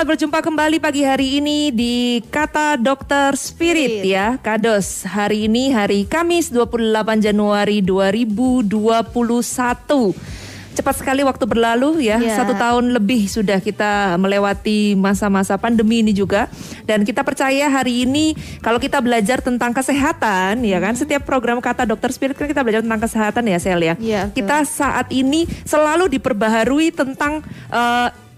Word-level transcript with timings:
selamat 0.00 0.16
berjumpa 0.16 0.40
kembali 0.40 0.80
pagi 0.80 1.04
hari 1.04 1.44
ini 1.44 1.68
di 1.68 2.24
Kata 2.32 2.80
Dokter 2.80 3.36
Spirit 3.36 4.00
ya, 4.00 4.40
Kados. 4.40 5.04
Hari 5.04 5.44
ini 5.44 5.76
hari 5.76 6.08
Kamis 6.08 6.48
28 6.48 7.20
Januari 7.20 7.84
2021. 7.84 8.64
Cepat 10.72 10.94
sekali 10.96 11.20
waktu 11.20 11.44
berlalu 11.44 12.08
ya, 12.08 12.16
Ya. 12.16 12.32
satu 12.32 12.56
tahun 12.56 12.96
lebih 12.96 13.28
sudah 13.28 13.60
kita 13.60 14.16
melewati 14.16 14.96
masa-masa 14.96 15.60
pandemi 15.60 16.00
ini 16.00 16.16
juga. 16.16 16.48
Dan 16.88 17.04
kita 17.04 17.20
percaya 17.20 17.68
hari 17.68 18.08
ini 18.08 18.32
kalau 18.64 18.80
kita 18.80 19.04
belajar 19.04 19.44
tentang 19.44 19.76
kesehatan 19.76 20.64
ya 20.64 20.80
kan, 20.80 20.96
setiap 20.96 21.28
program 21.28 21.60
Kata 21.60 21.84
Dokter 21.84 22.08
Spirit 22.08 22.40
kan 22.40 22.48
kita 22.48 22.64
belajar 22.64 22.80
tentang 22.80 23.04
kesehatan 23.04 23.52
ya 23.52 23.60
Sel 23.60 23.84
ya. 23.84 24.00
Betul. 24.00 24.32
Kita 24.32 24.64
saat 24.64 25.12
ini 25.12 25.44
selalu 25.68 26.08
diperbaharui 26.08 26.88
tentang 26.88 27.44
eh, 27.68 28.29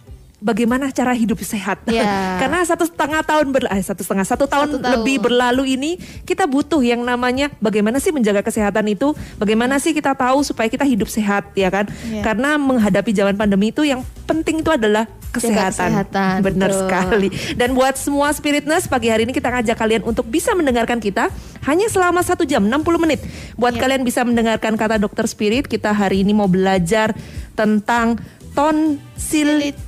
bagaimana 0.43 0.91
cara 0.91 1.15
hidup 1.15 1.39
sehat. 1.41 1.79
Ya. 1.93 2.41
Karena 2.41 2.65
satu 2.65 2.89
setengah 2.89 3.21
tahun 3.23 3.53
ber, 3.53 3.69
eh, 3.69 3.79
satu 3.79 4.01
setengah 4.01 4.25
satu 4.25 4.49
tahun, 4.49 4.69
Satu 4.75 4.79
tahun. 4.81 4.93
lebih 4.99 5.23
berlalu 5.23 5.77
ini 5.77 5.91
kita 6.25 6.49
butuh 6.49 6.81
yang 6.81 7.05
namanya 7.05 7.53
bagaimana 7.61 8.01
sih 8.01 8.11
menjaga 8.11 8.41
kesehatan 8.41 8.89
itu, 8.89 9.13
bagaimana 9.37 9.77
sih 9.77 9.93
kita 9.93 10.17
tahu 10.17 10.41
supaya 10.43 10.67
kita 10.67 10.83
hidup 10.83 11.07
sehat 11.07 11.53
ya 11.55 11.69
kan? 11.69 11.87
Ya. 12.09 12.25
Karena 12.25 12.57
menghadapi 12.57 13.13
zaman 13.13 13.37
pandemi 13.37 13.71
itu 13.71 13.85
yang 13.85 14.01
penting 14.25 14.65
itu 14.65 14.73
adalah 14.73 15.05
kesehatan. 15.31 15.93
kesehatan, 15.93 16.37
Benar 16.43 16.71
betul. 16.71 16.81
sekali. 16.81 17.29
Dan 17.55 17.73
buat 17.73 17.95
semua 17.95 18.33
spiritness 18.33 18.85
pagi 18.85 19.09
hari 19.09 19.25
ini 19.25 19.33
kita 19.33 19.49
ngajak 19.49 19.77
kalian 19.77 20.03
untuk 20.03 20.25
bisa 20.27 20.53
mendengarkan 20.53 20.97
kita 20.97 21.29
hanya 21.65 21.87
selama 21.87 22.21
satu 22.21 22.43
jam 22.43 22.65
60 22.65 22.97
menit. 22.99 23.21
Buat 23.55 23.77
Ya. 23.77 23.85
kalian 23.85 24.03
bisa 24.03 24.25
mendengarkan 24.25 24.75
kata 24.75 24.97
dokter 24.97 25.25
spirit, 25.25 25.69
kita 25.69 25.93
hari 25.93 26.25
ini 26.25 26.33
mau 26.33 26.49
belajar 26.49 27.13
tentang 27.53 28.17
tonsilitis. 28.53 29.81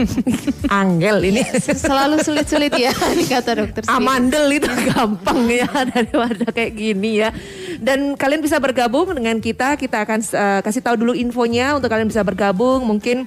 Angel 0.80 1.24
ini. 1.24 1.42
Selalu 1.60 2.20
sulit-sulit 2.20 2.72
ya 2.76 2.92
kata 3.32 3.64
dokter. 3.64 3.82
Amandel 3.88 4.60
itu 4.60 4.68
gampang 4.92 5.48
ya 5.48 5.68
daripada 5.68 6.52
kayak 6.52 6.72
gini 6.76 7.24
ya. 7.24 7.32
Dan 7.80 8.14
kalian 8.16 8.44
bisa 8.44 8.60
bergabung 8.60 9.08
dengan 9.16 9.40
kita. 9.40 9.80
Kita 9.80 10.04
akan 10.04 10.20
eh, 10.20 10.60
kasih 10.60 10.82
tahu 10.84 10.96
dulu 11.00 11.12
infonya 11.16 11.76
untuk 11.80 11.88
kalian 11.88 12.08
bisa 12.12 12.20
bergabung. 12.20 12.84
Mungkin 12.84 13.24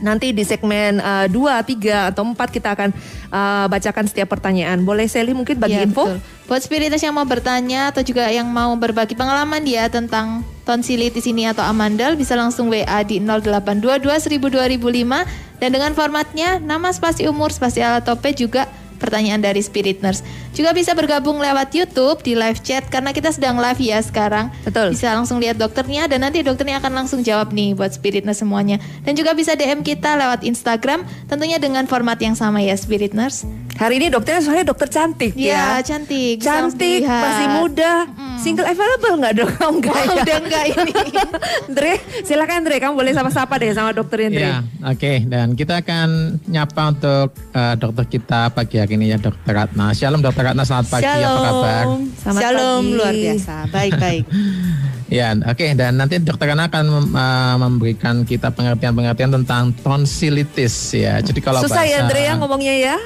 nanti 0.00 0.30
di 0.30 0.42
segmen 0.42 0.98
2, 0.98 1.30
3 1.30 2.10
atau 2.10 2.22
4 2.24 2.34
kita 2.50 2.74
akan 2.74 2.90
eh, 3.28 3.66
bacakan 3.66 4.04
setiap 4.06 4.28
pertanyaan. 4.30 4.82
Boleh 4.82 5.06
Sally 5.06 5.34
mungkin 5.34 5.58
bagi 5.58 5.78
Ya, 5.78 5.86
info? 5.86 6.06
betul. 6.06 6.18
Buat 6.48 6.64
spiritus 6.64 7.04
yang 7.04 7.12
mau 7.12 7.28
bertanya 7.28 7.92
atau 7.92 8.00
juga 8.00 8.24
yang 8.32 8.48
mau 8.48 8.72
berbagi 8.72 9.12
pengalaman 9.12 9.60
dia 9.60 9.84
tentang 9.92 10.40
tonsilitis 10.64 11.28
ini 11.28 11.44
atau 11.44 11.60
amandel 11.60 12.16
bisa 12.16 12.32
langsung 12.32 12.72
WA 12.72 13.04
di 13.04 13.20
0822 13.20 14.00
1000 14.00 14.80
2005 14.80 15.60
dan 15.60 15.68
dengan 15.68 15.92
formatnya 15.92 16.56
nama 16.56 16.88
spasi 16.88 17.28
umur 17.28 17.52
spasi 17.52 17.84
alat 17.84 18.04
tope 18.04 18.32
juga 18.32 18.64
pertanyaan 18.98 19.40
dari 19.40 19.62
Spirit 19.62 20.02
Nurse. 20.02 20.26
Juga 20.52 20.74
bisa 20.74 20.92
bergabung 20.92 21.38
lewat 21.38 21.70
YouTube 21.72 22.20
di 22.26 22.34
live 22.34 22.58
chat 22.60 22.84
karena 22.90 23.14
kita 23.14 23.30
sedang 23.30 23.56
live 23.56 23.78
ya 23.78 24.02
sekarang. 24.02 24.50
Betul. 24.66 24.92
Bisa 24.92 25.14
langsung 25.14 25.38
lihat 25.38 25.56
dokternya 25.56 26.10
dan 26.10 26.26
nanti 26.26 26.42
dokternya 26.42 26.82
akan 26.82 27.06
langsung 27.06 27.22
jawab 27.22 27.54
nih 27.54 27.78
buat 27.78 27.94
Spirit 27.94 28.26
Nurse 28.26 28.42
semuanya. 28.42 28.82
Dan 29.06 29.14
juga 29.14 29.32
bisa 29.32 29.54
DM 29.54 29.86
kita 29.86 30.18
lewat 30.18 30.42
Instagram 30.42 31.06
tentunya 31.30 31.56
dengan 31.62 31.86
format 31.86 32.18
yang 32.18 32.34
sama 32.34 32.60
ya 32.60 32.74
Spirit 32.74 33.14
Nurse. 33.14 33.46
Hari 33.78 33.94
ini 33.94 34.06
dokternya 34.10 34.42
soalnya 34.42 34.66
dokter 34.66 34.90
cantik 34.90 35.38
Iya, 35.38 35.78
ya. 35.78 35.86
cantik. 35.86 36.42
Cantik, 36.42 37.06
masih 37.06 37.46
muda. 37.56 38.10
Single 38.36 38.66
available 38.66 39.14
nggak 39.16 39.34
dong? 39.36 39.52
Oh, 39.60 39.70
enggak 39.70 39.94
Wah, 39.94 40.02
ya? 40.04 40.14
udah 40.18 40.36
enggak 40.40 40.64
ini. 40.66 40.92
Dre, 41.76 41.94
silakan 42.22 42.62
Dre, 42.62 42.76
kamu 42.76 42.94
boleh 42.96 43.12
sapa-sapa 43.12 43.54
deh 43.54 43.70
sama 43.70 43.90
dokternya 43.92 44.30
Dre. 44.30 44.42
Ya, 44.44 44.56
oke. 44.82 45.12
Dan 45.24 45.54
kita 45.54 45.78
akan 45.78 46.08
nyapa 46.44 46.82
untuk 46.90 47.26
eh, 47.52 47.74
dokter 47.76 48.04
kita 48.08 48.50
pagi 48.50 48.76
hari 48.76 48.94
ini 48.94 49.14
ya, 49.14 49.18
Dokter 49.18 49.52
Ratna. 49.52 49.94
Shalom 49.94 50.20
Dokter 50.20 50.42
Ratna, 50.44 50.62
selamat 50.62 50.86
pagi. 50.88 51.06
Apa 51.06 51.40
kabar? 51.40 51.84
Selamat 52.16 52.40
Shalom 52.40 52.82
pagi. 52.82 52.94
luar 52.94 53.14
biasa. 53.14 53.54
Baik 53.70 53.92
baik. 53.96 54.24
Ya, 55.08 55.32
oke. 55.32 55.72
Dan 55.72 55.96
nanti 55.96 56.20
Dokter 56.20 56.52
Ratna 56.52 56.68
akan 56.68 56.84
mem- 56.84 57.16
eh, 57.16 57.56
memberikan 57.56 58.28
kita 58.28 58.52
pengertian-pengertian 58.52 59.32
tentang 59.40 59.72
tonsilitis 59.80 60.92
ya. 60.92 61.24
Jadi 61.24 61.40
kalau 61.40 61.64
Susah 61.64 61.88
ya 61.88 62.04
bahasa, 62.04 62.10
Dre 62.12 62.20
ya 62.28 62.32
ngomongnya 62.36 62.74
ya. 62.76 62.96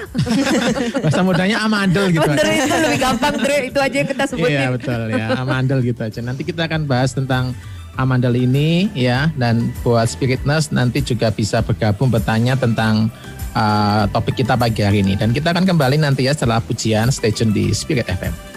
bahasa 1.07 1.23
mudanya 1.23 1.63
amandel 1.63 2.11
gitu. 2.11 2.27
Bener 2.27 2.47
itu 2.59 2.75
lebih 2.75 2.99
gampang 2.99 3.35
Dre, 3.39 3.57
itu 3.71 3.79
aja 3.79 3.97
yang 4.03 4.09
kita 4.11 4.25
sebutin. 4.27 4.51
Iya 4.51 4.69
betul 4.75 5.01
ya, 5.15 5.27
amandel 5.39 5.79
gitu 5.87 6.01
aja. 6.03 6.21
Nanti 6.21 6.43
kita 6.43 6.67
akan 6.67 6.91
bahas 6.91 7.15
tentang 7.15 7.55
amandel 7.97 8.35
ini 8.35 8.89
ya 8.97 9.29
dan 9.37 9.71
buat 9.85 10.09
spirit 10.09 10.43
nurse 10.49 10.73
nanti 10.73 11.05
juga 11.05 11.29
bisa 11.29 11.61
bergabung 11.61 12.09
bertanya 12.09 12.57
tentang 12.57 13.13
uh, 13.53 14.09
topik 14.09 14.41
kita 14.41 14.57
pagi 14.57 14.81
hari 14.81 15.05
ini 15.05 15.13
dan 15.13 15.31
kita 15.31 15.53
akan 15.53 15.69
kembali 15.69 16.01
nanti 16.01 16.25
ya 16.25 16.33
setelah 16.33 16.65
pujian 16.65 17.13
stay 17.13 17.31
tune 17.31 17.53
di 17.53 17.71
Spirit 17.77 18.09
FM. 18.09 18.52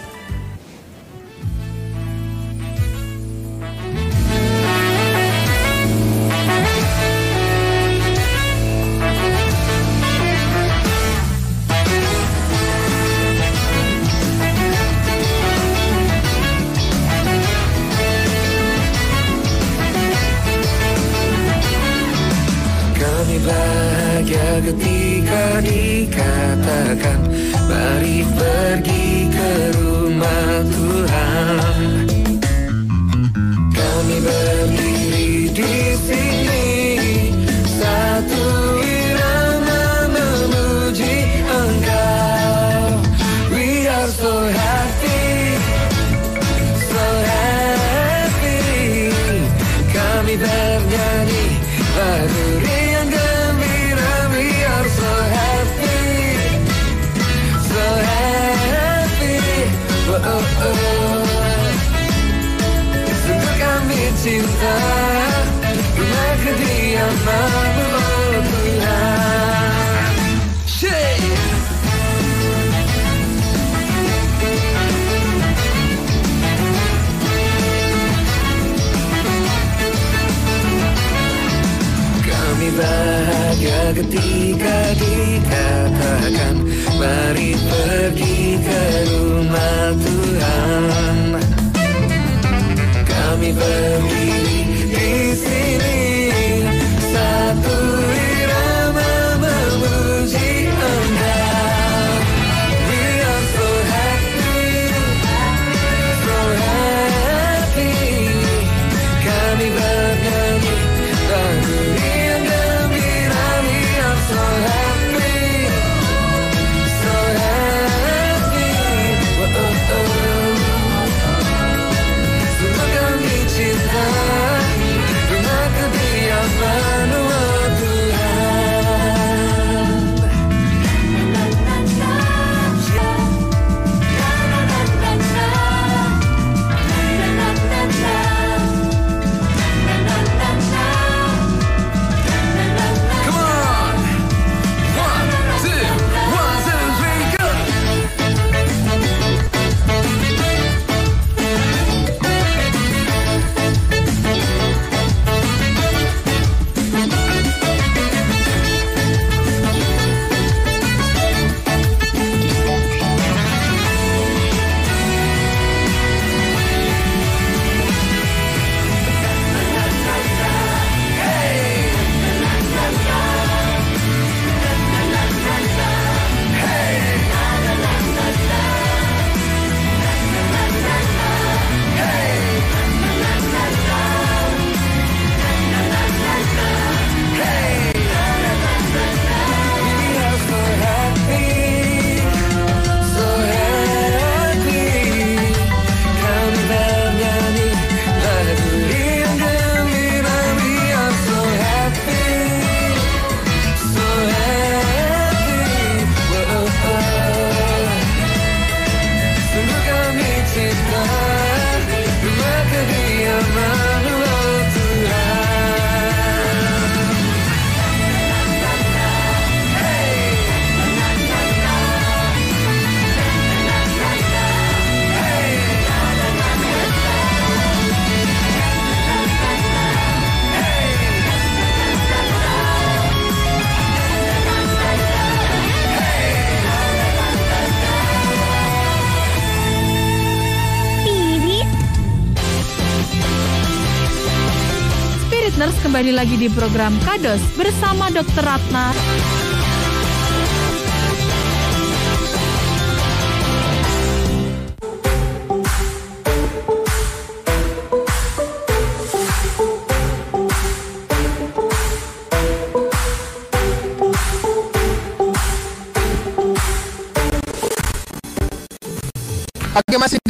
Kembali 246.06 246.22
lagi 246.22 246.38
di 246.38 246.46
program 246.46 246.94
Kados 247.02 247.42
bersama 247.58 248.06
Dr. 248.14 248.46
Ratna. 248.46 248.94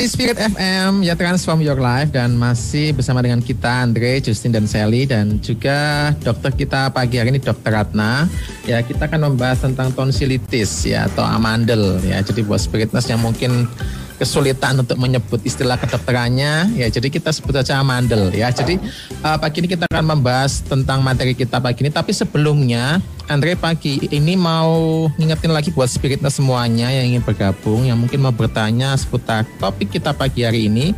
Di 0.06 0.14
Spirit 0.14 0.38
FM 0.38 1.02
ya 1.02 1.18
Transform 1.18 1.66
Your 1.66 1.82
Life 1.82 2.14
dan 2.14 2.38
masih 2.38 2.94
bersama 2.94 3.26
dengan 3.26 3.42
kita 3.42 3.82
Andre, 3.82 4.22
Justin 4.22 4.54
dan 4.54 4.62
Sally 4.62 5.02
dan 5.02 5.42
juga 5.42 6.14
dokter 6.22 6.54
kita 6.54 6.94
pagi 6.94 7.18
hari 7.18 7.34
ini 7.34 7.42
Dokter 7.42 7.74
Ratna. 7.74 8.30
Ya 8.70 8.78
kita 8.86 9.10
akan 9.10 9.34
membahas 9.34 9.66
tentang 9.66 9.90
tonsilitis 9.90 10.86
ya 10.86 11.10
atau 11.10 11.26
amandel 11.26 11.98
ya. 12.06 12.22
Jadi 12.22 12.46
buat 12.46 12.62
spiritness 12.62 13.10
yang 13.10 13.18
mungkin 13.18 13.66
kesulitan 14.16 14.80
untuk 14.80 14.96
menyebut 14.96 15.40
istilah 15.44 15.76
kedokterannya. 15.76 16.72
Ya 16.74 16.88
jadi 16.88 17.08
kita 17.12 17.30
sebut 17.30 17.56
saja 17.56 17.80
amandel 17.80 18.32
ya. 18.32 18.48
Jadi 18.50 18.80
uh, 19.22 19.36
pagi 19.36 19.62
ini 19.62 19.68
kita 19.70 19.86
akan 19.88 20.16
membahas 20.16 20.64
tentang 20.64 21.04
materi 21.04 21.36
kita 21.36 21.60
pagi 21.60 21.84
ini. 21.84 21.92
Tapi 21.92 22.10
sebelumnya 22.16 22.98
Andre 23.26 23.58
pagi 23.58 23.98
ini 24.14 24.38
mau 24.38 25.10
ngingetin 25.18 25.50
lagi 25.50 25.74
buat 25.74 25.90
spiritness 25.90 26.38
semuanya 26.38 26.94
yang 26.94 27.10
ingin 27.10 27.26
bergabung 27.26 27.82
yang 27.82 27.98
mungkin 27.98 28.22
mau 28.22 28.30
bertanya 28.30 28.94
seputar 28.94 29.42
topik 29.58 29.90
kita 29.90 30.14
pagi 30.14 30.46
hari 30.46 30.70
ini 30.70 30.94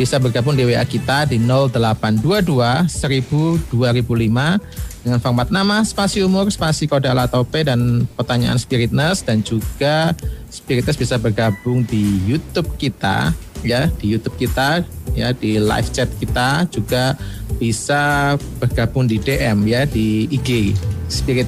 bisa 0.00 0.16
bergabung 0.16 0.56
di 0.56 0.64
WA 0.64 0.80
kita 0.88 1.28
di 1.28 1.36
0822 1.36 2.88
1000 2.88 3.76
2005 3.76 4.95
dengan 5.06 5.22
format 5.22 5.46
nama, 5.54 5.86
spasi 5.86 6.26
umur, 6.26 6.50
spasi 6.50 6.90
kode 6.90 7.06
atau 7.06 7.46
P 7.46 7.62
dan 7.62 8.10
pertanyaan 8.18 8.58
spiritness 8.58 9.22
dan 9.22 9.38
juga 9.38 10.10
spiritness 10.50 10.98
bisa 10.98 11.14
bergabung 11.14 11.86
di 11.86 12.18
YouTube 12.26 12.74
kita 12.74 13.30
ya 13.62 13.86
di 14.02 14.18
YouTube 14.18 14.34
kita 14.34 14.82
ya 15.14 15.30
di 15.30 15.62
live 15.62 15.88
chat 15.94 16.10
kita 16.18 16.66
juga 16.74 17.14
bisa 17.62 18.34
bergabung 18.58 19.06
di 19.06 19.22
DM 19.22 19.62
ya 19.70 19.86
di 19.86 20.26
IG 20.26 20.74
Spirit 21.06 21.46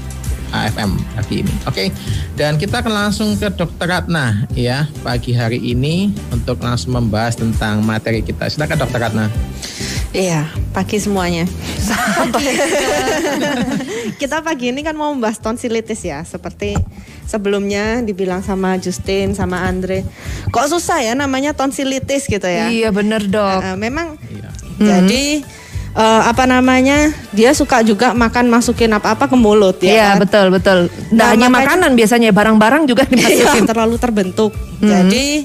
AFM 0.55 0.97
pagi 1.19 1.45
ini. 1.45 1.55
Oke. 1.69 1.91
Dan 2.39 2.57
kita 2.57 2.81
akan 2.81 2.95
langsung 2.95 3.35
ke 3.37 3.51
Dokter 3.53 3.91
Ratna 3.91 4.47
ya 4.55 4.87
pagi 5.03 5.35
hari 5.35 5.61
ini 5.61 6.15
untuk 6.31 6.63
langsung 6.63 6.95
membahas 6.95 7.37
tentang 7.37 7.83
materi 7.83 8.23
kita. 8.23 8.49
Silakan 8.49 8.87
Dokter 8.87 9.03
Ratna. 9.03 9.27
Iya, 10.09 10.41
pagi 10.73 10.97
semuanya. 10.97 11.45
Kita 14.21 14.41
pagi 14.41 14.73
ini 14.73 14.81
kan 14.81 14.97
mau 14.97 15.13
membahas 15.13 15.37
tonsilitis 15.37 16.01
ya, 16.01 16.25
seperti 16.25 16.75
sebelumnya 17.23 18.01
dibilang 18.01 18.41
sama 18.41 18.75
Justin 18.77 19.37
sama 19.37 19.63
Andre. 19.63 20.03
Kok 20.49 20.67
susah 20.71 21.05
ya 21.05 21.13
namanya 21.13 21.53
tonsilitis 21.53 22.25
gitu 22.25 22.49
ya? 22.49 22.73
Iya 22.73 22.89
bener 22.89 23.29
dok. 23.29 23.61
Eh, 23.63 23.77
memang 23.77 24.17
Iya. 24.33 24.49
jadi 24.81 25.45
eh, 25.93 26.23
apa 26.25 26.49
namanya? 26.49 27.13
Dia 27.31 27.53
suka 27.53 27.85
juga 27.85 28.17
makan 28.17 28.49
masukin 28.49 28.89
apa-apa 28.91 29.29
ke 29.29 29.37
mulut 29.37 29.77
ya. 29.85 29.93
Iya 29.93 30.09
kan? 30.17 30.19
betul 30.25 30.47
betul. 30.49 30.79
Nggak 31.13 31.21
Nah, 31.21 31.29
hanya 31.37 31.49
makanya- 31.53 31.69
makanan 31.77 31.91
biasanya 31.95 32.29
barang-barang 32.33 32.83
juga 32.89 33.05
Iya, 33.05 33.13
dimasukin. 33.13 33.65
terlalu 33.69 33.97
terbentuk. 34.01 34.53
Jadi 34.81 35.45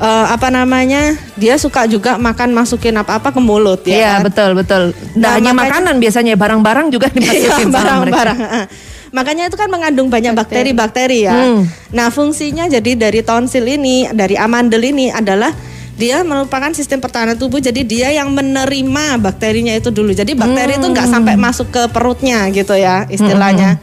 eh, 0.00 0.26
apa 0.28 0.48
namanya? 0.48 1.12
Dia 1.36 1.54
suka 1.54 1.84
juga 1.84 2.16
makan 2.16 2.50
masukin 2.50 2.96
apa-apa 2.96 3.30
ke 3.30 3.38
mulut 3.38 3.84
ya. 3.84 3.94
Iya 3.94 4.10
kan? 4.10 4.20
betul 4.24 4.50
betul. 4.54 4.82
Nggak 5.12 5.20
Nah, 5.20 5.30
hanya 5.36 5.52
makanya- 5.52 5.72
makanan 5.76 5.94
biasanya 5.98 6.32
barang-barang 6.34 6.86
juga 6.88 7.06
Iya, 7.10 7.14
dimasukin 7.14 7.68
mereka. 7.68 7.76
barang-barang. 7.76 8.38
Makanya 9.10 9.44
itu 9.44 9.56
kan 9.56 9.66
mengandung 9.66 10.06
banyak 10.06 10.32
bakteri-bakteri 10.32 11.26
ya. 11.26 11.34
Hmm. 11.34 11.66
Nah, 11.90 12.08
fungsinya 12.08 12.64
jadi 12.66 12.94
dari 12.96 13.20
tonsil 13.20 13.66
ini, 13.66 14.06
dari 14.08 14.38
amandel 14.38 14.80
ini 14.84 15.10
adalah 15.10 15.50
dia 15.94 16.22
merupakan 16.22 16.70
sistem 16.70 16.96
pertahanan 16.96 17.34
tubuh. 17.34 17.58
Jadi 17.58 17.82
dia 17.82 18.08
yang 18.08 18.30
menerima 18.30 19.18
bakterinya 19.18 19.74
itu 19.74 19.90
dulu. 19.90 20.10
Jadi 20.10 20.32
bakteri 20.32 20.78
itu 20.78 20.86
nggak 20.86 21.08
sampai 21.08 21.34
Hmm. 21.34 21.42
masuk 21.42 21.68
ke 21.68 21.82
perutnya 21.88 22.46
gitu 22.48 22.72
ya 22.72 23.04
istilahnya. 23.06 23.82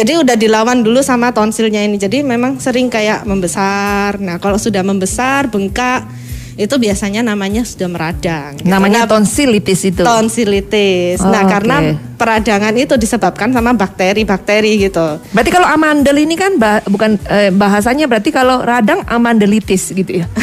Jadi 0.00 0.16
udah 0.16 0.32
dilawan 0.32 0.80
dulu 0.80 1.04
sama 1.04 1.28
tonsilnya 1.28 1.84
ini. 1.84 2.00
Jadi 2.00 2.24
memang 2.24 2.56
sering 2.56 2.88
kayak 2.88 3.22
membesar. 3.22 4.16
Nah, 4.16 4.40
kalau 4.40 4.56
sudah 4.56 4.80
membesar, 4.80 5.44
bengkak, 5.46 6.08
itu 6.56 6.72
biasanya 6.74 7.20
namanya 7.22 7.60
sudah 7.62 7.84
meradang. 7.84 8.56
gitu. 8.56 8.64
Namanya 8.64 9.04
Nah, 9.04 9.10
tonsilitis 9.10 9.80
itu. 9.82 10.00
tonsilitis. 10.00 11.20
Oh, 11.20 11.28
nah, 11.28 11.44
oke. 11.44 11.52
karena 11.52 11.76
peradangan 12.16 12.72
itu 12.74 12.96
disebabkan 12.96 13.48
sama 13.48 13.72
bakteri-bakteri 13.72 14.80
gitu. 14.80 15.20
Berarti 15.30 15.50
kalau 15.50 15.64
amandel 15.64 16.16
ini 16.18 16.32
kan 16.32 16.56
bah- 16.56 16.80
bukan 16.84 17.20
eh, 17.28 17.48
bahasanya 17.50 18.08
berarti 18.08 18.28
kalau 18.28 18.60
radang 18.60 19.04
amandelitis 19.04 19.88
gitu 19.90 20.20
ya. 20.20 20.26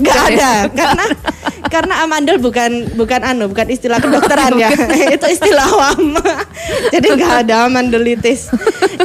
Gak 0.00 0.16
ada. 0.34 0.52
Karena 0.70 1.04
karena 1.70 1.94
amandel 2.04 2.36
bukan 2.42 2.94
bukan 2.98 3.20
anu 3.22 3.48
bukan 3.50 3.66
istilah 3.70 4.02
kedokteran 4.02 4.58
ya. 4.58 4.70
Itu 5.16 5.26
istilah 5.30 5.66
awam. 5.66 6.18
Jadi 6.92 7.06
nggak 7.16 7.34
ada 7.46 7.70
amandelitis. 7.70 8.50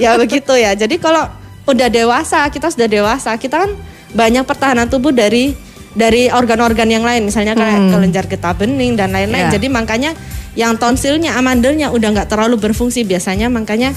Ya 0.02 0.18
begitu 0.20 0.54
ya. 0.58 0.74
Jadi 0.74 0.98
kalau 1.00 1.30
udah 1.66 1.90
dewasa 1.90 2.46
kita 2.54 2.70
sudah 2.70 2.86
dewasa 2.90 3.34
kita 3.38 3.66
kan 3.66 3.72
banyak 4.16 4.46
pertahanan 4.46 4.88
tubuh 4.88 5.12
dari 5.12 5.56
dari 5.96 6.28
organ-organ 6.28 6.90
yang 6.92 7.06
lain. 7.06 7.26
Misalnya 7.28 7.56
kayak 7.56 7.80
kelenjar 7.90 8.26
getah 8.28 8.54
bening 8.54 9.00
dan 9.00 9.16
lain-lain. 9.16 9.50
Ya. 9.50 9.54
jadi 9.56 9.68
makanya 9.72 10.12
yang 10.56 10.80
tonsilnya 10.80 11.36
amandelnya 11.36 11.92
udah 11.92 12.10
nggak 12.16 12.30
terlalu 12.32 12.60
berfungsi 12.60 13.08
biasanya. 13.08 13.48
Makanya 13.48 13.96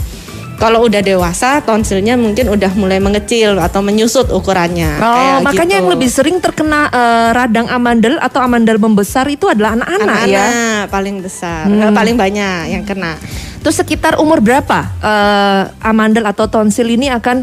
kalau 0.58 0.84
udah 0.84 0.98
dewasa 0.98 1.62
tonsilnya 1.62 2.18
mungkin 2.18 2.50
udah 2.50 2.74
mulai 2.74 2.98
mengecil 2.98 3.56
atau 3.56 3.78
menyusut 3.78 4.26
ukurannya 4.28 4.90
Oh, 4.98 5.14
Kayak 5.14 5.38
makanya 5.46 5.64
gitu. 5.64 5.78
yang 5.78 5.88
lebih 5.88 6.08
sering 6.10 6.36
terkena 6.38 6.90
eh, 6.90 7.28
radang 7.32 7.70
amandel 7.70 8.18
atau 8.18 8.42
amandel 8.42 8.76
membesar 8.76 9.24
itu 9.26 9.46
adalah 9.46 9.78
anak-anak 9.78 10.18
ya. 10.26 10.46
paling 10.90 11.22
besar 11.22 11.64
eh, 11.64 11.90
paling 11.90 12.18
banyak 12.18 12.60
yang 12.68 12.82
kena 12.82 13.14
Terus 13.58 13.74
sekitar 13.76 14.18
umur 14.18 14.38
berapa 14.38 14.86
eh, 14.98 15.62
amandel 15.80 16.24
atau 16.24 16.46
tonsil 16.46 16.86
ini 16.86 17.10
akan 17.10 17.42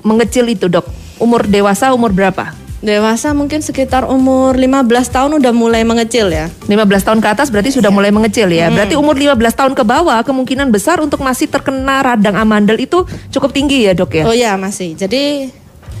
mengecil 0.00 0.48
itu, 0.48 0.66
Dok? 0.66 0.88
Umur 1.16 1.44
dewasa 1.44 1.92
umur 1.92 2.10
berapa? 2.10 2.56
Dewasa 2.80 3.36
mungkin 3.36 3.60
sekitar 3.60 4.08
umur 4.08 4.56
15 4.56 4.88
tahun 5.12 5.30
udah 5.36 5.52
mulai 5.52 5.84
mengecil 5.84 6.32
ya. 6.32 6.48
15 6.64 7.06
tahun 7.06 7.20
ke 7.20 7.28
atas 7.28 7.52
berarti 7.52 7.76
sudah 7.76 7.92
mulai 7.92 8.08
mengecil 8.08 8.48
ya. 8.48 8.72
Berarti 8.72 8.96
umur 8.96 9.16
15 9.16 9.36
tahun 9.52 9.72
ke 9.76 9.84
bawah 9.84 10.24
kemungkinan 10.24 10.72
besar 10.72 10.98
untuk 11.04 11.20
masih 11.20 11.46
terkena 11.48 12.00
radang 12.00 12.40
amandel 12.40 12.80
itu 12.80 13.04
cukup 13.28 13.52
tinggi 13.52 13.84
ya, 13.84 13.92
Dok 13.92 14.12
ya. 14.16 14.24
oh 14.24 14.36
ya 14.36 14.56
masih. 14.56 14.96
Jadi 14.96 15.52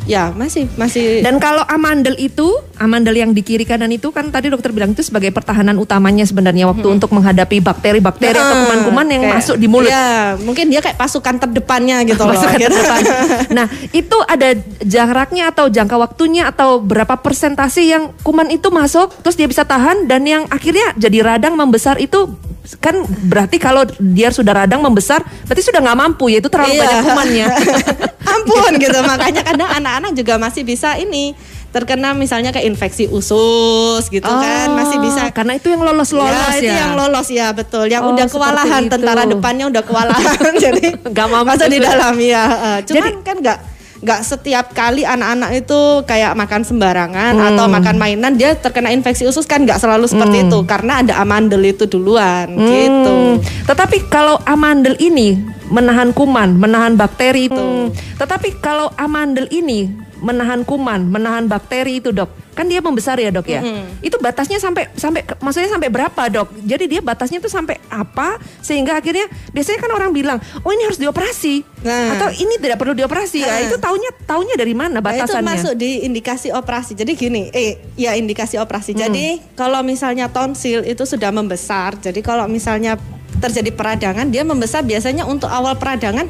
ya 0.08 0.32
masih 0.32 0.72
masih. 0.80 1.20
Dan 1.20 1.36
kalau 1.36 1.60
amandel 1.68 2.16
itu, 2.16 2.48
amandel 2.80 3.12
yang 3.14 3.30
di 3.30 3.40
kiri 3.40 3.62
kanan 3.62 3.88
itu 3.88 4.08
kan 4.08 4.26
tadi 4.26 4.48
dokter 4.48 4.72
bilang 4.72 4.90
itu 4.90 5.00
sebagai 5.00 5.28
pertahanan 5.28 5.76
utamanya 5.76 6.24
sebenarnya 6.24 6.64
waktu 6.66 6.88
untuk 6.88 7.12
menghadapi 7.12 7.60
bakteri-bakteri 7.60 8.32
atau 8.32 8.40
Eh, 8.50 8.60
kuman-kuman 8.62 9.06
yang 9.06 9.22
kayak- 9.22 9.36
masuk 9.38 9.56
di 9.56 9.68
mulut. 9.68 9.86
ya 9.86 10.34
mungkin 10.38 10.66
dia 10.66 10.80
kayak 10.80 10.96
pasukan 10.96 11.36
terdepannya 11.38 12.02
gitu 12.04 12.18
loh 12.18 12.32
Pasukan 12.32 12.56
gitu. 12.56 12.72
terdepan. 12.72 13.02
Nah, 13.56 13.66
itu 13.92 14.16
ada 14.24 14.48
jaraknya 14.80 15.50
atau 15.50 15.68
jangka 15.68 15.96
waktunya 15.98 16.48
atau 16.48 16.80
berapa 16.80 17.14
persentase 17.14 17.84
yang 17.84 18.16
kuman 18.20 18.48
itu 18.48 18.66
masuk 18.68 19.12
terus 19.20 19.36
dia 19.36 19.44
bisa 19.44 19.62
tahan 19.62 20.06
dan 20.06 20.24
yang 20.24 20.48
akhirnya 20.48 20.96
jadi 20.96 21.20
radang 21.26 21.54
membesar 21.54 21.94
itu 21.96 22.32
kan 22.78 22.96
berarti 23.02 23.56
kalau 23.56 23.82
dia 23.98 24.30
sudah 24.30 24.54
radang 24.56 24.80
membesar 24.80 25.20
berarti 25.44 25.60
sudah 25.60 25.80
nggak 25.80 25.98
mampu 25.98 26.28
ya 26.28 26.38
itu 26.38 26.48
terlalu 26.48 26.72
Iya. 26.72 26.80
banyak 26.80 26.98
kumannya. 27.02 27.46
ampun 28.30 28.72
gitu 28.82 28.98
makanya 29.02 29.42
kadang 29.42 29.68
anak-anak 29.68 30.12
juga 30.14 30.34
masih 30.36 30.62
bisa 30.62 30.94
ini 30.96 31.34
terkena 31.70 32.10
misalnya 32.12 32.50
kayak 32.50 32.66
infeksi 32.66 33.06
usus 33.06 34.02
gitu 34.06 34.26
kan 34.26 34.68
masih 34.72 34.98
bisa 34.98 35.30
karena 35.30 35.54
itu 35.54 35.70
yang 35.70 35.80
lolos-lolos 35.80 36.34
ya. 36.52 36.58
itu 36.58 36.66
yang 36.66 36.92
lolos 36.94 37.28
ya 37.28 37.46
betul. 37.50 37.86
Yang 37.86 38.02
Oh, 38.02 38.12
udah 38.12 38.26
kewalahan 38.26 38.82
itu. 38.82 38.92
tentara 38.92 39.22
depannya 39.24 39.64
udah 39.66 39.82
kewalahan 39.82 40.52
jadi 40.60 40.98
Nggak 41.00 41.26
mampu 41.26 41.46
masuk 41.48 41.68
di 41.68 41.78
dalam 41.78 42.14
ya. 42.18 42.44
Eh, 42.44 42.78
Cuman 42.84 42.98
Jadi- 43.12 43.22
kan 43.22 43.36
nggak 43.38 43.58
nggak 44.00 44.20
setiap 44.24 44.72
kali 44.72 45.04
anak-anak 45.04 45.50
itu 45.54 45.78
kayak 46.04 46.32
makan 46.32 46.64
sembarangan 46.64 47.36
Hmm. 47.36 47.48
atau 47.52 47.68
makan 47.68 47.96
mainan 47.96 48.32
dia 48.32 48.56
terkena 48.56 48.88
infeksi 48.88 49.22
usus 49.22 49.44
kan 49.44 49.60
nggak 49.60 49.76
selalu 49.76 50.08
seperti 50.08 50.42
itu 50.42 50.58
karena 50.64 51.04
ada 51.04 51.14
amandel 51.18 51.60
itu 51.62 51.84
duluan 51.84 52.48
gitu. 52.50 53.14
Hmm, 53.36 53.36
Tetapi 53.62 54.08
kalau 54.08 54.40
amandel 54.42 54.96
ini 54.96 55.36
menahan 55.68 56.10
kuman, 56.10 56.56
menahan 56.56 56.96
bakteri 56.96 57.46
itu. 57.46 57.92
Tetapi 58.16 58.58
kalau 58.58 58.90
amandel 58.96 59.46
ini 59.50 59.92
menahan 60.20 60.62
kuman, 60.62 61.08
menahan 61.08 61.48
bakteri 61.48 61.98
itu 61.98 62.12
dok. 62.12 62.28
Kan 62.52 62.68
dia 62.68 62.84
membesar 62.84 63.16
ya 63.16 63.32
dok 63.32 63.48
ya. 63.48 63.64
Itu 64.04 64.20
batasnya 64.20 64.60
sampai 64.60 64.92
sampai 64.94 65.24
maksudnya 65.40 65.72
sampai 65.72 65.88
berapa 65.88 66.22
dok? 66.28 66.52
Jadi 66.60 66.84
dia 66.86 67.00
batasnya 67.00 67.40
tuh 67.40 67.48
sampai 67.48 67.80
apa 67.88 68.36
sehingga 68.60 69.00
akhirnya 69.00 69.26
biasanya 69.50 69.80
kan 69.80 69.90
orang 69.90 70.10
bilang, 70.12 70.38
oh 70.60 70.70
ini 70.70 70.84
harus 70.84 71.00
dioperasi 71.00 71.64
Nah. 71.80 72.12
atau 72.12 72.28
ini 72.36 72.60
tidak 72.60 72.76
perlu 72.76 72.92
dioperasi. 72.92 73.40
Nah, 73.40 73.48
Nah. 73.48 73.60
itu 73.64 73.76
taunya 73.80 74.10
taunya 74.28 74.52
dari 74.52 74.76
mana 74.76 75.00
Nah, 75.00 75.10
itu 75.10 75.24
batasannya? 75.24 75.48
masuk 75.48 75.72
di 75.74 76.04
indikasi 76.04 76.52
operasi. 76.52 76.92
Jadi 76.92 77.12
gini, 77.16 77.48
eh 77.50 77.80
ya 77.96 78.12
indikasi 78.12 78.60
operasi. 78.60 78.92
Hmm. 78.92 79.08
Jadi 79.08 79.40
kalau 79.56 79.80
misalnya 79.80 80.28
tonsil 80.28 80.84
itu 80.84 81.08
sudah 81.08 81.32
membesar, 81.32 81.96
jadi 81.96 82.20
kalau 82.20 82.44
misalnya 82.44 83.00
terjadi 83.40 83.72
peradangan, 83.72 84.28
dia 84.28 84.44
membesar 84.44 84.84
biasanya 84.84 85.24
untuk 85.24 85.48
awal 85.48 85.72
peradangan 85.80 86.28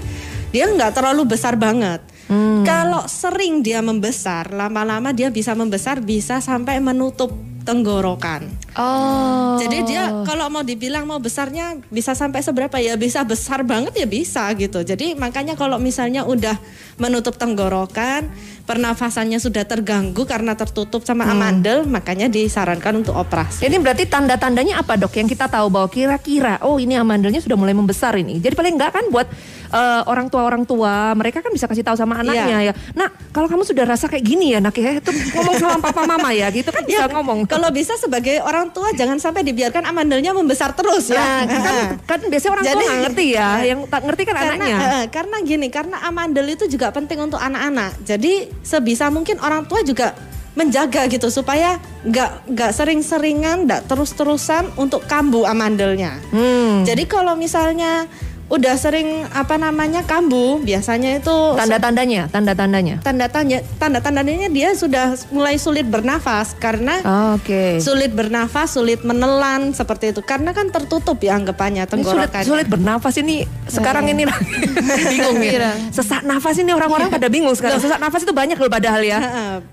dia 0.50 0.66
nggak 0.66 0.94
terlalu 0.94 1.26
besar 1.26 1.54
banget. 1.54 2.02
Hmm. 2.30 2.62
Kalau 2.62 3.10
sering 3.10 3.58
dia 3.66 3.82
membesar, 3.82 4.54
lama-lama 4.54 5.10
dia 5.10 5.34
bisa 5.34 5.50
membesar 5.58 5.98
bisa 5.98 6.38
sampai 6.38 6.78
menutup 6.78 7.34
tenggorokan. 7.66 8.48
Oh. 8.78 9.58
Jadi 9.60 9.84
dia 9.84 10.24
kalau 10.24 10.48
mau 10.48 10.64
dibilang 10.64 11.04
mau 11.04 11.20
besarnya 11.20 11.76
bisa 11.92 12.16
sampai 12.16 12.40
seberapa 12.40 12.80
ya 12.80 12.96
bisa 12.96 13.20
besar 13.26 13.66
banget 13.66 13.92
ya 13.94 14.06
bisa 14.08 14.48
gitu. 14.56 14.80
Jadi 14.80 15.18
makanya 15.18 15.54
kalau 15.58 15.76
misalnya 15.76 16.24
udah 16.24 16.56
menutup 16.96 17.36
tenggorokan, 17.36 18.32
pernafasannya 18.64 19.36
sudah 19.42 19.66
terganggu 19.68 20.24
karena 20.24 20.56
tertutup 20.56 21.04
sama 21.04 21.28
amandel, 21.28 21.84
makanya 21.84 22.30
disarankan 22.30 23.04
untuk 23.04 23.18
operasi. 23.18 23.66
Ini 23.66 23.76
berarti 23.82 24.08
tanda-tandanya 24.08 24.80
apa 24.80 24.96
dok 24.96 25.18
yang 25.18 25.28
kita 25.28 25.50
tahu 25.50 25.68
bahwa 25.68 25.88
kira-kira 25.92 26.62
oh 26.64 26.80
ini 26.80 26.96
amandelnya 26.96 27.42
sudah 27.42 27.58
mulai 27.58 27.76
membesar 27.76 28.16
ini. 28.16 28.40
Jadi 28.40 28.54
paling 28.56 28.74
enggak 28.78 28.92
kan 28.96 29.04
buat 29.12 29.28
eh, 29.70 30.02
orang 30.04 30.26
tua 30.26 30.42
orang 30.42 30.62
tua 30.62 31.12
mereka 31.12 31.38
kan 31.38 31.48
bisa 31.48 31.64
kasih 31.64 31.82
tahu 31.82 31.94
sama 31.94 32.18
anaknya 32.18 32.58
ya. 32.62 32.72
Nah 32.92 33.06
kalau 33.30 33.46
kamu 33.46 33.62
sudah 33.62 33.84
rasa 33.84 34.06
kayak 34.06 34.22
gini 34.22 34.50
ya 34.50 34.58
nak 34.58 34.74
ya 34.74 34.96
itu 34.96 35.08
ngomong 35.08 35.54
sama 35.56 35.76
papa 35.80 36.02
mama 36.04 36.30
ya 36.30 36.50
gitu 36.50 36.68
kan 36.68 36.82
bisa 36.82 37.00
Ya, 37.00 37.08
ngomong. 37.08 37.46
Kalau 37.46 37.70
bisa 37.70 37.94
sebagai 37.94 38.38
orang 38.40 38.68
tua 38.68 38.90
jangan 38.92 39.16
sampai 39.16 39.40
dibiarkan 39.40 39.82
amandelnya 39.84 40.30
membesar 40.30 40.72
terus 40.72 41.08
Nah, 41.08 41.42
ya. 41.42 41.58
kan, 41.60 41.74
kan 42.04 42.20
biasanya 42.24 42.52
orang 42.52 42.64
tua 42.64 42.72
Jadi- 42.72 42.84
nggak 42.84 43.00
ngerti 43.06 43.26
ya, 43.30 43.48
yang 43.64 43.80
tak 43.86 44.02
ngerti 44.04 44.22
kan 44.22 44.34
karena 44.34 44.54
anaknya. 44.54 44.76
eh, 44.76 45.04
karena 45.08 45.36
gini 45.40 45.66
karena 45.68 45.96
amandel 46.02 46.46
itu 46.48 46.64
juga 46.66 46.90
penting 46.90 47.18
untuk 47.20 47.38
anak-anak 47.38 48.02
jadi 48.02 48.32
sebisa 48.60 49.06
mungkin 49.08 49.38
orang 49.38 49.64
tua 49.64 49.80
juga 49.80 50.12
menjaga 50.50 51.06
gitu 51.06 51.30
supaya 51.30 51.78
nggak 52.02 52.50
nggak 52.50 52.70
sering-seringan 52.74 53.64
nggak 53.64 53.86
terus-terusan 53.86 54.66
untuk 54.74 55.06
kambuh 55.06 55.46
amandelnya 55.46 56.18
Hmm. 56.28 56.82
jadi 56.82 57.06
kalau 57.06 57.32
misalnya 57.34 58.10
udah 58.50 58.74
sering 58.74 59.30
apa 59.30 59.54
namanya 59.54 60.02
kambuh 60.02 60.58
biasanya 60.58 61.22
itu 61.22 61.38
Tanda-tandanya, 61.54 62.26
tanda-tandanya. 62.34 62.98
tanda-tanda 62.98 63.62
tanda-tandanya 63.78 64.50
dia 64.50 64.74
sudah 64.74 65.14
mulai 65.30 65.54
sulit 65.54 65.86
bernafas 65.86 66.58
karena 66.58 66.98
Oke. 67.38 67.78
sulit 67.78 68.10
bernafas 68.10 68.74
sulit 68.74 69.06
menelan 69.06 69.70
seperti 69.70 70.10
itu 70.10 70.18
karena 70.26 70.50
kan 70.50 70.66
tertutup 70.66 71.22
ya 71.22 71.38
anggapannya 71.38 71.86
Ini 71.86 72.02
sulit, 72.02 72.30
sulit 72.42 72.66
bernafas 72.66 73.22
ini 73.22 73.46
sekarang 73.70 74.10
ini 74.10 74.26
bingung 75.14 75.38
ya. 75.38 75.70
Sesak 75.94 76.26
nafas 76.26 76.58
ini 76.58 76.74
orang-orang 76.74 77.06
pada 77.06 77.30
bingung 77.30 77.54
sekarang. 77.54 77.78
Sesak 77.78 78.02
nafas 78.02 78.26
itu 78.26 78.34
banyak 78.34 78.58
loh 78.58 78.66
padahal 78.66 79.02
ya. 79.06 79.18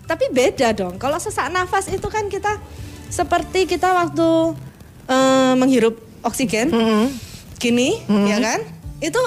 Tapi 0.06 0.30
beda 0.30 0.78
dong. 0.78 1.02
Kalau 1.02 1.18
sesak 1.18 1.50
nafas 1.50 1.90
itu 1.90 2.06
kan 2.14 2.30
kita 2.30 2.62
seperti 3.10 3.66
kita 3.66 3.90
waktu 3.90 4.54
eh, 5.10 5.54
menghirup 5.58 5.98
oksigen, 6.22 6.70
gini, 7.58 8.00
ya 8.08 8.38
kan? 8.40 8.60
Itu 8.98 9.20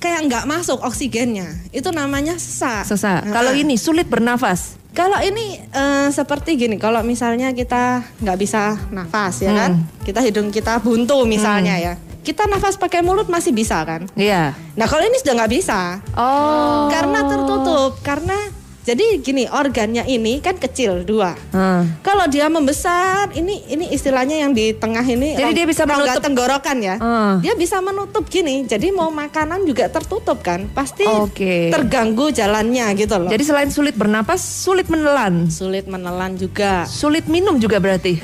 kayak 0.00 0.20
nggak 0.28 0.44
masuk 0.44 0.84
oksigennya. 0.84 1.48
Itu 1.72 1.88
namanya 1.88 2.36
sesak. 2.36 2.84
Sesak. 2.84 3.24
Heeh. 3.24 3.32
Kalau 3.32 3.52
ini 3.52 3.76
sulit 3.76 4.04
bernafas. 4.04 4.76
Kalau 4.94 5.18
ini 5.18 5.58
eh, 5.58 6.08
seperti 6.12 6.54
gini, 6.54 6.78
kalau 6.78 7.02
misalnya 7.02 7.50
kita 7.50 8.04
nggak 8.22 8.38
bisa 8.38 8.78
nafas 8.94 9.42
ya 9.42 9.50
kan, 9.50 9.82
kita 10.06 10.22
hidung 10.22 10.54
kita 10.54 10.78
buntu 10.78 11.26
misalnya 11.26 11.74
ya, 11.82 11.94
kita 12.22 12.46
nafas 12.46 12.78
pakai 12.78 13.02
mulut 13.02 13.26
masih 13.26 13.50
bisa 13.50 13.82
kan? 13.82 14.06
Iya. 14.14 14.54
Nah 14.78 14.86
kalau 14.86 15.02
ini 15.02 15.18
sudah 15.18 15.34
nggak 15.34 15.50
bisa, 15.50 15.98
Oh. 16.14 16.86
karena 16.94 17.26
tertutup, 17.26 17.98
karena 18.06 18.38
jadi 18.84 19.16
gini 19.24 19.48
organnya 19.48 20.04
ini 20.04 20.44
kan 20.44 20.60
kecil 20.60 21.08
dua. 21.08 21.32
Hmm. 21.56 21.88
Kalau 22.04 22.28
dia 22.28 22.52
membesar, 22.52 23.32
ini 23.32 23.64
ini 23.72 23.88
istilahnya 23.96 24.44
yang 24.44 24.52
di 24.52 24.76
tengah 24.76 25.00
ini. 25.00 25.40
Jadi 25.40 25.52
dia 25.56 25.64
bisa 25.64 25.88
menutup- 25.88 26.20
tenggorokan 26.20 26.76
ya. 26.84 26.96
Ah. 27.00 27.40
Dia 27.40 27.56
bisa 27.56 27.80
menutup 27.80 28.28
gini. 28.28 28.68
Jadi 28.68 28.92
mau 28.92 29.08
makanan 29.08 29.64
juga 29.64 29.88
tertutup 29.88 30.44
kan, 30.44 30.68
pasti 30.76 31.08
Oke. 31.08 31.72
terganggu 31.72 32.28
jalannya 32.28 32.92
gitu 33.00 33.16
loh. 33.16 33.32
Jadi 33.32 33.44
selain 33.48 33.72
sulit 33.72 33.96
bernapas, 33.96 34.44
sulit 34.44 34.92
menelan. 34.92 35.48
sulit 35.48 35.88
menelan 35.88 36.36
juga. 36.36 36.84
Sulit 36.84 37.24
minum 37.24 37.56
juga 37.56 37.80
berarti. 37.80 38.20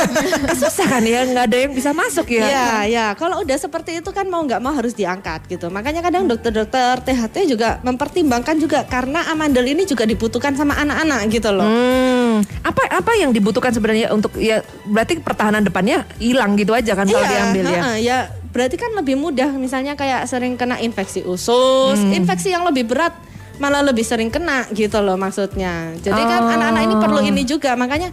Susah 0.62 0.86
kan 0.86 1.02
ya, 1.02 1.26
nggak 1.26 1.44
ada 1.50 1.58
yang 1.58 1.74
bisa 1.74 1.90
masuk 1.90 2.30
ya. 2.30 2.46
Iya, 2.46 2.70
ya. 2.86 3.06
Kalau 3.18 3.42
udah 3.42 3.58
seperti 3.58 3.98
itu 3.98 4.14
kan 4.14 4.30
mau 4.30 4.46
nggak 4.46 4.62
mau 4.62 4.70
harus 4.70 4.94
diangkat 4.94 5.50
gitu. 5.50 5.74
Makanya 5.74 6.06
kadang 6.06 6.30
dokter-dokter 6.30 7.02
THT 7.02 7.50
juga 7.50 7.82
mempertimbangkan 7.82 8.62
juga 8.62 8.86
karena 8.86 9.26
amandel 9.34 9.66
ini 9.66 9.82
juga 9.82 10.03
dibutuhkan 10.04 10.54
sama 10.54 10.76
anak-anak 10.76 11.20
gitu 11.28 11.50
loh. 11.50 11.66
Hmm, 11.66 12.40
apa 12.62 12.82
apa 12.88 13.12
yang 13.16 13.32
dibutuhkan 13.32 13.72
sebenarnya 13.72 14.12
untuk 14.12 14.36
ya 14.36 14.60
berarti 14.84 15.18
pertahanan 15.18 15.64
depannya 15.64 16.04
hilang 16.16 16.54
gitu 16.54 16.72
aja 16.72 16.92
kan 16.94 17.04
kalau 17.04 17.24
diambil 17.24 17.64
ya. 17.64 17.70
heeh, 17.80 17.96
ya 18.00 18.18
berarti 18.54 18.76
kan 18.78 18.94
lebih 18.94 19.18
mudah 19.18 19.50
misalnya 19.50 19.98
kayak 19.98 20.30
sering 20.30 20.54
kena 20.54 20.78
infeksi 20.78 21.26
usus, 21.26 21.98
Hmm. 21.98 22.14
infeksi 22.14 22.54
yang 22.54 22.62
lebih 22.62 22.86
berat 22.86 23.12
malah 23.58 23.82
lebih 23.82 24.02
sering 24.02 24.30
kena 24.30 24.66
gitu 24.70 24.98
loh 24.98 25.14
maksudnya. 25.14 25.94
Jadi 25.98 26.22
kan 26.22 26.42
Oh. 26.42 26.54
anak-anak 26.54 26.82
ini 26.84 26.94
perlu 26.98 27.20
ini 27.22 27.42
juga 27.42 27.74
makanya 27.74 28.10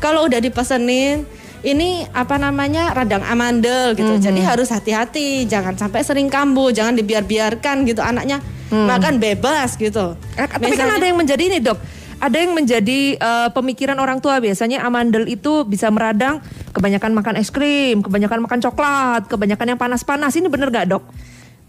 kalau 0.00 0.28
udah 0.28 0.40
dipesenin 0.40 1.24
ini 1.62 2.02
apa 2.10 2.36
namanya 2.36 2.90
radang 2.92 3.22
amandel 3.22 3.94
gitu. 3.94 4.18
Hmm. 4.18 4.22
Jadi 4.22 4.40
harus 4.42 4.68
hati-hati, 4.68 5.46
jangan 5.46 5.78
sampai 5.78 6.02
sering 6.02 6.26
kambuh, 6.26 6.74
jangan 6.74 6.98
dibiar-biarkan 6.98 7.86
gitu 7.86 8.02
anaknya 8.02 8.42
makan 8.72 9.20
bebas 9.20 9.76
gitu. 9.76 10.16
Eh, 10.34 10.48
Tapi 10.48 10.72
kan 10.72 10.88
Misalnya- 10.88 10.96
ada 10.96 11.06
yang 11.06 11.18
menjadi 11.20 11.42
ini 11.44 11.58
dok, 11.60 11.78
ada 12.16 12.36
yang 12.40 12.52
menjadi 12.56 13.00
eh, 13.14 13.48
pemikiran 13.52 14.00
orang 14.00 14.18
tua 14.18 14.40
biasanya 14.40 14.80
amandel 14.82 15.28
itu 15.28 15.68
bisa 15.68 15.92
meradang 15.92 16.40
kebanyakan 16.72 17.12
makan 17.12 17.34
es 17.36 17.52
krim, 17.52 18.00
kebanyakan 18.00 18.40
makan 18.48 18.58
coklat, 18.64 19.28
kebanyakan 19.28 19.76
yang 19.76 19.80
panas-panas. 19.80 20.32
Ini 20.34 20.48
bener 20.48 20.72
gak 20.72 20.88
dok? 20.88 21.04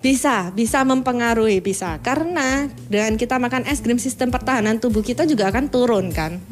Bisa, 0.04 0.52
bisa 0.52 0.84
mempengaruhi, 0.84 1.64
bisa. 1.64 1.96
Karena 2.04 2.68
dengan 2.92 3.16
kita 3.16 3.40
makan 3.40 3.64
es 3.68 3.80
krim 3.80 3.96
sistem 3.96 4.36
pertahanan 4.36 4.76
tubuh 4.76 5.00
kita 5.00 5.24
juga 5.24 5.48
akan 5.48 5.72
turun 5.72 6.12
kan. 6.12 6.44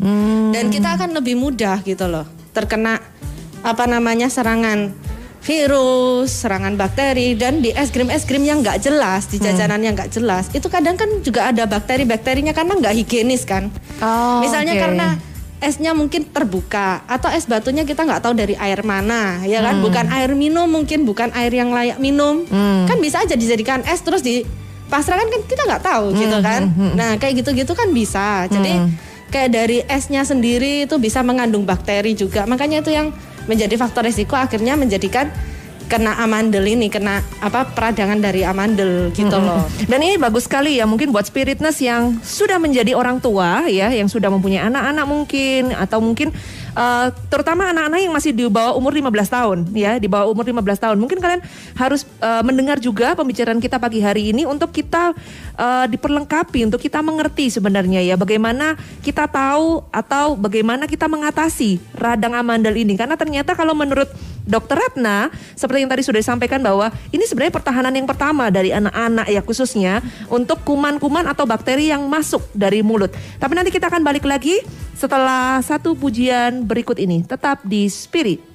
Dan 0.51 0.72
kita 0.72 0.96
akan 0.96 1.15
lebih 1.20 1.36
mudah 1.36 1.84
gitu 1.84 2.08
loh 2.08 2.24
terkena 2.51 3.00
apa 3.63 3.88
namanya 3.88 4.27
serangan 4.27 4.91
virus, 5.41 6.45
serangan 6.45 6.77
bakteri 6.77 7.33
dan 7.33 7.65
di 7.65 7.74
es 7.74 7.89
krim 7.89 8.13
es 8.13 8.29
krim 8.29 8.45
yang 8.45 8.62
nggak 8.62 8.77
jelas, 8.77 9.25
di 9.25 9.41
jajanan 9.41 9.81
yang 9.81 9.98
nggak 9.98 10.13
jelas, 10.13 10.53
itu 10.53 10.69
kadang 10.69 10.93
kan 10.95 11.10
juga 11.25 11.50
ada 11.50 11.65
bakteri-bakterinya 11.65 12.53
karena 12.53 12.77
nggak 12.77 12.93
higienis 12.93 13.43
kan. 13.43 13.74
Oh, 14.00 14.45
Misalnya 14.45 14.77
oke. 14.77 14.81
karena 14.86 15.07
esnya 15.62 15.93
mungkin 15.93 16.25
terbuka 16.29 17.05
atau 17.05 17.29
es 17.29 17.45
batunya 17.45 17.86
kita 17.86 18.01
nggak 18.01 18.25
tahu 18.25 18.33
dari 18.33 18.57
air 18.57 18.81
mana 18.81 19.41
ya 19.45 19.62
kan? 19.62 19.81
Bukan 19.81 20.10
air 20.10 20.33
minum 20.33 20.65
mungkin 20.65 21.05
bukan 21.05 21.29
air 21.38 21.53
yang 21.53 21.74
layak 21.74 21.98
minum. 21.98 22.45
Kan 22.86 22.98
bisa 23.01 23.21
aja 23.21 23.33
dijadikan 23.33 23.81
es 23.86 24.01
terus 24.01 24.21
di 24.21 24.41
pasrahkan 24.89 25.29
kan 25.29 25.41
kita 25.45 25.62
nggak 25.65 25.83
tahu 25.86 26.05
gitu 26.17 26.38
kan? 26.41 26.69
nah 26.98 27.17
kayak 27.17 27.45
gitu-gitu 27.45 27.74
kan 27.74 27.89
bisa. 27.93 28.45
Jadi 28.50 28.93
kayak 29.31 29.50
dari 29.53 29.77
esnya 29.86 30.21
sendiri 30.25 30.89
itu 30.89 30.98
bisa 30.98 31.21
mengandung 31.21 31.65
bakteri 31.65 32.13
juga. 32.17 32.50
Makanya 32.50 32.81
itu 32.81 32.93
yang 32.93 33.13
menjadi 33.50 33.74
faktor 33.77 34.05
risiko 34.05 34.38
akhirnya 34.38 34.77
menjadikan 34.77 35.29
kena 35.91 36.15
amandel 36.24 36.63
ini 36.63 36.88
kena 36.88 37.19
apa 37.43 37.67
peradangan 37.75 38.24
dari 38.24 38.48
amandel 38.48 39.12
gitu 39.12 39.36
loh. 39.36 39.67
Dan 39.91 40.00
ini 40.00 40.15
bagus 40.15 40.48
sekali 40.48 40.79
ya 40.79 40.88
mungkin 40.88 41.12
buat 41.12 41.27
spiritness 41.27 41.83
yang 41.83 42.15
sudah 42.24 42.55
menjadi 42.63 42.95
orang 42.95 43.19
tua 43.19 43.67
ya, 43.67 43.91
yang 43.91 44.07
sudah 44.07 44.31
mempunyai 44.31 44.63
anak-anak 44.71 45.03
mungkin 45.03 45.75
atau 45.75 46.00
mungkin 46.00 46.31
eh, 46.75 47.08
terutama 47.32 47.72
anak-anak 47.72 48.00
yang 48.00 48.13
masih 48.13 48.32
di 48.36 48.46
bawah 48.48 48.75
umur 48.75 48.92
15 48.96 49.28
tahun 49.28 49.58
ya, 49.75 49.98
di 49.98 50.08
bawah 50.08 50.32
umur 50.32 50.46
15 50.48 50.84
tahun. 50.84 50.98
Mungkin 51.00 51.18
kalian 51.20 51.42
harus 51.75 52.08
eh, 52.20 52.44
mendengar 52.44 52.78
juga 52.80 53.13
pembicaraan 53.16 53.60
kita 53.60 53.78
pagi 53.78 54.00
hari 54.04 54.36
ini 54.36 54.44
untuk 54.48 54.72
kita 54.72 55.16
eh, 55.56 55.86
diperlengkapi, 55.92 56.68
untuk 56.68 56.82
kita 56.82 57.00
mengerti 57.04 57.51
sebenarnya 57.54 58.01
ya 58.04 58.16
bagaimana 58.16 58.75
kita 59.01 59.28
tahu 59.28 59.84
atau 59.90 60.36
bagaimana 60.36 60.88
kita 60.88 61.08
mengatasi 61.08 61.82
radang 61.96 62.36
amandel 62.36 62.75
ini 62.75 62.96
karena 62.96 63.16
ternyata 63.16 63.54
kalau 63.54 63.75
menurut 63.75 64.10
Dokter 64.42 64.78
Ratna, 64.78 65.30
seperti 65.54 65.86
yang 65.86 65.92
tadi 65.92 66.01
sudah 66.01 66.20
disampaikan 66.20 66.58
bahwa 66.62 66.90
ini 67.13 67.24
sebenarnya 67.30 67.54
pertahanan 67.54 67.94
yang 67.94 68.10
pertama 68.10 68.50
dari 68.50 68.74
anak-anak 68.74 69.30
ya 69.30 69.42
khususnya 69.46 70.01
untuk 70.34 70.66
kuman-kuman 70.66 71.30
atau 71.30 71.46
bakteri 71.46 71.94
yang 71.94 72.10
masuk 72.10 72.42
dari 72.51 72.82
mulut. 72.82 73.13
Tapi 73.38 73.54
nanti 73.54 73.70
kita 73.70 73.88
akan 73.88 74.01
balik 74.01 74.25
lagi 74.25 74.58
setelah 74.98 75.62
satu 75.66 75.98
pujian 75.98 76.61
berikut 76.68 76.98
ini. 77.00 77.24
Tetap 77.25 77.63
di 77.65 77.88
Spirit. 77.88 78.50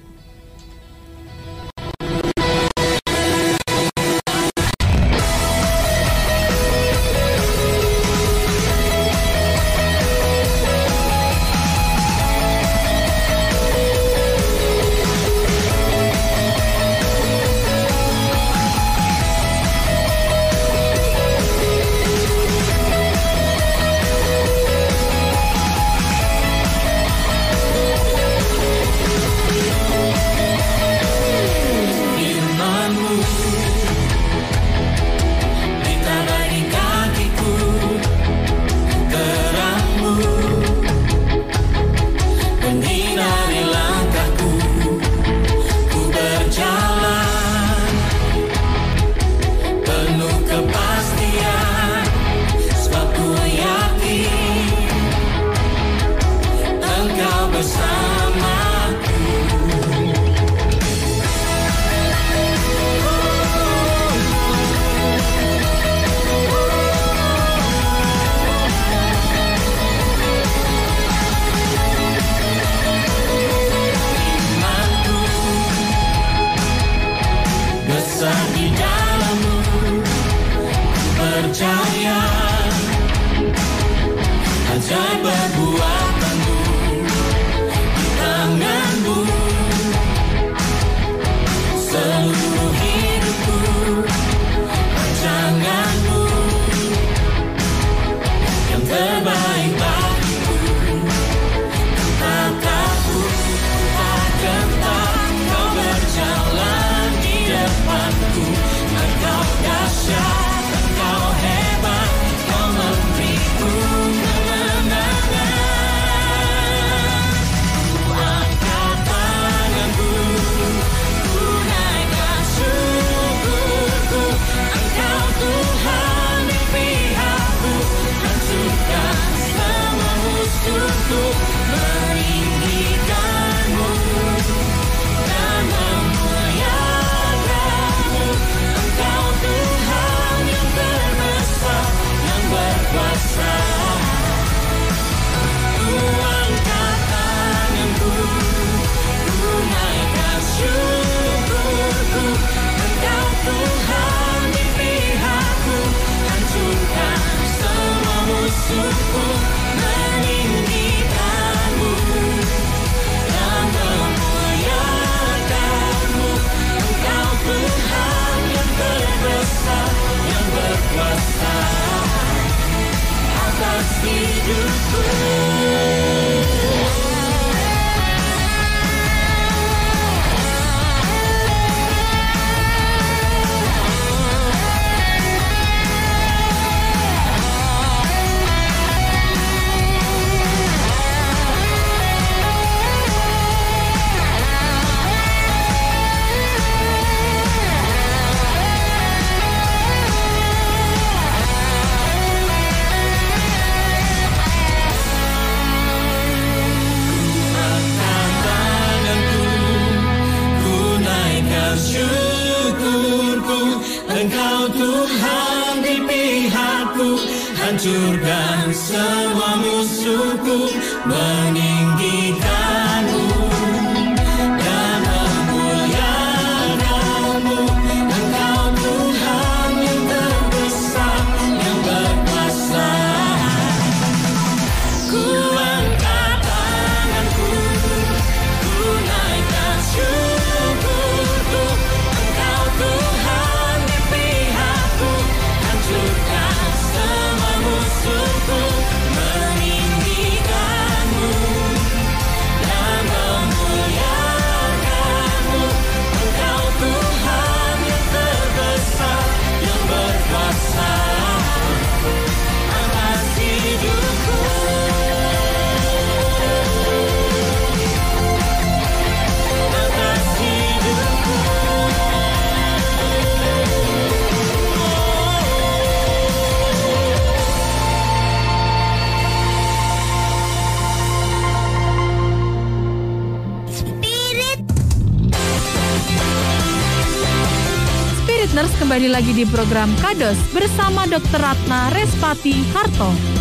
Nurse 288.57 288.73
kembali 288.81 289.13
lagi 289.13 289.37
di 289.37 289.45
program 289.45 289.93
Kados 290.01 290.33
bersama 290.49 291.05
Dr. 291.05 291.37
Ratna 291.37 291.93
Respati 291.93 292.65
Harto. 292.73 293.36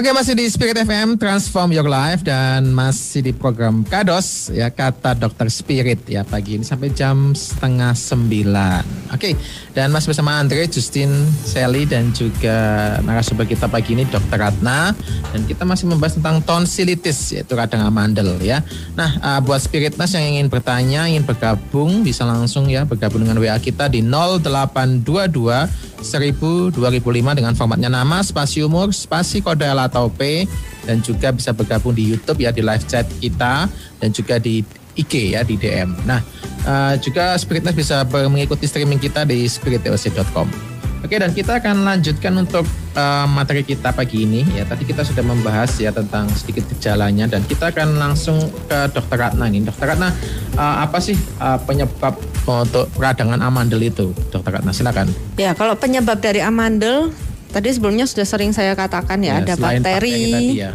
Oke 0.00 0.16
masih 0.16 0.32
di 0.32 0.48
Spirit 0.48 0.80
FM 0.80 1.20
Transform 1.20 1.76
Your 1.76 1.84
Life 1.84 2.24
dan 2.24 2.72
masih 2.72 3.20
di 3.20 3.36
program 3.36 3.84
Kados 3.84 4.48
ya 4.48 4.72
kata 4.72 5.12
Dokter 5.12 5.52
Spirit 5.52 6.08
ya 6.08 6.24
pagi 6.24 6.56
ini 6.56 6.64
sampai 6.64 6.88
jam 6.96 7.36
setengah 7.36 7.92
sembilan. 7.92 9.12
Oke 9.12 9.36
dan 9.76 9.92
masih 9.92 10.16
bersama 10.16 10.40
Andre, 10.40 10.64
Justin, 10.72 11.12
Sally 11.44 11.84
dan 11.84 12.16
juga 12.16 12.96
narasumber 13.04 13.44
kita 13.44 13.68
pagi 13.68 13.92
ini 13.92 14.08
Dokter 14.08 14.40
Ratna 14.40 14.96
dan 15.36 15.44
kita 15.44 15.68
masih 15.68 15.92
membahas 15.92 16.16
tentang 16.16 16.40
tonsilitis 16.48 17.36
yaitu 17.36 17.52
radang 17.52 17.84
amandel 17.84 18.40
ya. 18.40 18.64
Nah 18.96 19.20
uh, 19.20 19.44
buat 19.44 19.60
Spiritness 19.60 20.16
yang 20.16 20.32
ingin 20.32 20.48
bertanya, 20.48 21.12
ingin 21.12 21.28
bergabung 21.28 22.00
bisa 22.00 22.24
langsung 22.24 22.72
ya 22.72 22.88
bergabung 22.88 23.28
dengan 23.28 23.36
WA 23.36 23.60
kita 23.60 23.92
di 23.92 24.00
0822 24.00 25.92
1000 26.00 26.72
2005 26.72 27.36
dengan 27.36 27.52
formatnya 27.52 27.92
nama, 27.92 28.24
spasi 28.24 28.64
umur, 28.64 28.96
spasi 28.96 29.44
kode 29.44 29.68
L 29.68 29.89
atau 29.90 30.06
P 30.06 30.46
dan 30.86 31.02
juga 31.02 31.34
bisa 31.34 31.50
bergabung 31.50 31.92
di 31.92 32.06
YouTube 32.06 32.46
ya 32.46 32.54
di 32.54 32.62
live 32.62 32.86
chat 32.86 33.04
kita 33.18 33.66
dan 33.98 34.08
juga 34.14 34.38
di 34.38 34.62
IG 34.94 35.34
ya 35.34 35.42
di 35.42 35.58
DM. 35.58 35.90
Nah, 36.06 36.22
eh, 36.64 36.94
juga 37.02 37.34
Spiritness 37.34 37.74
bisa 37.74 38.06
mengikuti 38.30 38.70
streaming 38.70 39.02
kita 39.02 39.26
di 39.26 39.50
spiritoc.com. 39.50 40.70
Oke 41.00 41.16
dan 41.16 41.32
kita 41.32 41.64
akan 41.64 41.88
lanjutkan 41.88 42.36
untuk 42.36 42.68
eh, 42.92 43.26
materi 43.32 43.64
kita 43.64 43.88
pagi 43.96 44.28
ini 44.28 44.44
ya. 44.52 44.68
Tadi 44.68 44.84
kita 44.84 45.00
sudah 45.00 45.24
membahas 45.24 45.72
ya 45.80 45.88
tentang 45.96 46.28
sedikit 46.36 46.68
gejalanya 46.68 47.24
dan 47.24 47.40
kita 47.48 47.72
akan 47.72 47.96
langsung 47.96 48.36
ke 48.68 48.78
Dokter 48.92 49.16
Ratna 49.16 49.48
ini. 49.48 49.64
Dokter 49.64 49.96
Ratna, 49.96 50.12
eh, 50.54 50.76
apa 50.84 51.00
sih 51.00 51.16
eh, 51.16 51.58
penyebab 51.64 52.20
untuk 52.44 52.92
peradangan 52.92 53.40
amandel 53.40 53.80
itu, 53.80 54.12
Dokter 54.28 54.60
Ratna? 54.60 54.76
Silakan. 54.76 55.08
Ya, 55.40 55.56
kalau 55.56 55.72
penyebab 55.80 56.20
dari 56.20 56.44
amandel 56.44 57.16
tadi 57.50 57.68
sebelumnya 57.74 58.06
sudah 58.06 58.26
sering 58.26 58.54
saya 58.54 58.72
katakan 58.78 59.20
ya, 59.20 59.42
ada 59.42 59.58
selain 59.58 59.82
bakteri. 59.82 60.14
tadi 60.32 60.62
ya. 60.62 60.72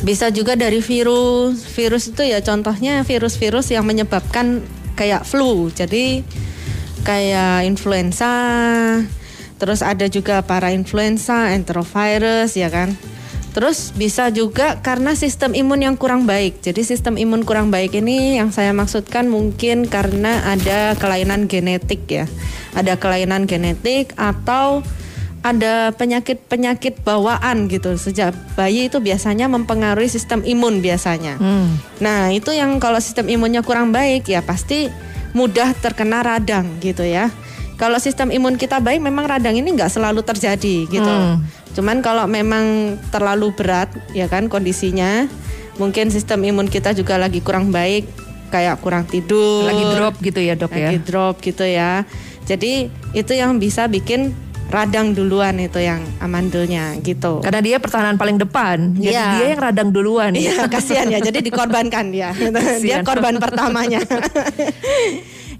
Bisa 0.00 0.28
juga 0.28 0.54
dari 0.54 0.80
virus. 0.84 1.64
Virus 1.72 2.12
itu 2.12 2.22
ya 2.22 2.40
contohnya 2.44 3.02
virus-virus 3.02 3.72
yang 3.72 3.84
menyebabkan 3.88 4.62
kayak 4.94 5.26
flu. 5.26 5.68
Jadi 5.72 6.24
kayak 7.04 7.64
influenza. 7.68 8.34
Terus 9.56 9.80
ada 9.80 10.04
juga 10.06 10.44
para 10.44 10.68
influenza, 10.72 11.48
enterovirus 11.52 12.60
ya 12.60 12.68
kan. 12.68 12.92
Terus 13.56 13.96
bisa 13.96 14.28
juga 14.28 14.84
karena 14.84 15.16
sistem 15.16 15.56
imun 15.56 15.80
yang 15.80 15.96
kurang 15.96 16.28
baik. 16.28 16.60
Jadi 16.60 16.84
sistem 16.84 17.16
imun 17.16 17.40
kurang 17.40 17.72
baik 17.72 17.96
ini 17.96 18.36
yang 18.36 18.52
saya 18.52 18.76
maksudkan 18.76 19.32
mungkin 19.32 19.88
karena 19.88 20.44
ada 20.44 20.92
kelainan 21.00 21.48
genetik 21.48 22.04
ya. 22.04 22.28
Ada 22.76 23.00
kelainan 23.00 23.48
genetik 23.48 24.12
atau 24.20 24.84
ada 25.46 25.94
penyakit-penyakit 25.94 27.06
bawaan 27.06 27.70
gitu. 27.70 27.94
Sejak 27.94 28.34
bayi 28.58 28.90
itu 28.90 28.98
biasanya 28.98 29.46
mempengaruhi 29.46 30.10
sistem 30.10 30.42
imun 30.42 30.82
biasanya. 30.82 31.38
Hmm. 31.38 31.78
Nah, 32.02 32.34
itu 32.34 32.50
yang 32.50 32.82
kalau 32.82 32.98
sistem 32.98 33.30
imunnya 33.30 33.62
kurang 33.62 33.94
baik 33.94 34.26
ya 34.26 34.42
pasti 34.42 34.90
mudah 35.38 35.70
terkena 35.78 36.26
radang 36.26 36.82
gitu 36.82 37.06
ya. 37.06 37.30
Kalau 37.78 38.00
sistem 38.02 38.34
imun 38.34 38.58
kita 38.58 38.82
baik 38.82 38.98
memang 38.98 39.28
radang 39.28 39.54
ini 39.54 39.70
nggak 39.70 39.92
selalu 39.92 40.26
terjadi 40.26 40.88
gitu. 40.90 41.06
Hmm. 41.06 41.46
Cuman 41.76 42.02
kalau 42.02 42.26
memang 42.26 42.96
terlalu 43.14 43.52
berat 43.54 43.92
ya 44.16 44.26
kan 44.26 44.48
kondisinya, 44.50 45.28
mungkin 45.78 46.08
sistem 46.10 46.42
imun 46.42 46.66
kita 46.66 46.96
juga 46.96 47.20
lagi 47.20 47.44
kurang 47.44 47.68
baik, 47.68 48.08
kayak 48.48 48.80
kurang 48.80 49.04
tidur, 49.04 49.68
Lagi 49.68 49.84
drop 49.92 50.14
gitu 50.24 50.40
ya 50.40 50.54
dok 50.56 50.72
ya. 50.72 50.88
lagi 50.88 50.98
drop 51.04 51.34
gitu 51.44 51.64
ya. 51.68 52.02
Jadi 52.46 52.88
itu 53.12 53.32
yang 53.36 53.58
bisa 53.60 53.90
bikin 53.90 54.32
radang 54.66 55.14
duluan 55.14 55.54
itu 55.56 55.78
yang 55.78 56.02
amandelnya 56.18 56.98
gitu. 57.00 57.38
Karena 57.38 57.62
dia 57.62 57.78
pertahanan 57.78 58.18
paling 58.18 58.34
depan, 58.34 58.98
jadi 58.98 59.14
Iya. 59.14 59.26
dia 59.38 59.46
yang 59.54 59.60
radang 59.62 59.88
duluan. 59.94 60.34
Iya, 60.34 60.66
kasihan 60.74 61.06
ya. 61.06 61.22
Jadi 61.22 61.38
dikorbankan 61.40 62.10
dia. 62.10 62.34
dia 62.82 63.06
korban 63.06 63.38
pertamanya. 63.38 64.02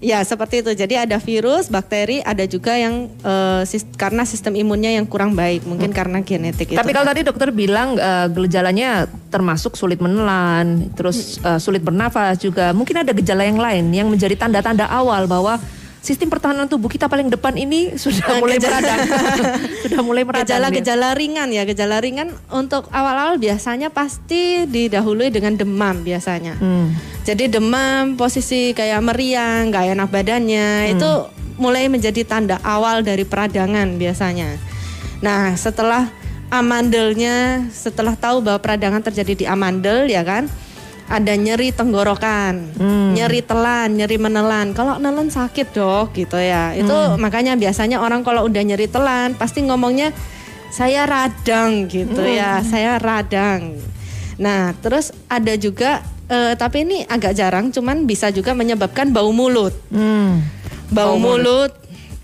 ya, 0.03 0.19
seperti 0.21 0.61
itu. 0.61 0.71
Jadi 0.75 0.93
ada 0.99 1.17
virus, 1.17 1.71
bakteri, 1.71 2.19
ada 2.19 2.43
juga 2.43 2.75
yang 2.75 3.07
eh, 3.23 3.63
sis- 3.63 3.87
karena 3.95 4.27
sistem 4.27 4.53
imunnya 4.53 4.91
yang 4.91 5.07
kurang 5.07 5.33
baik, 5.33 5.63
mungkin 5.63 5.95
karena 5.95 6.19
genetik 6.21 6.75
itu. 6.75 6.77
Tapi 6.77 6.91
kalau 6.91 7.07
tadi 7.07 7.23
dokter 7.23 7.49
bilang 7.49 7.95
eh, 7.95 8.27
gejalanya 8.29 9.07
termasuk 9.31 9.79
sulit 9.79 10.03
menelan, 10.03 10.91
terus 10.93 11.39
eh, 11.41 11.57
sulit 11.57 11.79
bernafas 11.79 12.37
juga. 12.37 12.75
Mungkin 12.75 13.07
ada 13.07 13.15
gejala 13.15 13.47
yang 13.47 13.57
lain 13.57 13.85
yang 13.89 14.07
menjadi 14.11 14.35
tanda-tanda 14.35 14.85
awal 14.85 15.25
bahwa 15.25 15.57
sistem 15.99 16.27
pertahanan 16.27 16.65
tubuh 16.65 16.87
kita 16.87 17.05
paling 17.05 17.27
depan 17.27 17.53
ini 17.53 17.95
sudah 17.95 18.23
Nah, 18.23 18.39
mulai 18.39 18.57
gejala- 18.57 18.79
meradang. 18.79 18.99
sudah 19.83 20.01
mulai 20.01 20.23
meradang. 20.23 20.45
Gejala-gejala 20.45 21.09
ringan 21.13 21.49
ya, 21.49 21.63
gejala 21.63 21.97
ringan 21.99 22.31
untuk 22.47 22.87
awal-awal 22.89 23.35
biasanya 23.35 23.89
pasti 23.89 24.63
didahului 24.65 25.27
dengan 25.27 25.53
demam 25.53 26.01
biasanya. 26.01 26.55
Hmm. 26.55 26.95
Jadi 27.21 27.49
demam, 27.49 28.15
posisi 28.15 28.71
kayak 28.71 29.03
meriang, 29.03 29.67
nggak 29.67 29.93
enak 29.93 30.07
badannya, 30.07 30.95
itu 30.95 31.11
mulai 31.57 31.89
menjadi 31.89 32.23
tanda 32.23 32.55
awal 32.61 33.01
dari 33.01 33.27
peradangan 33.27 33.97
biasanya. 33.97 34.55
Nah, 35.19 35.57
setelah 35.57 36.07
amandelnya, 36.47 37.67
setelah 37.69 38.15
tahu 38.15 38.39
bahwa 38.39 38.57
peradangan 38.57 39.03
terjadi 39.03 39.33
di 39.35 39.45
amandel 39.45 40.07
ya 40.07 40.23
kan, 40.23 40.47
ada 41.07 41.33
nyeri 41.39 41.71
tenggorokan, 41.71 42.75
nyeri 43.15 43.39
telan, 43.39 43.95
nyeri 43.95 44.19
menelan. 44.19 44.75
Kalau 44.75 44.99
nelen 44.99 45.31
sakit 45.31 45.71
dok, 45.71 46.11
gitu 46.11 46.35
ya. 46.35 46.75
Itu 46.75 47.15
makanya 47.15 47.55
biasanya 47.55 48.03
orang 48.03 48.27
kalau 48.27 48.43
udah 48.43 48.63
nyeri 48.63 48.91
telan 48.91 49.31
pasti 49.39 49.63
ngomongnya 49.63 50.11
saya 50.67 51.07
radang 51.07 51.87
gitu 51.87 52.27
ya, 52.27 52.59
saya 52.59 52.99
radang. 52.99 53.79
Nah, 54.35 54.75
terus 54.83 55.15
ada 55.31 55.55
juga 55.55 56.03
eh, 56.27 56.53
tapi 56.59 56.83
ini 56.83 57.07
agak 57.07 57.33
jarang, 57.39 57.71
cuman 57.71 58.03
bisa 58.03 58.27
juga 58.35 58.51
menyebabkan 58.51 59.15
bau 59.15 59.31
mulut. 59.31 59.71
Hmm. 59.87 60.43
Bau, 60.91 61.15
mulut. 61.19 61.71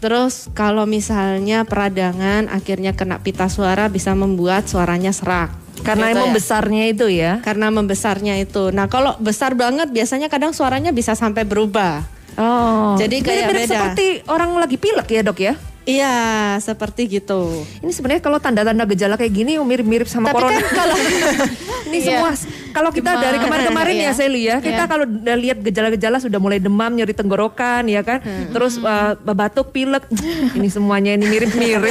Terus 0.04 0.52
kalau 0.52 0.84
misalnya 0.84 1.64
peradangan 1.64 2.52
akhirnya 2.52 2.92
kena 2.92 3.24
pita 3.24 3.48
suara 3.48 3.88
bisa 3.88 4.12
membuat 4.12 4.68
suaranya 4.68 5.16
serak. 5.16 5.63
Karena 5.84 6.10
Gitu 6.10 6.16
emang 6.18 6.30
ya. 6.32 6.36
besarnya 6.36 6.84
itu 6.88 7.06
ya. 7.12 7.32
Karena 7.44 7.68
membesarnya 7.70 8.40
itu. 8.40 8.72
Nah, 8.72 8.88
kalau 8.88 9.20
besar 9.20 9.54
banget 9.54 9.92
biasanya 9.92 10.32
kadang 10.32 10.56
suaranya 10.56 10.96
bisa 10.96 11.14
sampai 11.14 11.44
berubah. 11.44 12.02
Oh. 12.40 12.98
Jadi 12.98 13.22
kayak 13.22 13.52
beda. 13.52 13.68
seperti 13.70 14.06
orang 14.26 14.58
lagi 14.58 14.80
pilek 14.80 15.08
ya 15.12 15.22
dok 15.22 15.40
ya. 15.40 15.54
Iya, 15.84 16.16
seperti 16.64 17.12
gitu. 17.20 17.68
Ini 17.84 17.92
sebenarnya 17.92 18.24
kalau 18.24 18.40
tanda-tanda 18.40 18.88
gejala 18.88 19.20
kayak 19.20 19.36
gini 19.36 19.60
mirip-mirip 19.60 20.08
sama 20.08 20.32
Tapi 20.32 20.40
corona. 20.40 20.56
kan 20.56 20.68
kalau 20.72 20.96
ini 21.92 22.00
semua 22.00 22.32
kalau 22.74 22.90
kita 22.90 23.14
Demam. 23.14 23.22
dari 23.22 23.38
kemarin-kemarin 23.38 23.94
ya 23.94 24.02
Iya. 24.04 24.12
Seli 24.14 24.42
ya, 24.44 24.58
kita 24.58 24.84
Iya. 24.84 24.90
kalau 24.90 25.06
udah 25.06 25.38
lihat 25.38 25.58
gejala-gejala 25.60 26.18
sudah 26.18 26.38
mulai 26.38 26.58
demam, 26.58 26.90
nyeri 26.90 27.14
tenggorokan 27.14 27.86
ya 27.86 28.02
kan. 28.02 28.20
Terus 28.50 28.78
uh, 28.78 29.14
batuk, 29.24 29.70
pilek. 29.70 30.04
ini 30.58 30.68
semuanya 30.68 31.14
ini 31.14 31.24
mirip-mirip. 31.24 31.86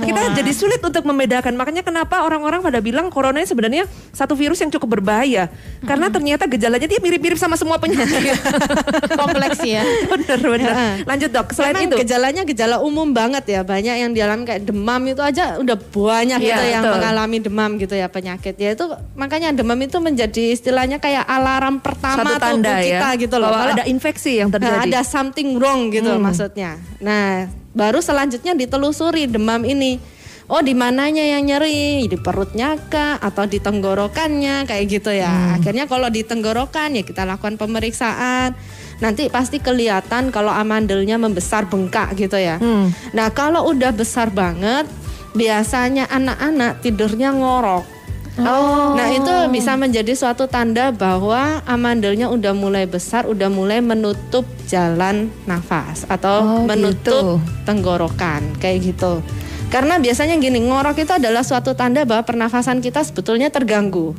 kita 0.00 0.20
jadi 0.34 0.52
sulit 0.52 0.78
untuk 0.78 1.02
membedakan. 1.02 1.54
Makanya 1.54 1.80
kenapa 1.80 2.20
orang-orang 2.20 2.60
pada 2.60 2.78
bilang 2.78 3.08
corona 3.08 3.38
ini 3.38 3.46
sebenarnya 3.46 3.84
satu 4.10 4.34
virus 4.34 4.58
yang 4.58 4.68
cukup 4.68 4.98
berbahaya. 4.98 5.46
Karena 5.80 6.10
ternyata 6.10 6.44
gejalanya 6.44 6.84
dia 6.84 6.98
mirip-mirip 6.98 7.38
sama 7.38 7.54
semua 7.54 7.78
penyakit. 7.78 8.34
Kompleks 9.20 9.62
ya. 9.62 9.86
bener 10.06 10.40
bener. 10.40 10.72
Lanjut 11.04 11.30
dok. 11.30 11.46
Selain 11.52 11.74
Memang 11.74 11.86
itu. 11.88 11.96
gejalanya 12.02 12.42
gejala 12.42 12.76
umum 12.80 13.06
banget 13.08 13.44
ya. 13.48 13.60
Banyak 13.62 13.94
yang 13.96 14.10
dialami 14.10 14.42
kayak 14.44 14.62
demam 14.64 15.00
itu 15.04 15.22
aja 15.22 15.56
udah 15.56 15.76
banyak 15.78 16.38
Iya, 16.40 16.48
gitu 16.50 16.62
yang 16.66 16.82
betul. 16.82 16.94
mengalami 16.98 17.36
demam 17.38 17.70
gitu 17.76 17.94
ya 17.94 18.06
penyakit. 18.08 18.54
Ya 18.56 18.70
itu 18.72 18.84
makanya 19.14 19.54
demam 19.54 19.78
itu 19.78 19.96
menjadi 19.96 20.23
istilahnya 20.30 20.96
kayak 20.96 21.24
alarm 21.24 21.80
pertama 21.80 22.24
satu 22.24 22.40
tanda 22.40 22.70
tubuh 22.70 22.80
ya 22.80 22.84
kita 22.86 23.08
gitu 23.20 23.36
loh. 23.36 23.48
bahwa 23.50 23.60
Kalau- 23.60 23.76
ada 23.76 23.84
infeksi 23.84 24.32
yang 24.38 24.48
terjadi. 24.48 24.86
ada 24.86 25.00
something 25.02 25.58
wrong 25.58 25.90
gitu 25.90 26.08
Hmm. 26.08 26.22
maksudnya. 26.22 26.78
Nah, 27.00 27.50
baru 27.72 27.98
selanjutnya 27.98 28.54
ditelusuri 28.54 29.26
demam 29.26 29.60
ini. 29.62 29.98
Oh, 30.44 30.60
di 30.60 30.76
mananya 30.76 31.24
yang 31.24 31.40
nyeri? 31.42 32.04
Di 32.04 32.20
perutnya 32.20 32.76
kah 32.76 33.16
atau 33.16 33.48
di 33.48 33.56
tenggorokannya 33.58 34.68
kayak 34.68 34.84
gitu 34.86 35.08
ya. 35.08 35.32
Hmm. 35.32 35.56
Akhirnya 35.56 35.88
kalau 35.88 36.12
di 36.12 36.20
tenggorokan 36.20 36.92
ya 36.92 37.02
kita 37.02 37.24
lakukan 37.24 37.56
pemeriksaan. 37.56 38.52
Nanti 39.00 39.26
pasti 39.26 39.58
kelihatan 39.58 40.28
kalau 40.28 40.52
amandelnya 40.52 41.16
membesar 41.16 41.64
bengkak 41.64 42.12
gitu 42.14 42.36
ya. 42.36 42.60
Hmm. 42.60 42.92
Nah, 43.10 43.32
kalau 43.32 43.72
udah 43.72 43.90
besar 43.90 44.28
banget 44.28 44.84
biasanya 45.32 46.06
anak-anak 46.06 46.78
tidurnya 46.78 47.32
ngorok. 47.32 47.93
Oh. 48.34 48.98
Nah 48.98 49.14
itu 49.14 49.30
bisa 49.54 49.78
menjadi 49.78 50.10
suatu 50.18 50.50
tanda 50.50 50.90
bahwa 50.90 51.62
amandelnya 51.70 52.26
udah 52.26 52.50
mulai 52.50 52.82
besar, 52.90 53.30
udah 53.30 53.46
mulai 53.46 53.78
menutup 53.78 54.42
jalan 54.66 55.30
nafas 55.46 56.02
atau 56.10 56.42
Oh, 56.42 56.62
menutup 56.66 57.14
gitu. 57.14 57.34
tenggorokan 57.62 58.42
kayak 58.58 58.90
gitu. 58.90 59.22
Karena 59.70 60.02
biasanya 60.02 60.38
gini 60.38 60.66
ngorok 60.66 61.02
itu 61.02 61.14
adalah 61.14 61.46
suatu 61.46 61.78
tanda 61.78 62.02
bahwa 62.02 62.26
pernafasan 62.26 62.82
kita 62.82 63.06
sebetulnya 63.06 63.50
terganggu. 63.54 64.14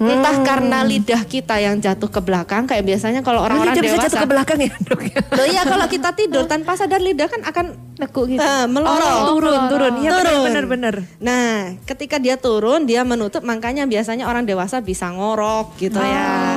Entah 0.00 0.32
Hmm. 0.32 0.46
karena 0.48 0.80
lidah 0.80 1.22
kita 1.22 1.56
yang 1.56 1.76
jatuh 1.76 2.08
ke 2.08 2.18
belakang 2.18 2.64
kayak 2.64 2.82
biasanya 2.82 3.20
kalau 3.20 3.44
orang-orang 3.44 3.76
Lidah 3.76 3.84
bisa 3.84 3.94
dewasa. 3.94 4.06
jatuh 4.08 4.18
ke 4.18 4.28
belakang 4.28 4.58
ya 4.58 4.72
dok 4.80 5.00
ya. 5.04 5.20
Loh 5.30 5.46
iya 5.46 5.62
kalau 5.62 5.86
kita 5.86 6.08
tidur 6.10 6.44
tanpa 6.44 6.72
sadar 6.72 6.98
lidah 6.98 7.28
kan 7.28 7.40
akan 7.42 7.66
Nekuk 8.00 8.24
gitu. 8.26 8.40
eh, 8.40 8.64
melorot. 8.64 8.96
Oh, 8.96 9.36
turun, 9.36 9.60
turun. 9.68 9.92
Iya 10.00 10.10
Turun. 10.16 10.40
benar, 10.42 10.64
benar. 10.64 10.94
Nah, 11.20 11.76
ketika 11.84 12.16
dia 12.16 12.34
turun, 12.34 12.88
dia 12.88 13.04
menutup, 13.04 13.44
makanya 13.44 13.84
biasanya 13.84 14.24
orang 14.24 14.48
dewasa 14.48 14.80
bisa 14.80 15.12
ngorok 15.12 15.76
gitu 15.76 16.00
ya. 16.00 16.49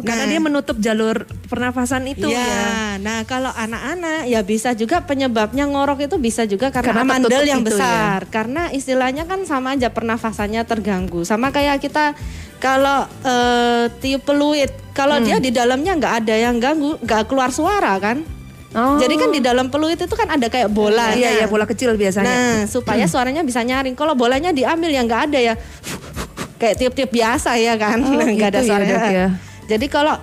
Oh, 0.00 0.02
karena 0.02 0.24
Nah. 0.24 0.30
dia 0.30 0.40
menutup 0.40 0.76
jalur 0.76 1.16
pernafasan 1.44 2.08
itu 2.08 2.24
Iya. 2.24 2.40
ya. 2.40 2.64
Nah, 2.96 3.22
kalau 3.22 3.48
anak-anak 3.48 4.24
ya 4.24 4.40
bisa 4.40 4.72
juga 4.72 5.00
penyebabnya 5.00 5.64
ngorok 5.64 6.00
itu 6.02 6.16
bisa 6.16 6.42
juga 6.44 6.72
karena, 6.72 6.96
Karena 6.96 7.04
amandel 7.04 7.28
tertutup 7.30 7.46
yang 7.46 7.60
itu 7.60 7.68
ya. 7.68 7.76
besar. 7.76 8.20
Karena 8.26 8.62
istilahnya 8.70 9.24
kan 9.24 9.44
sama 9.44 9.72
aja 9.72 9.88
pernafasannya 9.88 10.64
terganggu. 10.64 11.22
Sama 11.22 11.48
kayak 11.48 11.78
kita 11.78 12.16
kalau 12.56 13.04
eh, 13.20 13.92
tiup 14.00 14.22
peluit, 14.22 14.72
kalau 14.90 15.16
Hmm. 15.16 15.26
dia 15.26 15.36
di 15.36 15.50
dalamnya 15.50 15.92
nggak 15.94 16.14
ada 16.18 16.34
yang 16.34 16.56
ganggu, 16.56 16.96
nggak 16.98 17.24
keluar 17.26 17.48
suara 17.50 17.96
kan? 17.96 18.24
Oh. 18.70 18.96
Jadi 18.96 19.14
kan 19.16 19.28
di 19.28 19.40
dalam 19.40 19.66
peluit 19.66 19.98
itu 19.98 20.14
kan 20.14 20.30
ada 20.30 20.46
kayak 20.46 20.70
bola. 20.70 21.10
Iya, 21.12 21.36
iya 21.36 21.46
bola 21.46 21.66
kecil 21.66 21.92
biasanya. 21.94 22.30
Nah, 22.30 22.58
supaya 22.64 23.02
suaranya 23.04 23.42
bisa 23.42 23.60
nyaring. 23.60 23.92
Kalau 23.92 24.14
bolanya 24.14 24.48
diambil 24.50 24.88
yang 24.88 25.04
nggak 25.04 25.22
ada 25.28 25.38
ya 25.42 25.54
kayak 26.60 26.78
tiup-tiup 26.78 27.10
biasa 27.10 27.56
ya 27.56 27.74
kan, 27.74 27.98
Oh, 27.98 28.14
nggak 28.38 28.48
ada 28.48 28.60
gitu 28.60 28.62
ya, 28.62 28.70
suaranya. 28.70 28.94
Dok, 28.94 29.10
ya. 29.10 29.28
Jadi 29.70 29.86
kalau 29.86 30.18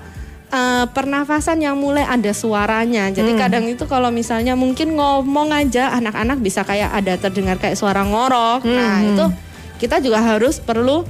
eh, 0.48 0.86
pernafasan 0.88 1.60
yang 1.60 1.76
mulai 1.76 2.08
ada 2.08 2.32
suaranya. 2.32 3.12
Jadi 3.12 3.36
Hmm. 3.36 3.40
kadang 3.40 3.68
itu 3.68 3.84
kalau 3.84 4.08
misalnya 4.08 4.56
mungkin 4.56 4.96
ngomong 4.96 5.52
aja 5.52 5.92
anak-anak 5.92 6.40
bisa 6.40 6.64
kayak 6.64 6.88
ada 6.96 7.20
terdengar 7.20 7.60
kayak 7.60 7.76
suara 7.76 8.00
ngorok. 8.08 8.64
Nah, 8.64 9.04
Hmm. 9.04 9.10
itu 9.12 9.26
kita 9.78 10.00
juga 10.00 10.24
harus 10.24 10.64
perlu 10.64 11.04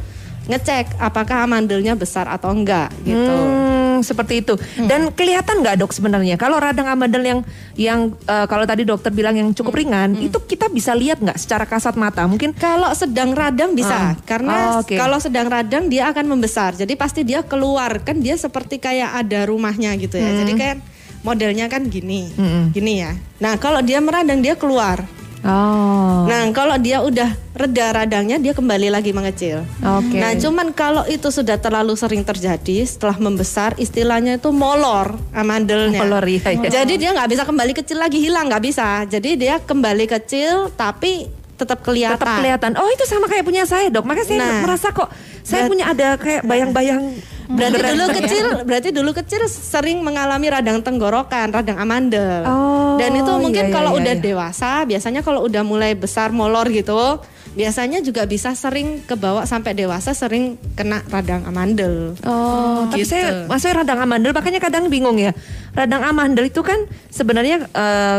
ngecek 0.48 0.96
apakah 0.98 1.44
amandelnya 1.44 1.94
besar 1.94 2.26
atau 2.26 2.50
enggak 2.50 2.92
gitu. 3.04 3.36
Hmm, 3.36 4.00
seperti 4.00 4.40
itu. 4.40 4.56
Dan 4.80 5.12
kelihatan 5.12 5.60
nggak 5.60 5.78
dok 5.78 5.92
sebenarnya 5.92 6.36
kalau 6.36 6.58
radang 6.58 6.88
amandel 6.88 7.22
yang 7.22 7.40
yang 7.76 8.00
eh, 8.24 8.46
kalau 8.46 8.64
tadi 8.64 8.82
dokter 8.82 9.12
bilang 9.12 9.36
yang 9.36 9.52
cukup 9.52 9.76
Hmm. 9.76 9.82
ringan, 9.84 10.10
itu 10.18 10.38
kita 10.40 10.68
bisa 10.68 10.92
lihat 10.92 11.20
nggak 11.20 11.36
secara 11.36 11.64
kasat 11.64 11.94
mata? 11.94 12.26
Mungkin 12.26 12.56
Kalau 12.56 12.90
sedang 12.92 13.32
radang 13.32 13.74
bisa, 13.74 13.94
Ah. 13.94 14.14
karena 14.24 14.56
Oh, 14.74 14.82
oke. 14.82 14.96
kalau 14.96 15.20
sedang 15.20 15.46
radang 15.46 15.86
dia 15.86 16.08
akan 16.08 16.26
membesar. 16.28 16.74
Jadi 16.74 16.96
pasti 16.96 17.22
dia 17.22 17.44
keluar 17.44 18.00
kan 18.02 18.18
dia 18.18 18.34
seperti 18.34 18.78
kayak 18.78 19.20
ada 19.20 19.46
rumahnya 19.46 19.94
gitu 19.96 20.16
ya. 20.16 20.32
Jadi 20.32 20.54
kan 20.54 20.78
modelnya 21.22 21.68
kan 21.68 21.84
gini, 21.86 22.32
Mm-mm. 22.34 22.72
gini 22.72 23.04
ya. 23.04 23.12
Nah 23.38 23.58
kalau 23.58 23.82
dia 23.82 24.00
meradang 24.00 24.40
dia 24.40 24.56
keluar. 24.56 25.04
Oh. 25.42 26.26
Nah, 26.26 26.50
kalau 26.50 26.76
dia 26.76 27.00
udah 27.00 27.30
reda 27.54 27.94
radangnya, 27.94 28.38
dia 28.38 28.52
kembali 28.52 28.90
lagi 28.90 29.12
mengecil. 29.12 29.62
Oke. 29.80 30.18
Nah, 30.18 30.34
cuman 30.34 30.70
kalau 30.72 31.06
itu 31.06 31.30
sudah 31.30 31.56
terlalu 31.56 31.94
sering 31.94 32.22
terjadi, 32.22 32.82
setelah 32.84 33.16
membesar, 33.16 33.78
istilahnya 33.78 34.38
itu 34.38 34.50
molor 34.50 35.14
amandelnya. 35.32 36.02
Molor, 36.02 36.26
iya, 36.26 36.42
iya. 36.52 36.70
Jadi 36.74 36.98
dia 36.98 37.14
nggak 37.14 37.30
bisa 37.30 37.44
kembali 37.44 37.74
kecil 37.74 37.98
lagi, 37.98 38.18
hilang 38.18 38.50
nggak 38.50 38.64
bisa. 38.64 39.06
Jadi 39.06 39.38
dia 39.38 39.58
kembali 39.58 40.06
kecil, 40.08 40.74
tapi 40.74 41.30
tetap 41.54 41.82
kelihatan. 41.82 42.22
tetap 42.22 42.38
kelihatan. 42.38 42.72
Oh 42.78 42.86
itu 42.88 43.04
sama 43.06 43.26
kayak 43.26 43.42
punya 43.42 43.66
saya 43.66 43.90
dok. 43.90 44.06
Makanya 44.06 44.28
saya 44.28 44.40
Nah. 44.40 44.62
merasa 44.62 44.94
kok 44.94 45.10
saya 45.42 45.66
Berat- 45.66 45.72
punya 45.74 45.86
ada 45.90 46.08
kayak 46.16 46.42
bayang-bayang. 46.46 47.02
Berarti 47.48 47.80
dulu 47.80 48.06
kecil, 48.12 48.46
berarti 48.68 48.90
dulu 48.92 49.12
kecil 49.16 49.42
sering 49.48 50.04
mengalami 50.04 50.52
radang 50.52 50.84
tenggorokan, 50.84 51.48
radang 51.50 51.80
amandel. 51.80 52.44
Oh, 52.44 53.00
Dan 53.00 53.16
itu 53.16 53.32
mungkin 53.40 53.68
iya, 53.68 53.72
iya, 53.72 53.76
kalau 53.76 53.92
iya, 53.96 54.00
udah 54.04 54.14
iya. 54.14 54.24
dewasa, 54.24 54.72
biasanya 54.84 55.22
kalau 55.24 55.48
udah 55.48 55.64
mulai 55.64 55.96
besar 55.96 56.36
molor 56.36 56.68
gitu, 56.68 57.24
biasanya 57.56 58.04
juga 58.04 58.28
bisa 58.28 58.52
sering 58.52 59.00
kebawa 59.02 59.48
sampai 59.48 59.72
dewasa 59.74 60.12
sering 60.12 60.60
kena 60.76 61.02
radang 61.08 61.48
amandel. 61.48 62.20
Oh, 62.28 62.84
tapi 62.92 63.08
Gitu. 63.08 63.16
saya 63.16 63.48
maksudnya 63.48 63.82
radang 63.82 64.04
amandel 64.04 64.36
makanya 64.36 64.60
kadang 64.60 64.92
bingung 64.92 65.16
ya. 65.16 65.32
Radang 65.72 66.04
amandel 66.04 66.52
itu 66.52 66.60
kan 66.60 66.84
sebenarnya 67.08 67.64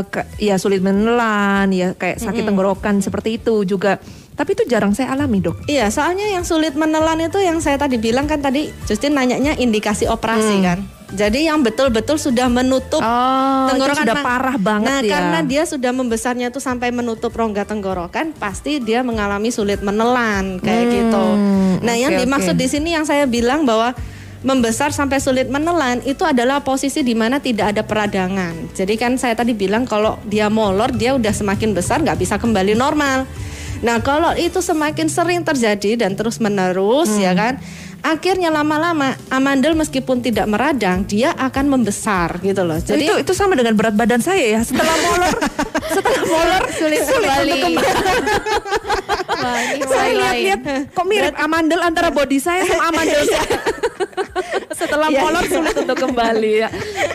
ke- 0.08 0.26
ya 0.40 0.56
sulit 0.56 0.80
menelan, 0.80 1.68
ya 1.70 1.92
kayak 1.92 2.16
sakit 2.16 2.48
tenggorokan 2.48 3.04
seperti 3.04 3.36
itu 3.36 3.62
juga. 3.62 4.00
Tapi 4.38 4.54
itu 4.54 4.62
jarang 4.70 4.94
saya 4.94 5.10
alami, 5.10 5.42
Dok. 5.42 5.66
Iya, 5.66 5.90
soalnya 5.90 6.30
yang 6.30 6.46
sulit 6.46 6.78
menelan 6.78 7.18
itu 7.18 7.42
yang 7.42 7.58
saya 7.58 7.74
tadi 7.74 7.98
bilang 7.98 8.30
kan 8.30 8.38
tadi 8.38 8.70
Justin 8.86 9.18
nanyanya 9.18 9.58
indikasi 9.58 10.06
operasi 10.06 10.62
kan. 10.62 10.78
Jadi 11.08 11.48
yang 11.48 11.64
betul-betul 11.64 12.20
sudah 12.20 12.52
menutup 12.52 13.00
Oh, 13.00 13.66
tenggorokan 13.72 14.04
sudah 14.04 14.16
parah 14.20 14.60
banget 14.60 14.92
nah, 14.92 15.00
ya. 15.00 15.10
karena 15.16 15.38
dia 15.40 15.64
sudah 15.64 15.88
membesarnya 15.88 16.52
itu 16.52 16.60
sampai 16.60 16.92
menutup 16.92 17.32
rongga 17.32 17.64
tenggorokan, 17.64 18.36
pasti 18.36 18.76
dia 18.76 19.00
mengalami 19.00 19.48
sulit 19.48 19.80
menelan 19.80 20.60
kayak 20.60 20.84
Hmm, 20.84 20.92
gitu. 20.94 21.24
Nah, 21.80 21.96
yang 21.96 22.12
oke, 22.12 22.20
dimaksud 22.22 22.54
oke. 22.54 22.60
di 22.60 22.68
sini 22.68 22.92
yang 22.92 23.08
saya 23.08 23.24
bilang 23.24 23.64
bahwa 23.64 23.96
membesar 24.38 24.94
sampai 24.94 25.18
sulit 25.18 25.50
menelan 25.50 25.98
itu 26.06 26.22
adalah 26.22 26.62
posisi 26.62 27.02
di 27.02 27.16
mana 27.16 27.40
tidak 27.40 27.74
ada 27.74 27.82
peradangan. 27.82 28.70
Jadi 28.76 28.94
kan 28.94 29.16
saya 29.18 29.34
tadi 29.34 29.50
bilang 29.50 29.82
kalau 29.82 30.20
dia 30.28 30.46
molor 30.46 30.92
dia 30.94 31.16
udah 31.16 31.32
semakin 31.34 31.72
besar 31.74 32.04
nggak 32.04 32.20
bisa 32.20 32.36
kembali 32.36 32.76
normal. 32.76 33.26
Nah 33.78 33.98
kalau 33.98 34.34
itu 34.34 34.58
semakin 34.58 35.06
sering 35.06 35.40
terjadi 35.40 35.94
dan 35.94 36.14
terus 36.14 36.38
menerus 36.38 37.10
ya 37.14 37.30
Hmm. 37.30 37.38
kan, 37.38 37.54
akhirnya 38.02 38.48
lama-lama 38.52 39.14
amandel 39.28 39.74
meskipun 39.74 40.22
tidak 40.22 40.46
meradang 40.46 41.02
dia 41.04 41.34
akan 41.34 41.78
membesar 41.78 42.38
gitu 42.40 42.62
loh. 42.62 42.78
Jadi 42.78 43.04
itu 43.04 43.14
itu 43.26 43.32
sama 43.34 43.58
dengan 43.58 43.74
berat 43.74 43.94
badan 43.94 44.22
saya 44.22 44.58
ya. 44.58 44.60
Setelah 44.62 44.96
molor, 45.02 45.34
setelah 45.96 46.22
molor 46.24 46.62
sulit, 46.74 47.02
kembali. 47.04 47.50
untuk 47.52 47.60
kembali. 47.66 48.22
Wah, 49.38 49.60
ini 49.74 49.84
saya 49.86 50.10
lihat-lihat 50.14 50.60
kok 50.94 51.06
mirip 51.06 51.34
amandel 51.38 51.80
antara 51.82 52.08
body 52.10 52.38
saya 52.42 52.62
sama 52.66 52.90
amandel 52.90 53.22
saya. 53.26 53.58
Setelah 54.78 55.10
Iya, 55.10 55.20
molor 55.26 55.44
sulit 55.50 55.74
untuk 55.74 55.98
kembali 55.98 56.52
ya. 56.62 56.68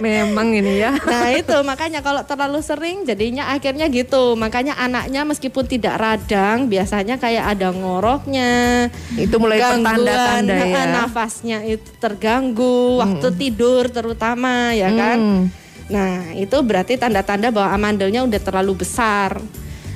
Memang 0.03 0.51
ini 0.51 0.83
ya. 0.83 0.99
Nah 0.99 1.31
itu 1.31 1.55
makanya 1.63 2.03
kalau 2.03 2.19
terlalu 2.27 2.59
sering 2.59 3.07
jadinya 3.07 3.55
akhirnya 3.55 3.87
gitu. 3.87 4.35
Makanya 4.35 4.75
anaknya 4.75 5.23
meskipun 5.23 5.63
tidak 5.63 5.95
radang 5.95 6.67
biasanya 6.67 7.15
kayak 7.15 7.55
ada 7.55 7.71
ngoroknya. 7.71 8.91
Itu 9.15 9.39
mulai 9.39 9.63
pertanda-tanda 9.63 10.51
gangguan, 10.51 10.72
ya. 10.75 10.93
Nafasnya 10.95 11.57
itu 11.63 11.89
terganggu 11.97 12.97
waktu 12.97 13.27
tidur 13.33 13.87
terutama 13.87 14.71
ya 14.71 14.89
kan. 14.89 15.17
Hmm. 15.17 15.43
Nah 15.85 16.31
itu 16.33 16.55
berarti 16.59 16.95
tanda-tanda 16.95 17.49
bahwa 17.49 17.69
amandelnya 17.71 18.23
udah 18.23 18.39
terlalu 18.39 18.79
besar. 18.79 19.37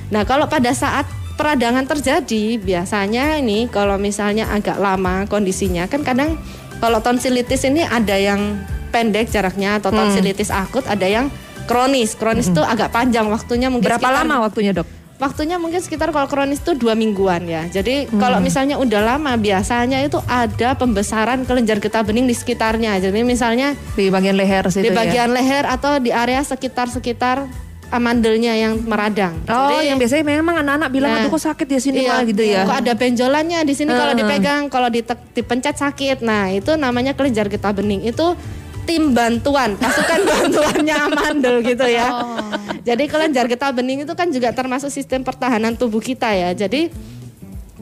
Nah 0.08 0.22
kalau 0.22 0.46
pada 0.46 0.70
saat 0.70 1.04
peradangan 1.34 1.86
terjadi 1.86 2.58
biasanya 2.58 3.38
ini 3.38 3.66
kalau 3.66 3.94
misalnya 3.94 4.50
agak 4.50 4.76
lama 4.76 5.22
kondisinya 5.24 5.86
kan 5.86 6.02
kadang 6.02 6.34
kalau 6.78 6.98
tonsilitis 6.98 7.62
ini 7.62 7.82
ada 7.82 8.14
yang 8.14 8.58
pendek 8.90 9.28
jaraknya 9.28 9.78
atau 9.78 9.88
Hmm. 9.88 10.02
tonsilitis 10.04 10.50
akut 10.50 10.82
ada 10.84 11.04
yang 11.04 11.30
kronis 11.64 12.16
kronis 12.16 12.48
itu 12.48 12.58
agak 12.58 12.90
panjang 12.90 13.28
waktunya 13.28 13.68
mungkin 13.68 13.86
Berapa 13.86 14.02
sekitar- 14.02 14.18
lama 14.18 14.34
waktunya 14.42 14.72
dok? 14.72 14.88
Waktunya 15.18 15.58
mungkin 15.58 15.82
sekitar 15.82 16.08
kalau 16.08 16.24
kronis 16.24 16.58
itu 16.58 16.78
dua 16.78 16.94
mingguan 16.94 17.42
ya. 17.42 17.66
Jadi 17.66 18.06
Hmm. 18.06 18.22
kalau 18.22 18.38
misalnya 18.38 18.78
udah 18.78 19.02
lama 19.04 19.34
biasanya 19.34 19.98
itu 19.98 20.22
ada 20.24 20.78
pembesaran 20.78 21.42
kelenjar 21.42 21.78
getah 21.78 22.00
bening 22.00 22.24
di 22.24 22.32
sekitarnya. 22.32 23.02
Jadi 23.02 23.26
misalnya 23.26 23.74
Di 23.92 24.08
bagian 24.08 24.38
leher 24.38 24.70
situ 24.70 24.86
di 24.86 24.90
ya? 24.90 24.96
bagian 24.96 25.34
leher 25.34 25.66
atau 25.66 25.98
di 25.98 26.14
area 26.14 26.38
sekitar-sekitar 26.40 27.50
amandelnya 27.88 28.52
yang 28.52 28.78
meradang. 28.80 29.34
Oh, 29.44 29.74
Jadi- 29.74 29.90
yang 29.90 29.98
biasanya 29.98 30.22
memang 30.22 30.60
anak-anak 30.60 30.88
bilang 30.88 31.10
Nah, 31.10 31.20
aduh 31.24 31.32
kok 31.32 31.42
sakit 31.42 31.66
ya 31.66 31.80
sini 31.80 31.98
Iya, 31.98 32.08
malah 32.10 32.24
gitu 32.24 32.42
ya. 32.44 32.60
Kok 32.62 32.78
ada 32.78 32.92
benjolannya 32.94 33.58
di 33.64 33.74
sini 33.74 33.90
kalau 33.90 34.12
Heeh. 34.12 34.20
dipegang, 34.22 34.62
kalau 34.68 34.88
dipencet 35.32 35.74
sakit. 35.74 36.20
Nah, 36.20 36.52
itu 36.52 36.76
namanya 36.76 37.16
kelenjar 37.16 37.48
getah 37.48 37.72
bening. 37.72 38.04
Itu 38.04 38.36
tim 38.88 39.12
bantuan, 39.12 39.76
pasukan 39.76 40.20
bantuannya 40.32 40.96
amandel 40.96 41.60
gitu 41.60 41.84
ya. 41.84 42.08
Jadi 42.80 43.04
kelenjar 43.04 43.44
getah 43.44 43.68
bening 43.68 44.08
itu 44.08 44.14
kan 44.16 44.32
juga 44.32 44.48
termasuk 44.56 44.88
sistem 44.88 45.20
pertahanan 45.20 45.76
tubuh 45.76 46.00
kita 46.00 46.32
ya. 46.32 46.56
Jadi 46.56 46.88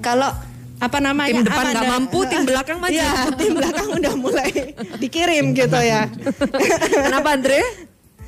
kalau 0.03 0.35
apa 0.77 0.99
namanya 0.99 1.41
Tim 1.41 1.47
depan 1.47 1.65
nggak 1.73 1.87
mampu, 1.89 2.19
tim 2.27 2.43
belakang 2.43 2.77
maju. 2.83 2.93
Iya, 2.93 3.33
tim 3.39 3.53
belakang 3.55 3.89
udah 3.97 4.15
mulai 4.19 4.51
dikirim 5.03 5.55
gitu 5.55 5.79
ya. 5.79 6.11
Kenapa 7.07 7.39
Andre? 7.39 7.63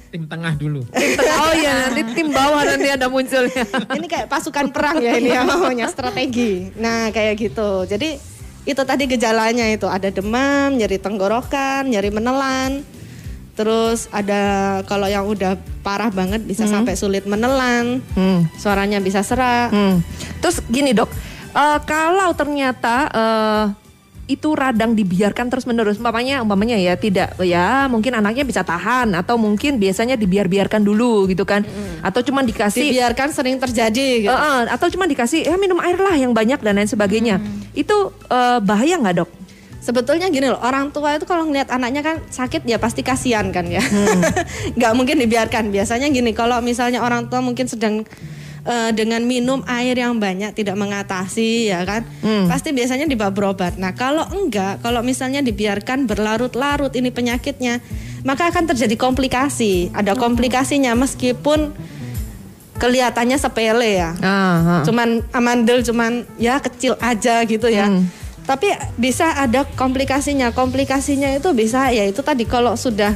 Tim 0.09 0.25
tengah 0.25 0.57
dulu. 0.57 0.81
oh 0.89 1.53
iya 1.53 1.85
nanti 1.85 2.01
tim 2.17 2.33
bawah 2.33 2.65
nanti 2.65 2.89
ada 2.89 3.13
munculnya. 3.13 3.69
ini 3.93 4.07
kayak 4.09 4.31
pasukan 4.33 4.73
perang 4.73 5.05
ya 5.05 5.21
ini 5.21 5.35
ya 5.35 5.45
maunya 5.45 5.85
strategi. 5.91 6.73
Nah 6.81 7.13
kayak 7.13 7.37
gitu. 7.37 7.85
Jadi 7.85 8.38
itu 8.65 8.83
tadi 8.83 9.05
gejalanya 9.07 9.69
itu 9.69 9.87
ada 9.87 10.09
demam, 10.09 10.75
nyeri 10.75 10.99
tenggorokan, 10.99 11.87
nyeri 11.87 12.11
menelan. 12.11 12.83
Terus 13.55 14.07
ada 14.15 14.41
kalau 14.87 15.11
yang 15.11 15.27
udah 15.27 15.59
parah 15.83 16.15
banget 16.15 16.47
bisa 16.47 16.63
sampai 16.71 16.95
sulit 16.95 17.27
menelan, 17.27 17.99
Hmm. 18.15 18.47
suaranya 18.55 19.03
bisa 19.03 19.19
serak. 19.21 19.75
Hmm. 19.75 19.99
Terus 20.39 20.63
gini 20.71 20.95
dok, 20.95 21.11
eh, 21.53 21.79
kalau 21.83 22.31
ternyata 22.39 23.11
eh, 23.11 23.65
itu 24.29 24.53
radang 24.53 24.93
dibiarkan 24.93 25.49
terus 25.49 25.65
menerus, 25.65 25.97
umpamanya 25.97 26.45
umpamanya 26.45 26.77
ya 26.77 27.01
tidak 27.01 27.33
ya 27.41 27.89
mungkin 27.89 28.13
anaknya 28.13 28.45
bisa 28.45 28.61
tahan 28.61 29.17
atau 29.17 29.41
mungkin 29.41 29.81
biasanya 29.81 30.21
dibiar-biarkan 30.21 30.85
dulu 30.85 31.25
gitu 31.33 31.49
kan, 31.49 31.65
atau 32.05 32.21
cuma 32.21 32.45
dikasih 32.45 32.93
Dibiarkan 32.93 33.33
sering 33.33 33.57
terjadi 33.57 34.29
gitu. 34.29 34.31
Eh, 34.31 34.37
eh, 34.37 34.61
atau 34.69 34.87
cuma 34.93 35.09
dikasih 35.09 35.49
ya 35.49 35.57
minum 35.57 35.81
air 35.81 35.97
lah 35.97 36.13
yang 36.13 36.37
banyak 36.37 36.61
dan 36.61 36.77
lain 36.77 36.87
sebagainya. 36.87 37.41
Itu 37.73 38.13
eh, 38.29 38.61
bahaya 38.61 39.01
nggak 39.01 39.17
dok? 39.25 39.31
Sebetulnya 39.79 40.29
gini 40.29 40.53
loh, 40.53 40.61
orang 40.61 40.93
tua 40.93 41.17
itu 41.17 41.25
kalau 41.25 41.49
ngeliat 41.49 41.73
anaknya 41.73 42.05
kan 42.05 42.21
sakit 42.29 42.69
ya 42.69 42.77
pasti 42.77 43.01
kasihan 43.01 43.49
kan 43.55 43.65
ya. 43.65 43.81
Nggak 44.77 44.93
mungkin 44.93 45.17
dibiarkan. 45.23 45.71
Biasanya 45.71 46.11
gini, 46.11 46.35
kalau 46.35 46.59
misalnya 46.61 47.01
orang 47.01 47.31
tua 47.31 47.41
mungkin 47.41 47.71
sedang 47.71 48.05
eh, 48.65 48.91
dengan 48.91 49.23
minum 49.23 49.61
air 49.67 49.95
yang 49.95 50.17
banyak 50.17 50.51
tidak 50.53 50.75
mengatasi 50.75 51.69
ya 51.69 51.83
kan, 51.83 52.03
pasti 52.47 52.73
biasanya 52.73 53.05
dibawa 53.05 53.31
berobat. 53.31 53.77
Nah 53.77 53.93
kalau 53.93 54.25
enggak, 54.29 54.81
kalau 54.81 55.03
misalnya 55.03 55.39
dibiarkan 55.39 56.07
berlarut-larut 56.07 56.91
ini 56.95 57.11
penyakitnya, 57.11 57.79
maka 58.23 58.51
akan 58.51 58.71
terjadi 58.71 58.97
komplikasi. 58.97 59.95
Ada 59.95 60.15
komplikasinya 60.15 60.95
meskipun 60.95 61.71
kelihatannya 62.79 63.35
sepele 63.35 63.99
ya 63.99 64.15
Ah, 64.23 64.31
ah. 64.31 64.83
cuman 64.87 65.27
amandel 65.35 65.83
cuman 65.83 66.23
ya 66.39 66.63
kecil 66.63 66.95
aja 67.03 67.43
gitu 67.43 67.67
ya. 67.67 67.91
Hmm. 67.91 68.07
Tapi 68.47 68.71
bisa 68.97 69.35
ada 69.35 69.67
komplikasinya. 69.67 70.55
Komplikasinya 70.55 71.35
itu 71.35 71.51
bisa 71.53 71.91
ya 71.91 72.07
itu 72.07 72.23
tadi 72.23 72.47
kalau 72.47 72.79
sudah 72.79 73.13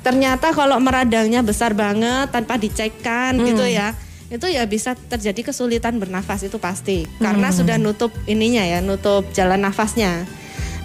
ternyata 0.00 0.54
kalau 0.54 0.78
meradangnya 0.78 1.42
besar 1.42 1.74
banget 1.74 2.30
tanpa 2.30 2.54
dicekkan 2.54 3.34
Hmm. 3.36 3.44
gitu 3.44 3.66
ya. 3.66 3.92
Itu 4.28 4.44
ya 4.48 4.64
bisa 4.68 4.92
terjadi 4.96 5.52
kesulitan 5.52 5.96
bernafas 5.96 6.44
itu 6.44 6.60
pasti. 6.60 7.04
Hmm. 7.04 7.32
Karena 7.32 7.48
sudah 7.52 7.76
nutup 7.80 8.12
ininya 8.28 8.64
ya, 8.64 8.84
nutup 8.84 9.24
jalan 9.32 9.64
nafasnya. 9.64 10.28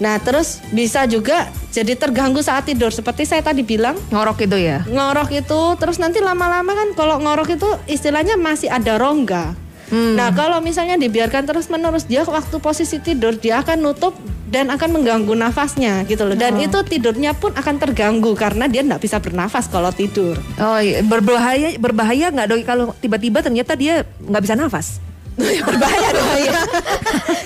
Nah, 0.02 0.18
terus 0.20 0.60
bisa 0.74 1.06
juga 1.06 1.48
jadi 1.70 1.94
terganggu 1.94 2.42
saat 2.42 2.66
tidur 2.66 2.90
seperti 2.90 3.30
saya 3.30 3.46
tadi 3.46 3.62
bilang 3.62 3.94
Ngorok 4.10 4.46
itu 4.50 4.58
ya? 4.58 4.82
ngorok 4.90 5.30
itu 5.32 5.62
terus 5.78 6.02
nanti 6.02 6.18
lama-lama 6.18 6.74
kan 6.74 6.90
kalau 6.98 7.22
ngorok 7.22 7.56
itu 7.56 7.70
istilahnya 7.86 8.36
masih 8.36 8.74
ada 8.74 8.98
rongga. 8.98 9.54
Hmm. 9.94 10.18
Nah 10.18 10.34
kalau 10.34 10.58
misalnya 10.58 10.98
dibiarkan 10.98 11.46
terus 11.46 11.70
menerus 11.70 12.10
dia 12.10 12.26
waktu 12.26 12.58
posisi 12.58 12.98
tidur 12.98 13.38
dia 13.38 13.62
akan 13.62 13.78
nutup 13.86 14.18
dan 14.50 14.74
akan 14.74 14.90
mengganggu 14.90 15.34
nafasnya 15.38 16.02
gitu 16.10 16.26
loh. 16.26 16.34
Dan 16.34 16.58
itu 16.58 16.82
tidurnya 16.82 17.38
pun 17.38 17.54
akan 17.54 17.78
terganggu 17.78 18.34
karena 18.34 18.66
dia 18.66 18.82
nggak 18.82 19.02
bisa 19.06 19.22
bernafas 19.22 19.70
kalau 19.70 19.94
tidur. 19.94 20.34
Oh 20.58 20.82
iya, 20.82 21.06
berbahaya 21.06 21.78
berbahaya 21.78 22.34
nggak 22.34 22.48
dok 22.50 22.60
kalau 22.66 22.86
tiba-tiba 22.98 23.46
ternyata 23.46 23.78
dia 23.78 24.02
nggak 24.26 24.42
bisa 24.42 24.58
nafas? 24.58 24.98
Berbahaya 25.38 26.10
dong 26.14 26.30
ya. 26.38 26.62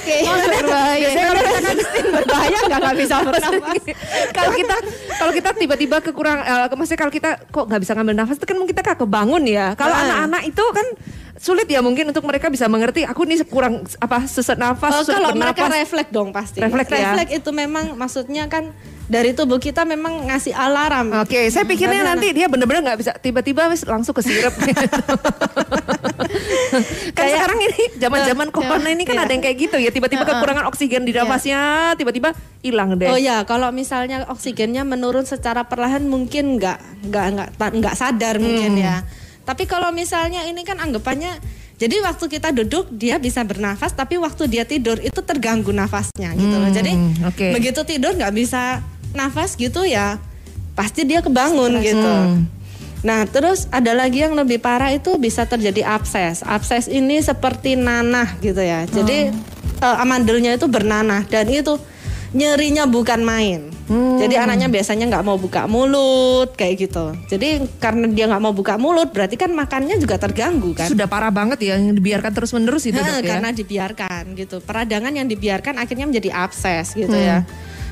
Kayaknya 0.03 0.33
berbahaya. 0.59 0.99
Biasanya 0.99 1.25
kalau 1.27 1.41
kita 1.41 1.59
kan 1.59 1.77
berbahaya 2.11 2.57
nggak 2.67 2.79
nggak 2.79 2.95
bisa 2.99 3.15
bernafas. 3.23 3.81
kalau 4.35 4.51
kita 4.53 4.75
kalau 5.17 5.31
kita 5.31 5.49
tiba-tiba 5.55 5.97
kekurang, 6.03 6.39
eh, 6.43 6.67
maksudnya 6.69 6.99
kalau 6.99 7.13
kita 7.13 7.29
kok 7.47 7.65
nggak 7.65 7.81
bisa 7.81 7.91
ngambil 7.95 8.15
nafas 8.15 8.35
itu 8.35 8.45
kan 8.45 8.55
mungkin 8.55 8.75
kita 8.75 8.93
kebangun 8.93 9.43
ya. 9.47 9.73
Kalau 9.73 9.95
Ah. 9.95 10.03
anak-anak 10.03 10.41
itu 10.45 10.63
kan 10.75 10.87
sulit 11.37 11.69
ya 11.69 11.85
mungkin 11.85 12.09
untuk 12.09 12.25
mereka 12.25 12.49
bisa 12.49 12.65
mengerti 12.65 13.05
aku 13.05 13.21
nih 13.23 13.45
kurang 13.45 13.85
apa 14.01 14.25
sesak 14.25 14.57
nafas, 14.57 14.91
Oh, 14.91 15.05
kalau 15.05 15.37
mereka 15.37 15.69
bernafas. 15.69 15.85
refleks 15.85 16.11
dong 16.11 16.29
pasti. 16.33 16.59
Refleks 16.59 16.89
ya? 16.89 17.13
Refleks 17.13 17.31
itu 17.31 17.49
memang 17.53 17.93
maksudnya 17.93 18.49
kan 18.49 18.73
dari 19.07 19.31
tubuh 19.31 19.55
kita 19.55 19.85
memang 19.85 20.27
ngasih 20.27 20.51
alarm. 20.51 21.15
Oke, 21.23 21.47
saya 21.47 21.63
pikirnya 21.63 22.03
nanti 22.03 22.33
dia 22.33 22.49
bener-bener 22.49 22.83
nggak 22.83 22.99
bisa 22.99 23.11
tiba-tiba 23.15 23.69
langsung 23.87 24.11
ke 24.11 24.19
sirup. 24.19 24.51
kan 26.71 26.81
Kayak- 27.17 27.33
sekarang 27.33 27.59
ini 27.61 27.81
zaman-zaman 27.95 28.47
corona 28.49 28.87
ini 28.87 29.03
kan 29.03 29.15
Iya. 29.15 29.23
ada 29.23 29.31
yang 29.31 29.43
kayak 29.43 29.57
gitu 29.59 29.77
ya, 29.77 29.89
tiba-tiba 29.89 30.23
kekurangan 30.23 30.65
oksigen 30.65 31.03
di 31.03 31.11
nafasnya, 31.11 31.61
tiba-tiba 31.93 32.31
hilang 32.59 32.95
deh. 32.95 33.07
Oh 33.07 33.15
ya, 33.15 33.43
kalau 33.43 33.69
misalnya 33.69 34.27
oksigennya 34.27 34.81
menurun 34.81 35.23
secara 35.23 35.63
perlahan 35.63 36.03
mungkin 36.03 36.57
nggak 36.57 36.77
nggak 37.05 37.25
nggak 37.55 37.69
nggak 37.77 37.95
sadar 37.95 38.37
mungkin 38.37 38.75
Hmm. 38.75 38.83
ya. 38.83 38.95
Tapi 39.43 39.63
kalau 39.63 39.89
misalnya 39.89 40.43
ini 40.43 40.61
kan 40.61 40.75
anggapannya 40.75 41.39
jadi 41.75 42.01
waktu 42.01 42.25
kita 42.27 42.51
duduk 42.51 42.89
dia 42.89 43.15
bisa 43.15 43.41
bernafas 43.41 43.93
tapi 43.93 44.17
waktu 44.17 44.45
dia 44.45 44.63
tidur 44.63 44.97
itu 44.97 45.19
terganggu 45.19 45.69
nafasnya 45.69 46.33
gitu 46.33 46.51
loh. 46.53 46.67
Jadi 46.67 46.91
Hmm, 46.91 47.13
oke. 47.23 47.47
begitu 47.53 47.79
tidur 47.83 48.11
nggak 48.11 48.33
bisa 48.33 48.81
nafas 49.13 49.53
gitu 49.53 49.81
ya 49.81 50.19
pasti 50.73 51.01
dia 51.03 51.21
kebangun 51.21 51.79
gitu. 51.79 52.01
Hmm. 52.01 52.43
Nah, 53.07 53.23
terus 53.23 53.71
ada 53.71 53.95
lagi 53.95 54.19
yang 54.19 54.35
lebih 54.35 54.59
parah 54.59 54.91
itu 54.91 55.15
bisa 55.15 55.47
terjadi 55.47 55.87
abses. 55.87 56.43
Abses 56.43 56.91
ini 56.91 57.23
seperti 57.23 57.79
nanah 57.79 58.35
gitu 58.43 58.59
ya. 58.59 58.83
Jadi 58.83 59.31
eh, 59.79 59.97
amandelnya 60.03 60.59
itu 60.59 60.67
bernanah 60.67 61.23
dan 61.23 61.47
itu 61.47 61.79
nyerinya 62.35 62.83
bukan 62.83 63.23
main. 63.23 63.71
Jadi 63.87 64.35
anaknya 64.35 64.67
biasanya 64.67 65.07
nggak 65.07 65.23
mau 65.23 65.39
buka 65.39 65.63
mulut 65.63 66.51
kayak 66.59 66.75
gitu. 66.89 67.15
Jadi 67.31 67.63
karena 67.79 68.11
dia 68.11 68.27
nggak 68.27 68.43
mau 68.43 68.51
buka 68.51 68.75
mulut, 68.75 69.15
berarti 69.15 69.39
kan 69.39 69.55
makannya 69.55 69.95
juga 69.95 70.19
terganggu 70.19 70.75
kan. 70.75 70.91
Sudah 70.91 71.07
parah 71.07 71.31
banget 71.31 71.63
ya 71.63 71.79
yang 71.79 71.95
dibiarkan 71.95 72.35
terus-menerus 72.35 72.83
itu 72.83 72.99
Heeh, 72.99 73.23
dok 73.23 73.23
ya. 73.23 73.39
karena 73.39 73.49
dibiarkan 73.55 74.23
gitu. 74.35 74.59
Peradangan 74.59 75.15
yang 75.15 75.31
dibiarkan 75.31 75.79
akhirnya 75.79 76.03
menjadi 76.03 76.35
abses 76.35 76.99
gitu 76.99 77.15
ya. 77.15 77.47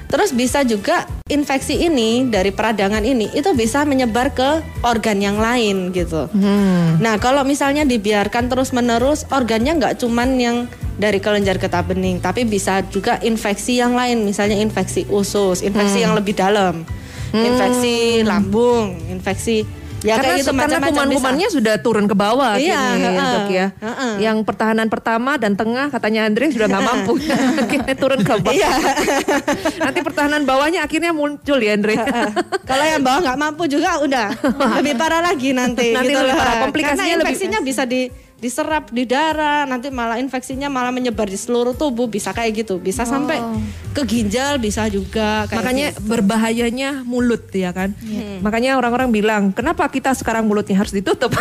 Terus 0.06 0.32
bisa 0.32 0.62
juga 0.62 1.10
infeksi 1.28 1.82
ini 1.82 2.30
dari 2.30 2.54
peradangan 2.54 3.02
ini 3.02 3.34
itu 3.34 3.52
bisa 3.58 3.84
menyebar 3.84 4.32
ke 4.32 4.62
organ 4.86 5.18
yang 5.18 5.42
lain 5.42 5.90
gitu. 5.92 6.30
Hmm. 6.30 7.02
Nah 7.02 7.18
kalau 7.18 7.42
misalnya 7.42 7.84
dibiarkan 7.84 8.48
terus 8.48 8.70
menerus 8.70 9.26
organnya 9.34 9.76
nggak 9.82 9.98
cuman 10.00 10.30
yang 10.38 10.58
dari 10.96 11.20
kelenjar 11.20 11.60
getah 11.60 11.84
bening, 11.84 12.24
tapi 12.24 12.48
bisa 12.48 12.80
juga 12.88 13.20
infeksi 13.20 13.84
yang 13.84 13.92
lain, 13.98 14.24
misalnya 14.24 14.56
infeksi 14.56 15.04
usus, 15.12 15.60
infeksi 15.60 16.00
Hmm. 16.00 16.06
yang 16.08 16.14
lebih 16.16 16.32
dalam, 16.40 16.88
infeksi 17.36 18.24
lambung, 18.24 18.96
infeksi 19.12 19.68
ya 20.02 20.16
karena 20.16 20.28
kayak 20.28 20.40
gitu 20.42 20.52
karena 20.52 20.80
kuman-kumannya 20.82 21.48
sudah 21.50 21.74
turun 21.78 22.06
ke 22.06 22.14
bawah 22.14 22.56
Iya, 22.56 22.74
ya, 22.94 23.10
heeh, 23.10 23.32
dok 23.32 23.48
ya. 23.50 23.68
heeh. 23.74 24.14
Yang 24.20 24.38
pertahanan 24.44 24.88
pertama 24.88 25.36
dan 25.36 25.54
tengah 25.54 25.88
katanya 25.88 26.26
Andre 26.26 26.50
sudah 26.50 26.68
nggak 26.68 26.84
mampu, 26.84 27.14
akhirnya 27.64 27.96
turun 27.96 28.20
ke 28.20 28.34
bawah. 28.36 28.54
Iya. 28.54 28.70
Nanti 29.86 30.00
pertahanan 30.02 30.44
bawahnya 30.44 30.82
akhirnya 30.82 31.12
muncul 31.12 31.58
ya 31.58 31.74
Andre. 31.74 31.96
Kalau 32.64 32.84
yang 32.84 33.02
bawah 33.02 33.20
nggak 33.24 33.40
mampu 33.40 33.64
juga 33.66 33.98
udah 34.00 34.28
lebih 34.78 34.94
parah 34.96 35.22
lagi 35.22 35.52
nanti. 35.52 35.92
Nanti 35.92 36.12
gitu 36.12 36.22
lebih 36.22 36.36
parah, 36.36 36.56
komplikasinya 36.62 36.96
Karena 36.98 37.16
lebih- 37.16 37.32
infeksinya 37.32 37.60
bisa 37.62 37.84
di 37.84 38.02
diserap 38.36 38.92
di 38.92 39.08
darah, 39.08 39.64
nanti 39.64 39.88
malah 39.88 40.20
infeksinya 40.20 40.68
malah 40.68 40.92
menyebar 40.92 41.26
di 41.26 41.40
seluruh 41.40 41.72
tubuh, 41.72 42.06
bisa 42.06 42.30
kayak 42.30 42.62
gitu, 42.62 42.78
bisa 42.78 43.08
sampai 43.08 43.40
ke 43.96 44.04
ginjal, 44.04 44.60
bisa 44.60 44.86
juga. 44.92 45.48
Kayak 45.48 45.58
Makanya 45.64 45.88
gitu. 45.96 46.02
berbahayanya 46.04 46.90
mulut 47.08 47.48
ya 47.50 47.72
kan. 47.72 47.96
Makanya 48.44 48.76
orang-orang 48.76 49.10
bilang, 49.10 49.44
kenapa 49.50 49.88
kita 49.88 50.12
sekarang 50.12 50.46
mulutnya 50.46 50.76
harus 50.76 50.92
ditutup? 50.92 51.32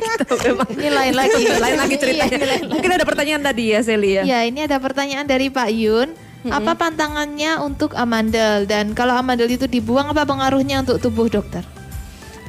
Kita 0.00 0.34
memang 0.46 0.68
Ini 0.78 0.88
lain 0.88 1.14
lagi. 1.14 1.42
lain 1.50 1.76
lagi 1.76 1.96
ceritanya. 1.98 2.30
Iya, 2.30 2.38
ini 2.38 2.46
lain 2.46 2.62
lagi. 2.62 2.72
Mungkin 2.72 2.90
ada 2.94 3.04
pertanyaan 3.04 3.42
tadi 3.42 3.64
ya 3.74 3.80
Seli 3.82 4.10
ya. 4.14 4.22
Ya, 4.22 4.40
ini 4.46 4.60
ada 4.64 4.76
pertanyaan 4.78 5.26
dari 5.26 5.50
Pak 5.50 5.70
Yun. 5.74 6.08
Apa 6.40 6.72
pantangannya 6.72 7.60
untuk 7.60 7.92
amandel 7.92 8.64
dan 8.64 8.96
kalau 8.96 9.12
amandel 9.12 9.44
itu 9.52 9.68
dibuang 9.68 10.08
apa 10.08 10.24
pengaruhnya 10.24 10.80
untuk 10.80 10.96
tubuh 10.96 11.28
dokter? 11.28 11.60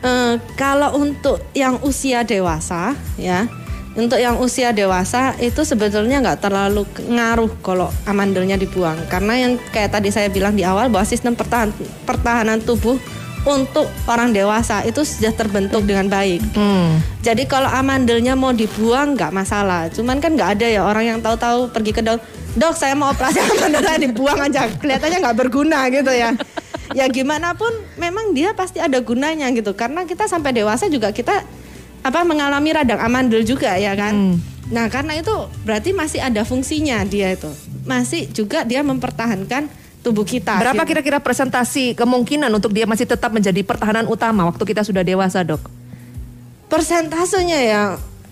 Eh, 0.01 0.35
kalau 0.57 0.97
untuk 0.97 1.37
yang 1.53 1.77
usia 1.85 2.25
dewasa 2.25 2.97
ya 3.21 3.45
untuk 3.93 4.17
yang 4.17 4.41
usia 4.41 4.73
dewasa 4.73 5.37
itu 5.37 5.61
sebetulnya 5.61 6.17
nggak 6.17 6.41
terlalu 6.41 6.89
ngaruh 7.05 7.53
kalau 7.61 7.93
amandelnya 8.09 8.57
dibuang 8.57 8.97
karena 9.13 9.45
yang 9.45 9.51
kayak 9.69 9.93
tadi 9.93 10.09
saya 10.09 10.33
bilang 10.33 10.57
di 10.57 10.65
awal 10.65 10.89
bahwa 10.89 11.05
sistem 11.05 11.37
pertahan- 11.37 11.75
pertahanan 12.01 12.57
tubuh 12.65 12.97
untuk 13.45 13.85
orang 14.09 14.33
dewasa 14.33 14.81
itu 14.85 15.01
sudah 15.01 15.33
terbentuk 15.33 15.81
dengan 15.85 16.05
baik. 16.05 16.41
Hmm. 16.53 17.01
Jadi 17.25 17.49
kalau 17.49 17.69
amandelnya 17.69 18.37
mau 18.37 18.53
dibuang 18.53 19.17
nggak 19.17 19.33
masalah. 19.33 19.89
Cuman 19.89 20.21
kan 20.21 20.37
nggak 20.37 20.61
ada 20.61 20.67
ya 20.69 20.85
orang 20.85 21.09
yang 21.09 21.19
tahu-tahu 21.25 21.73
pergi 21.73 21.89
ke 21.89 22.05
dok, 22.05 22.21
dok 22.53 22.77
saya 22.77 22.93
mau 22.93 23.09
operasi 23.09 23.41
amandelnya 23.41 23.97
dibuang 24.05 24.45
aja. 24.45 24.69
Kelihatannya 24.69 25.25
nggak 25.25 25.37
berguna 25.41 25.89
gitu 25.89 26.13
ya. 26.13 26.37
Ya 26.91 27.07
gimana 27.07 27.55
pun 27.55 27.71
memang 27.95 28.35
dia 28.35 28.51
pasti 28.51 28.81
ada 28.83 28.99
gunanya 28.99 29.47
gitu. 29.55 29.71
Karena 29.73 30.03
kita 30.03 30.27
sampai 30.27 30.51
dewasa 30.51 30.91
juga 30.91 31.11
kita 31.15 31.43
apa 32.01 32.19
mengalami 32.25 32.73
radang 32.73 32.99
amandel 32.99 33.45
juga 33.45 33.77
ya 33.77 33.93
kan. 33.93 34.41
Nah 34.71 34.87
karena 34.87 35.19
itu 35.19 35.33
berarti 35.67 35.91
masih 35.95 36.19
ada 36.23 36.43
fungsinya 36.43 37.03
dia 37.07 37.33
itu. 37.35 37.49
Masih 37.87 38.27
juga 38.31 38.67
dia 38.67 38.81
mempertahankan 38.81 39.67
tubuh 40.01 40.25
kita. 40.25 40.57
Berapa 40.59 40.83
gitu. 40.83 40.89
kira-kira 40.95 41.17
presentasi 41.21 41.93
kemungkinan 41.93 42.49
untuk 42.51 42.73
dia 42.73 42.89
masih 42.89 43.05
tetap 43.05 43.29
menjadi 43.29 43.61
pertahanan 43.61 44.09
utama 44.09 44.49
waktu 44.49 44.63
kita 44.65 44.81
sudah 44.81 45.05
dewasa 45.05 45.45
dok? 45.45 45.61
Persentasenya 46.67 47.59
ya 47.61 47.83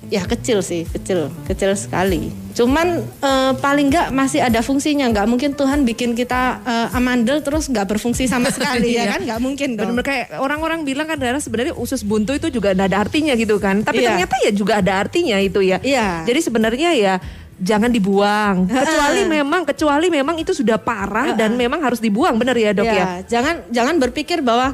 ya 0.10 0.26
kecil 0.26 0.60
sih, 0.60 0.86
kecil, 0.86 1.30
kecil 1.46 1.72
sekali. 1.74 2.34
Cuman 2.52 3.02
eh, 3.02 3.54
paling 3.56 3.88
nggak 3.88 4.08
masih 4.10 4.42
ada 4.42 4.60
fungsinya. 4.60 5.06
Nggak 5.08 5.26
mungkin 5.26 5.54
Tuhan 5.54 5.86
bikin 5.86 6.14
kita 6.14 6.60
eh, 6.62 6.98
amandel 6.98 7.40
terus 7.40 7.70
nggak 7.70 7.86
berfungsi 7.88 8.26
sama 8.26 8.50
sekali 8.56 8.98
ya 8.98 9.06
Iya. 9.06 9.12
kan? 9.16 9.20
Nggak 9.24 9.40
mungkin 9.40 9.70
dong. 9.78 9.94
Benar-benar 9.94 10.06
kayak 10.06 10.26
orang-orang 10.38 10.80
bilang 10.82 11.06
kan 11.06 11.16
adalah 11.16 11.40
sebenarnya 11.40 11.74
usus 11.74 12.02
buntu 12.02 12.34
itu 12.34 12.50
juga 12.50 12.74
ada 12.74 12.98
artinya 12.98 13.32
gitu 13.34 13.62
kan. 13.62 13.86
Tapi 13.86 14.02
Iya. 14.02 14.08
ternyata 14.18 14.36
ya 14.42 14.52
juga 14.52 14.74
ada 14.82 14.94
artinya 14.98 15.38
itu 15.38 15.62
ya. 15.62 15.78
Iya. 15.80 16.26
Jadi 16.26 16.40
sebenarnya 16.42 16.90
ya 16.98 17.14
jangan 17.60 17.94
dibuang. 17.94 18.66
Kecuali 18.82 19.22
memang 19.24 19.62
kecuali 19.64 20.08
memang 20.10 20.36
itu 20.42 20.52
sudah 20.52 20.82
parah 20.82 21.38
dan 21.38 21.54
memang 21.54 21.80
harus 21.80 22.02
dibuang 22.02 22.34
benar 22.36 22.58
ya 22.58 22.74
dok 22.74 22.88
ya. 22.88 22.96
Ya, 22.98 23.08
jangan 23.30 23.62
jangan 23.70 23.96
berpikir 24.02 24.42
bahwa 24.42 24.74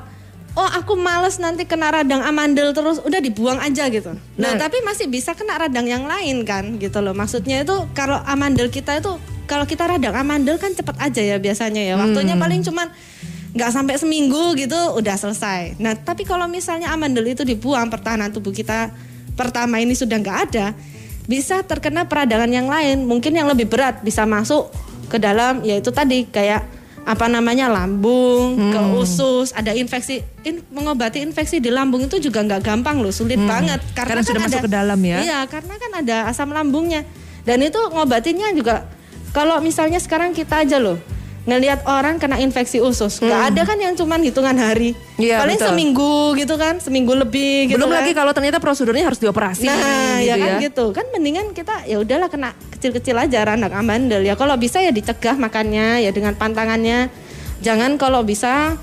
oh 0.55 0.69
aku 0.71 0.95
males 0.95 1.35
nanti 1.37 1.67
kena 1.67 1.91
radang 1.91 2.23
amandel 2.23 2.71
terus 2.71 3.03
udah 3.03 3.19
dibuang 3.19 3.59
aja 3.59 3.91
gitu. 3.91 4.15
Nah, 4.39 4.55
Nah. 4.55 4.59
tapi 4.59 4.79
masih 4.81 5.11
bisa 5.11 5.35
kena 5.35 5.59
radang 5.59 5.85
yang 5.85 6.07
lain 6.07 6.47
kan 6.47 6.79
gitu 6.79 7.03
loh. 7.03 7.11
Maksudnya 7.11 7.61
itu 7.67 7.75
kalau 7.91 8.17
amandel 8.23 8.71
kita 8.71 8.97
itu 8.97 9.19
kalau 9.45 9.67
kita 9.67 9.85
radang 9.85 10.15
amandel 10.15 10.55
kan 10.57 10.71
cepet 10.71 10.95
aja 10.97 11.21
ya 11.21 11.37
biasanya 11.37 11.83
ya. 11.83 11.93
Waktunya 11.99 12.39
paling 12.39 12.63
cuman 12.63 12.87
nggak 13.55 13.71
sampai 13.71 13.95
seminggu 13.99 14.55
gitu 14.59 14.75
udah 14.95 15.15
selesai. 15.15 15.79
Nah, 15.79 15.95
tapi 15.95 16.27
kalau 16.27 16.47
misalnya 16.47 16.91
amandel 16.91 17.23
itu 17.27 17.43
dibuang 17.47 17.87
pertahanan 17.87 18.31
tubuh 18.31 18.51
kita 18.51 18.91
pertama 19.35 19.79
ini 19.79 19.95
sudah 19.95 20.19
nggak 20.19 20.39
ada, 20.51 20.75
bisa 21.27 21.63
terkena 21.63 22.07
peradangan 22.07 22.51
yang 22.51 22.67
lain, 22.67 23.03
mungkin 23.03 23.35
yang 23.35 23.47
lebih 23.47 23.67
berat 23.67 24.03
bisa 24.03 24.23
masuk 24.27 24.71
ke 25.07 25.19
dalam 25.19 25.63
yaitu 25.63 25.91
tadi 25.91 26.27
kayak 26.27 26.67
apa 27.05 27.29
namanya 27.29 27.69
lambung, 27.69 28.57
ke 28.73 28.81
usus, 28.97 29.53
ada 29.53 29.77
infeksi, 29.77 30.25
in- 30.41 30.65
mengobati 30.73 31.21
infeksi 31.21 31.61
di 31.61 31.69
lambung 31.69 32.09
itu 32.09 32.17
juga 32.17 32.41
nggak 32.41 32.65
gampang 32.65 32.97
loh, 32.97 33.13
sulit 33.13 33.37
banget. 33.45 33.77
Karena 33.93 34.25
sudah 34.25 34.41
masuk 34.41 34.65
ke 34.65 34.71
dalam 34.73 34.99
ya. 35.05 35.17
Iya, 35.21 35.39
karena 35.45 35.77
kan 35.77 35.91
ada 36.01 36.17
asam 36.25 36.49
lambungnya. 36.49 37.05
Dan 37.45 37.61
itu 37.61 37.77
ngobatinnya 37.77 38.49
juga 38.57 38.89
kalau 39.37 39.61
misalnya 39.61 40.01
sekarang 40.01 40.33
kita 40.33 40.65
aja 40.65 40.81
loh 40.81 40.97
ngelihat 41.45 41.85
orang 41.85 42.17
kena 42.17 42.41
infeksi 42.41 42.81
usus, 42.81 43.21
nggak 43.21 43.53
ada 43.53 43.61
kan 43.69 43.77
yang 43.77 43.93
cuman 43.93 44.17
hitungan 44.19 44.57
hari, 44.57 44.97
Hmm. 44.97 45.21
Iya, 45.21 45.37
paling 45.45 45.57
betul. 45.61 45.69
seminggu 45.69 46.13
gitu 46.41 46.55
kan, 46.57 46.81
seminggu 46.81 47.13
lebih 47.13 47.69
gitu 47.69 47.77
Belum 47.77 47.93
kan. 47.93 48.01
lagi 48.01 48.11
kalau 48.17 48.33
ternyata 48.33 48.57
prosedurnya 48.57 49.05
harus 49.05 49.21
dioperasi. 49.21 49.69
Nah, 49.69 50.17
gitu 50.19 50.25
ya 50.25 50.35
kan 50.41 50.51
gitu. 50.57 50.85
Kan 50.89 51.05
mendingan 51.13 51.53
kita 51.53 51.85
ya 51.85 52.01
udahlah 52.01 52.33
kena 52.33 52.57
kecil-kecil 52.73 53.13
aja 53.15 53.45
radang 53.45 53.71
amandel 53.71 54.25
ya. 54.25 54.33
Kalau 54.33 54.57
bisa 54.57 54.81
ya 54.81 54.89
dicegah 54.89 55.37
makannya 55.37 56.01
ya 56.01 56.09
dengan 56.09 56.33
pantangannya. 56.33 57.13
Jangan 57.61 58.01
kalau 58.01 58.25
bisa 58.25 58.75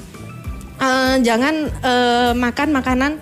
eh, 0.79 1.15
jangan 1.21 1.55
eh, 1.67 2.33
makan 2.33 2.69
makanan 2.73 3.13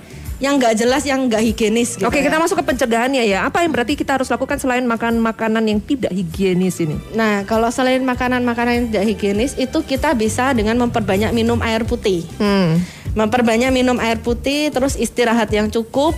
yang 0.41 0.57
nggak 0.57 0.72
jelas, 0.72 1.05
yang 1.05 1.28
nggak 1.28 1.45
higienis 1.53 2.01
gitu. 2.01 2.09
Oke, 2.09 2.24
ya. 2.24 2.32
kita 2.32 2.41
masuk 2.41 2.64
ke 2.64 2.72
pencegahannya 2.72 3.28
ya. 3.28 3.45
Apa 3.45 3.61
yang 3.61 3.76
berarti 3.76 3.93
kita 3.93 4.16
harus 4.16 4.32
lakukan 4.32 4.57
selain 4.57 4.82
makan 4.88 5.20
makanan 5.20 5.68
yang 5.68 5.80
tidak 5.84 6.09
higienis 6.16 6.80
ini? 6.80 6.97
Nah, 7.12 7.45
kalau 7.45 7.68
selain 7.68 8.01
makanan-makanan 8.01 8.72
yang 8.72 8.86
tidak 8.88 9.05
higienis 9.12 9.53
itu 9.61 9.84
kita 9.84 10.16
bisa 10.16 10.57
dengan 10.57 10.80
memperbanyak 10.80 11.36
minum 11.36 11.61
air 11.61 11.84
putih. 11.84 12.24
Hmm. 12.41 12.80
Memperbanyak 13.12 13.68
minum 13.68 14.01
air 14.01 14.16
putih, 14.16 14.72
terus 14.72 14.97
istirahat 14.97 15.53
yang 15.53 15.68
cukup, 15.68 16.16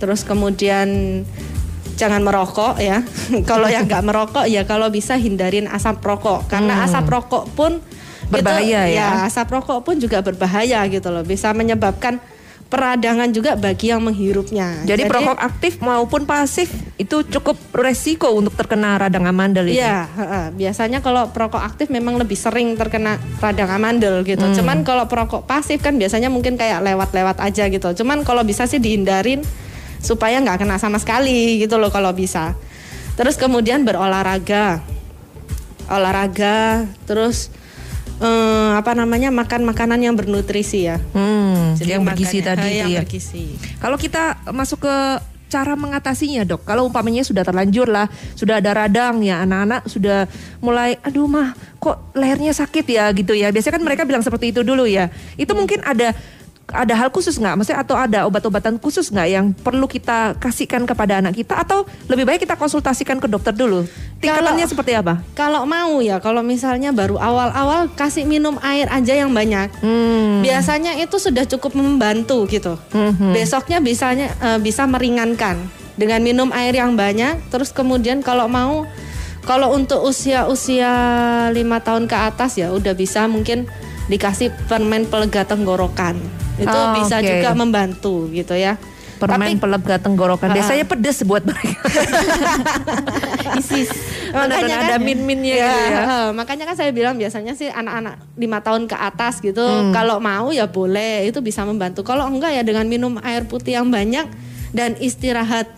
terus 0.00 0.24
kemudian 0.24 1.22
jangan 2.00 2.24
merokok 2.24 2.80
ya. 2.80 3.04
kalau 3.50 3.68
yang 3.68 3.84
nggak 3.84 4.02
merokok 4.08 4.48
ya 4.48 4.64
kalau 4.64 4.88
bisa 4.88 5.20
hindarin 5.20 5.68
asap 5.68 6.00
rokok 6.00 6.48
karena 6.48 6.82
asap 6.88 7.06
rokok 7.12 7.44
pun 7.52 7.84
Berbahaya 8.24 8.88
itu, 8.88 8.96
ya. 8.96 9.28
asap 9.28 9.52
rokok 9.52 9.84
pun 9.84 10.00
juga 10.00 10.24
berbahaya 10.24 10.80
gitu 10.88 11.12
loh. 11.12 11.20
Bisa 11.20 11.52
menyebabkan 11.52 12.18
peradangan 12.64 13.30
juga 13.30 13.54
bagi 13.54 13.94
yang 13.94 14.02
menghirupnya. 14.02 14.82
Jadi 14.82 15.06
perokok 15.06 15.38
aktif 15.38 15.78
maupun 15.78 16.26
pasif 16.26 16.72
itu 16.98 17.22
cukup 17.22 17.54
resiko 17.70 18.34
untuk 18.34 18.58
terkena 18.58 18.98
radang 18.98 19.28
amandel 19.30 19.70
itu. 19.70 19.78
Iya, 19.78 20.10
biasanya 20.50 20.98
kalau 20.98 21.30
perokok 21.30 21.62
aktif 21.62 21.86
memang 21.92 22.18
lebih 22.18 22.34
sering 22.34 22.74
terkena 22.74 23.22
radang 23.38 23.70
amandel 23.70 24.26
gitu. 24.26 24.42
Hmm. 24.42 24.56
Cuman 24.56 24.82
kalau 24.82 25.06
perokok 25.06 25.46
pasif 25.46 25.78
kan 25.84 25.94
biasanya 25.94 26.32
mungkin 26.32 26.58
kayak 26.58 26.82
lewat-lewat 26.82 27.38
aja 27.38 27.70
gitu. 27.70 27.88
Cuman 28.02 28.26
kalau 28.26 28.42
bisa 28.42 28.66
sih 28.66 28.82
dihindarin 28.82 29.46
supaya 30.02 30.42
nggak 30.42 30.66
kena 30.66 30.76
sama 30.76 30.98
sekali 30.98 31.62
gitu 31.62 31.78
loh 31.78 31.94
kalau 31.94 32.10
bisa. 32.10 32.58
Terus 33.14 33.38
kemudian 33.38 33.86
berolahraga, 33.86 34.82
olahraga, 35.86 36.90
terus 37.06 37.54
eh, 38.20 38.70
apa 38.74 38.92
namanya 38.94 39.30
makan 39.30 39.66
makanan 39.66 39.98
yang 39.98 40.14
bernutrisi 40.14 40.86
ya. 40.86 40.98
Hmm, 41.14 41.74
yang 41.82 42.02
bergizi 42.02 42.42
makannya- 42.42 42.48
tadi 42.60 42.68
eh, 42.68 42.74
itu 42.78 42.90
ya. 42.90 43.00
bergizi. 43.02 43.44
Kalau 43.78 43.96
kita 43.98 44.22
masuk 44.50 44.86
ke 44.86 44.96
cara 45.44 45.78
mengatasinya 45.78 46.42
dok, 46.42 46.66
kalau 46.66 46.82
umpamanya 46.82 47.22
sudah 47.22 47.46
terlanjur 47.46 47.86
lah, 47.86 48.10
sudah 48.34 48.58
ada 48.58 48.74
radang 48.74 49.22
ya 49.22 49.38
anak-anak 49.46 49.86
sudah 49.86 50.26
mulai, 50.58 50.98
aduh 50.98 51.30
mah 51.30 51.54
kok 51.78 52.10
lehernya 52.18 52.50
sakit 52.50 52.82
ya 52.82 53.06
gitu 53.14 53.38
ya. 53.38 53.54
Biasanya 53.54 53.78
kan 53.78 53.84
mereka 53.86 54.02
bilang 54.02 54.26
seperti 54.26 54.50
itu 54.50 54.66
dulu 54.66 54.82
ya. 54.82 55.14
Itu 55.38 55.54
mungkin 55.54 55.78
ada 55.86 56.10
ada 56.72 56.94
hal 56.96 57.12
khusus 57.12 57.36
nggak? 57.36 57.54
Maksudnya 57.60 57.80
atau 57.84 57.96
ada 57.98 58.24
obat-obatan 58.24 58.80
khusus 58.80 59.12
nggak 59.12 59.28
yang 59.28 59.46
perlu 59.52 59.84
kita 59.84 60.32
kasihkan 60.40 60.88
kepada 60.88 61.20
anak 61.20 61.36
kita 61.36 61.60
atau 61.60 61.84
lebih 62.08 62.24
baik 62.24 62.48
kita 62.48 62.56
konsultasikan 62.56 63.20
ke 63.20 63.28
dokter 63.28 63.52
dulu? 63.52 63.84
Tingkatannya 64.24 64.64
Kalau- 64.64 64.72
seperti 64.72 64.92
apa? 64.96 65.20
Kalau 65.36 65.68
mau 65.68 66.00
ya, 66.00 66.16
kalau 66.24 66.40
misalnya 66.40 66.90
baru 66.96 67.20
awal-awal 67.20 67.92
kasih 67.92 68.24
minum 68.24 68.56
air 68.64 68.88
aja 68.88 69.12
yang 69.12 69.28
banyak. 69.36 69.68
Hmm. 69.84 70.40
Biasanya 70.40 70.96
itu 70.96 71.20
sudah 71.20 71.44
cukup 71.44 71.76
membantu 71.76 72.48
gitu. 72.48 72.80
Mhm. 72.96 73.36
Besoknya 73.36 73.78
bisanya 73.84 74.32
eh, 74.40 74.58
bisa 74.58 74.88
meringankan 74.88 75.60
dengan 76.00 76.24
minum 76.24 76.48
air 76.56 76.72
yang 76.72 76.96
banyak. 76.96 77.44
Terus 77.52 77.70
kemudian 77.76 78.24
kalau 78.24 78.48
mau 78.48 78.88
kalau 79.44 79.76
untuk 79.76 80.00
usia-usia 80.00 80.88
lima 81.52 81.76
tahun 81.84 82.08
ke 82.08 82.16
atas 82.16 82.56
ya 82.56 82.72
udah 82.72 82.96
bisa 82.96 83.28
mungkin 83.28 83.68
dikasih 84.08 84.48
permen 84.68 85.04
pelega 85.04 85.44
tenggorokan. 85.44 86.43
Itu 86.54 86.70
Oh, 86.70 86.94
bisa 86.94 87.18
oke. 87.18 87.26
juga 87.26 87.50
membantu 87.52 88.28
gitu 88.30 88.54
ya. 88.54 88.78
Permen 89.14 89.54
Tapi- 89.54 89.62
pelega 89.62 89.96
tenggorokan. 89.98 90.50
Ah. 90.50 90.54
Biasanya 90.54 90.84
pedes 90.84 91.22
buat 91.22 91.42
mereka. 91.42 91.78
Isis. 93.60 93.88
Benar-benar 94.30 94.78
ada 94.84 94.96
min-minnya 94.98 95.54
gitu 95.54 95.78
ya. 95.86 96.02
makanya 96.32 96.64
kan 96.66 96.76
saya 96.76 96.90
bilang 96.90 97.14
biasanya 97.14 97.54
sih 97.54 97.70
anak-anak 97.70 98.18
lima 98.34 98.58
tahun 98.58 98.90
ke 98.90 98.96
atas 98.98 99.38
gitu, 99.38 99.62
Hmm. 99.62 99.94
kalau 99.94 100.18
mau 100.18 100.50
ya 100.50 100.66
boleh, 100.66 101.30
itu 101.30 101.38
bisa 101.38 101.62
membantu. 101.62 102.02
Kalau 102.02 102.26
enggak 102.26 102.50
ya 102.52 102.62
dengan 102.62 102.82
minum 102.84 103.14
air 103.22 103.46
putih 103.46 103.78
yang 103.78 103.86
banyak 103.88 104.26
dan 104.70 104.98
istirahat. 104.98 105.70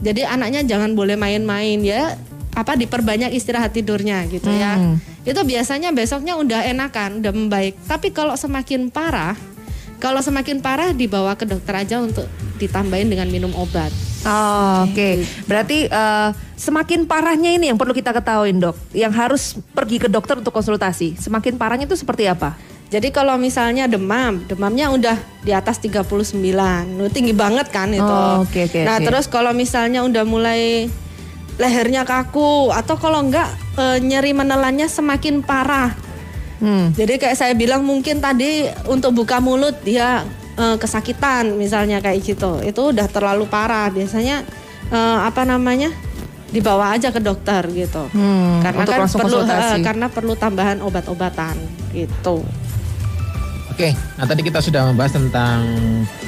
Jadi 0.00 0.24
anaknya 0.24 0.64
jangan 0.64 0.96
boleh 0.96 1.14
main-main 1.14 1.78
ya, 1.78 2.16
apa 2.52 2.72
diperbanyak 2.74 3.30
istirahat 3.30 3.70
tidurnya 3.70 4.24
gitu 4.26 4.48
ya. 4.48 4.74
Hmm. 4.74 4.96
Itu 5.22 5.44
biasanya 5.44 5.92
besoknya 5.92 6.34
udah 6.34 6.64
enakan, 6.66 7.20
udah 7.20 7.30
membaik. 7.30 7.76
Tapi 7.84 8.10
kalau 8.10 8.34
semakin 8.34 8.88
parah, 8.88 9.36
kalau 10.02 10.18
semakin 10.18 10.58
parah 10.58 10.90
dibawa 10.90 11.38
ke 11.38 11.46
dokter 11.46 11.78
aja 11.78 12.02
untuk 12.02 12.26
ditambahin 12.58 13.06
dengan 13.06 13.30
minum 13.30 13.54
obat. 13.54 13.94
Oh, 14.26 14.86
Oke, 14.86 15.22
berarti 15.46 15.86
eh, 15.86 16.28
semakin 16.58 17.06
parahnya 17.06 17.54
ini 17.54 17.70
yang 17.70 17.78
perlu 17.78 17.94
kita 17.94 18.10
ketahui 18.10 18.50
dok, 18.58 18.74
yang 18.90 19.14
harus 19.14 19.54
pergi 19.70 20.02
ke 20.02 20.10
dokter 20.10 20.34
untuk 20.34 20.50
konsultasi. 20.50 21.14
Semakin 21.14 21.54
parahnya 21.54 21.86
itu 21.86 21.94
seperti 21.94 22.26
apa? 22.26 22.58
Jadi 22.90 23.14
kalau 23.14 23.38
misalnya 23.38 23.86
demam, 23.86 24.42
demamnya 24.44 24.90
udah 24.92 25.16
di 25.46 25.54
atas 25.54 25.80
39, 25.80 26.34
Lu 26.98 27.08
tinggi 27.08 27.32
banget 27.32 27.70
kan 27.70 27.88
itu. 27.94 28.02
Oh, 28.02 28.42
oke, 28.42 28.68
oke, 28.68 28.82
nah 28.82 28.98
oke. 28.98 29.06
terus 29.06 29.30
kalau 29.30 29.54
misalnya 29.54 30.02
udah 30.02 30.26
mulai 30.26 30.90
lehernya 31.62 32.02
kaku 32.02 32.74
atau 32.74 32.98
kalau 32.98 33.22
enggak 33.22 33.48
eh, 33.78 34.02
nyeri 34.02 34.34
menelannya 34.34 34.90
semakin 34.90 35.46
parah. 35.46 35.94
Hmm. 36.62 36.94
Jadi 36.94 37.18
kayak 37.18 37.34
saya 37.34 37.52
bilang 37.58 37.82
mungkin 37.82 38.22
tadi 38.22 38.70
untuk 38.86 39.18
buka 39.18 39.42
mulut 39.42 39.74
dia 39.82 40.22
eh, 40.54 40.76
kesakitan 40.78 41.58
misalnya 41.58 41.98
kayak 41.98 42.22
gitu. 42.22 42.62
Itu 42.62 42.94
udah 42.94 43.10
terlalu 43.10 43.50
parah. 43.50 43.90
Biasanya 43.90 44.46
eh, 44.94 45.18
apa 45.26 45.42
namanya? 45.42 45.90
dibawa 46.52 46.92
aja 46.92 47.08
ke 47.08 47.16
dokter 47.16 47.64
gitu. 47.72 48.12
Hmm, 48.12 48.60
karena 48.60 48.84
untuk 48.84 48.92
kan 48.92 49.08
perlu 49.08 49.38
eh, 49.48 49.78
karena 49.80 50.06
perlu 50.12 50.34
tambahan 50.36 50.78
obat-obatan 50.84 51.56
gitu. 51.96 52.44
Oke, 53.72 53.96
nah 54.20 54.28
tadi 54.28 54.44
kita 54.44 54.60
sudah 54.60 54.92
membahas 54.92 55.16
tentang 55.16 55.64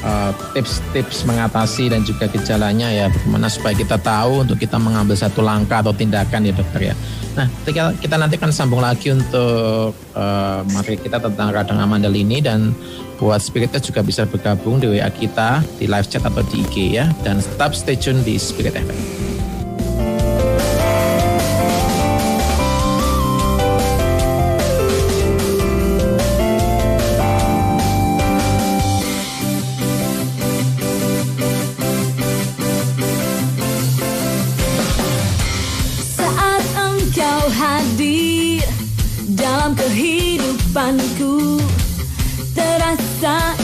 uh, 0.01 0.33
tips-tips 0.57 1.29
mengatasi 1.29 1.93
dan 1.93 2.01
juga 2.01 2.25
gejalanya 2.25 2.89
ya, 2.89 3.13
bagaimana 3.13 3.53
supaya 3.53 3.77
kita 3.77 4.01
tahu 4.01 4.49
untuk 4.49 4.57
kita 4.57 4.81
mengambil 4.81 5.13
satu 5.13 5.45
langkah 5.45 5.85
atau 5.85 5.93
tindakan 5.93 6.41
ya 6.41 6.57
dokter 6.57 6.81
ya. 6.89 6.95
Nah, 7.37 7.45
kita, 7.69 8.01
kita 8.01 8.17
nanti 8.17 8.41
akan 8.41 8.49
sambung 8.49 8.81
lagi 8.81 9.13
untuk 9.13 9.93
uh, 10.17 10.65
materi 10.73 10.97
kita 10.97 11.21
tentang 11.21 11.53
radang 11.53 11.85
amandel 11.85 12.17
ini 12.17 12.41
dan 12.41 12.73
buat 13.21 13.45
Spiritnya 13.45 13.83
juga 13.85 14.01
bisa 14.01 14.25
bergabung 14.25 14.81
di 14.81 14.89
WA 14.97 15.13
kita 15.13 15.61
di 15.77 15.85
live 15.85 16.09
chat 16.09 16.25
atau 16.25 16.41
di 16.49 16.65
IG 16.65 16.97
ya 16.97 17.13
dan 17.29 17.45
tetap 17.45 17.77
stay 17.77 18.01
tune 18.01 18.25
di 18.25 18.41
Spirit 18.41 18.73
FM. 18.73 19.34
Kehidupanku 40.85 41.65
Terasa 42.53 43.57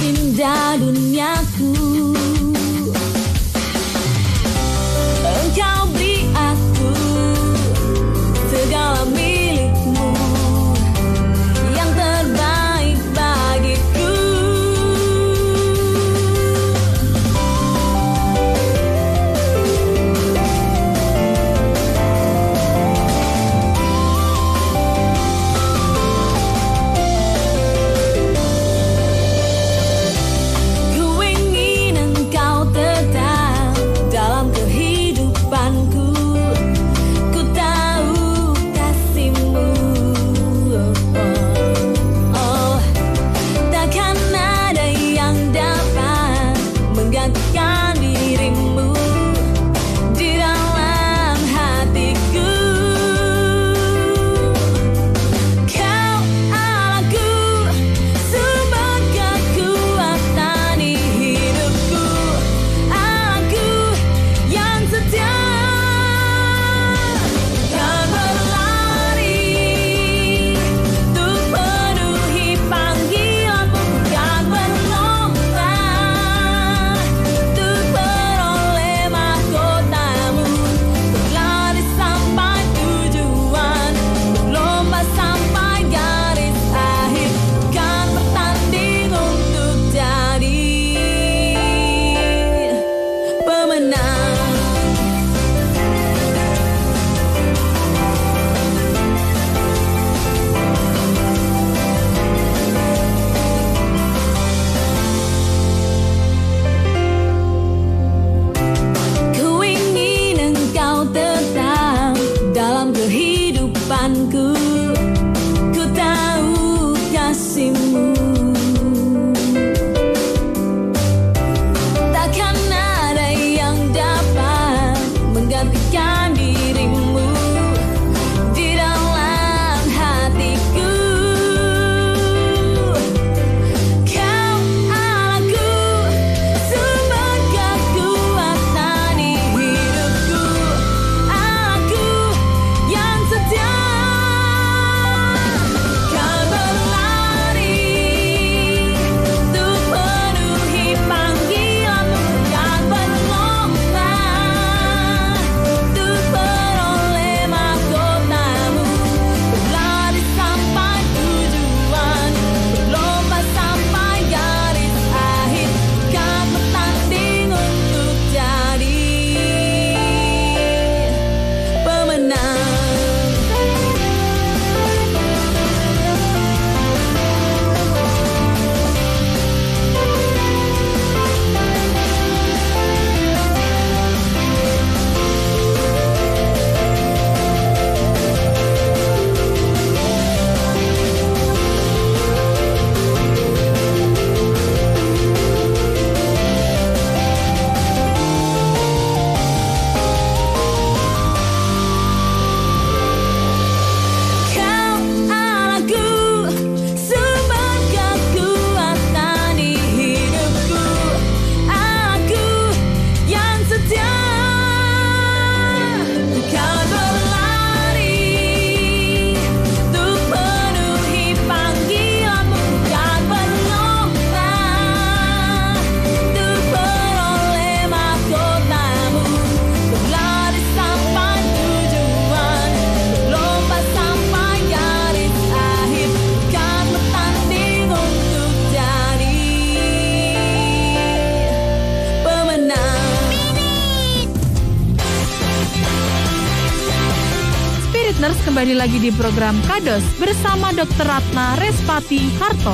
lagi 248.81 248.97
di 248.97 249.13
program 249.13 249.61
Kados 249.69 250.01
bersama 250.17 250.73
Dr. 250.73 251.05
Ratna 251.05 251.53
Respati 251.61 252.33
Harto. 252.41 252.73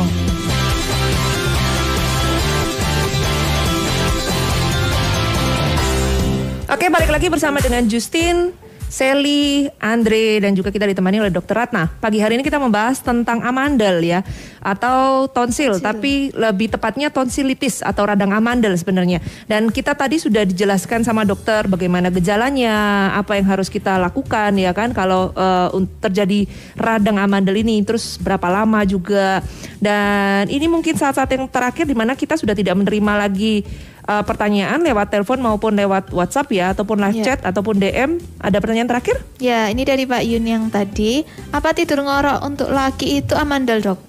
Oke, 6.71 6.87
balik 6.95 7.11
lagi 7.11 7.27
bersama 7.27 7.59
dengan 7.59 7.91
Justin, 7.91 8.55
Sally, 8.97 9.69
Andre, 9.77 10.41
dan 10.41 10.57
juga 10.57 10.73
kita 10.73 10.89
ditemani 10.89 11.21
oleh 11.21 11.29
Dr. 11.29 11.53
Ratna. 11.53 11.85
Pagi 12.01 12.17
hari 12.17 12.41
ini 12.41 12.45
kita 12.47 12.57
membahas 12.57 13.05
tentang 13.05 13.45
amandel 13.45 14.01
ya, 14.01 14.25
atau 14.65 15.29
tonsil, 15.29 15.77
tapi 15.85 16.33
lebih 16.33 16.73
tepatnya 16.73 17.13
tonsilitis 17.13 17.85
atau 17.85 18.09
radang 18.09 18.33
amandel 18.33 18.73
sebenarnya. 18.73 19.21
Dan 19.45 19.69
kita 19.69 19.93
tadi 19.93 20.17
sudah 20.17 20.49
dijelaskan 20.49 21.05
sama 21.05 21.29
dokter 21.29 21.69
bagaimana 21.69 22.09
gejalanya, 22.09 23.13
apa 23.13 23.37
yang 23.37 23.45
harus 23.53 23.69
kita 23.69 24.01
lakukan 24.01 24.57
ya 24.57 24.73
kan 24.73 24.97
kalau 24.97 25.29
un- 25.77 25.93
terjadi 26.01 26.49
radang 26.81 27.21
amandel 27.21 27.61
ini, 27.61 27.85
terus 27.85 28.17
berapa 28.17 28.49
lama 28.49 28.81
juga. 28.89 29.45
Dan 29.77 30.49
ini 30.49 30.73
mungkin 30.73 30.97
saat-saat 30.97 31.37
yang 31.37 31.45
terakhir 31.53 31.85
di 31.85 31.93
mana 31.93 32.17
kita 32.17 32.41
sudah 32.41 32.57
tidak 32.57 32.73
menerima 32.73 33.29
lagi 33.29 33.61
uh, 34.07 34.23
pertanyaan 34.23 34.81
lewat 34.81 35.13
telepon 35.13 35.43
maupun 35.43 35.75
lewat 35.75 36.15
WhatsApp 36.15 36.49
ya 36.55 36.67
ataupun 36.73 37.03
live 37.03 37.19
Ya. 37.21 37.35
chat 37.35 37.41
ataupun 37.43 37.79
DM. 37.79 38.19
Ada 38.41 38.59
pertanyaan 38.63 38.89
terakhir? 38.89 39.21
Ya, 39.43 39.69
ini 39.69 39.83
dari 39.87 40.07
Pak 40.07 40.23
Yun 40.25 40.45
yang 40.47 40.65
tadi. 40.71 41.27
Apa 41.51 41.75
tidur 41.75 42.03
ngorok 42.07 42.43
untuk 42.47 42.69
laki 42.71 43.21
itu 43.23 43.35
amandel, 43.35 43.83
Dok? 43.83 44.01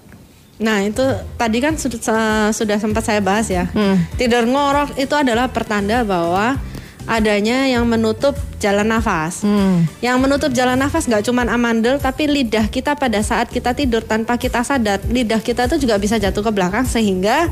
Nah 0.58 0.82
itu 0.82 1.02
tadi 1.38 1.62
kan 1.62 1.78
sudah, 1.78 2.50
sudah 2.50 2.76
sempat 2.82 3.06
saya 3.06 3.22
bahas 3.22 3.46
ya. 3.46 3.70
Hmm. 3.70 4.02
Tidur 4.18 4.42
ngorok 4.42 4.98
itu 4.98 5.14
adalah 5.14 5.46
pertanda 5.46 6.02
bahwa 6.02 6.58
adanya 7.06 7.64
yang 7.70 7.86
menutup 7.86 8.34
jalan 8.58 8.90
nafas. 8.90 9.46
Hmm. 9.46 9.86
Yang 10.02 10.18
menutup 10.18 10.50
jalan 10.52 10.76
nafas 10.76 11.06
nggak 11.06 11.24
cuma 11.24 11.46
amandel, 11.46 11.96
tapi 12.02 12.26
lidah 12.26 12.66
kita 12.68 12.98
pada 12.98 13.22
saat 13.22 13.48
kita 13.48 13.72
tidur 13.72 14.02
tanpa 14.02 14.34
kita 14.36 14.60
sadar, 14.66 14.98
lidah 15.08 15.40
kita 15.40 15.70
itu 15.70 15.88
juga 15.88 15.96
bisa 15.96 16.18
jatuh 16.18 16.42
ke 16.42 16.50
belakang 16.50 16.84
sehingga 16.84 17.48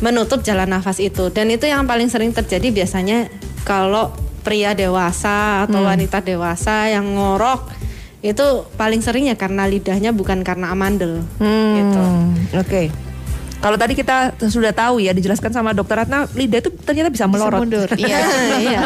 menutup 0.00 0.44
jalan 0.44 0.68
nafas 0.68 1.00
itu. 1.00 1.32
Dan 1.32 1.48
itu 1.48 1.64
yang 1.64 1.88
paling 1.88 2.08
sering 2.12 2.32
terjadi 2.32 2.68
biasanya 2.72 3.28
kalau 3.64 4.12
pria 4.46 4.76
dewasa 4.76 5.66
atau 5.66 5.82
wanita 5.82 6.22
dewasa 6.22 6.86
yang 6.86 7.02
ngorok 7.18 7.66
itu 8.22 8.46
paling 8.74 9.02
sering 9.02 9.26
ya 9.26 9.34
karena 9.34 9.66
lidahnya 9.66 10.10
bukan 10.14 10.42
karena 10.42 10.70
amandel. 10.70 11.22
Hmm, 11.38 11.74
Gitu. 11.78 12.02
Oke. 12.58 12.82
Kalau 13.56 13.74
tadi 13.80 13.96
kita 13.96 14.36
sudah 14.36 14.70
tahu 14.70 15.00
ya 15.00 15.16
dijelaskan 15.16 15.50
sama 15.50 15.72
dokter 15.72 15.96
Ratna 15.98 16.28
lidah 16.36 16.60
itu 16.60 16.70
ternyata 16.84 17.08
bisa 17.10 17.24
melorot. 17.26 17.64
mundur, 17.64 17.88
iya. 18.02 18.20
Iya. 18.62 18.80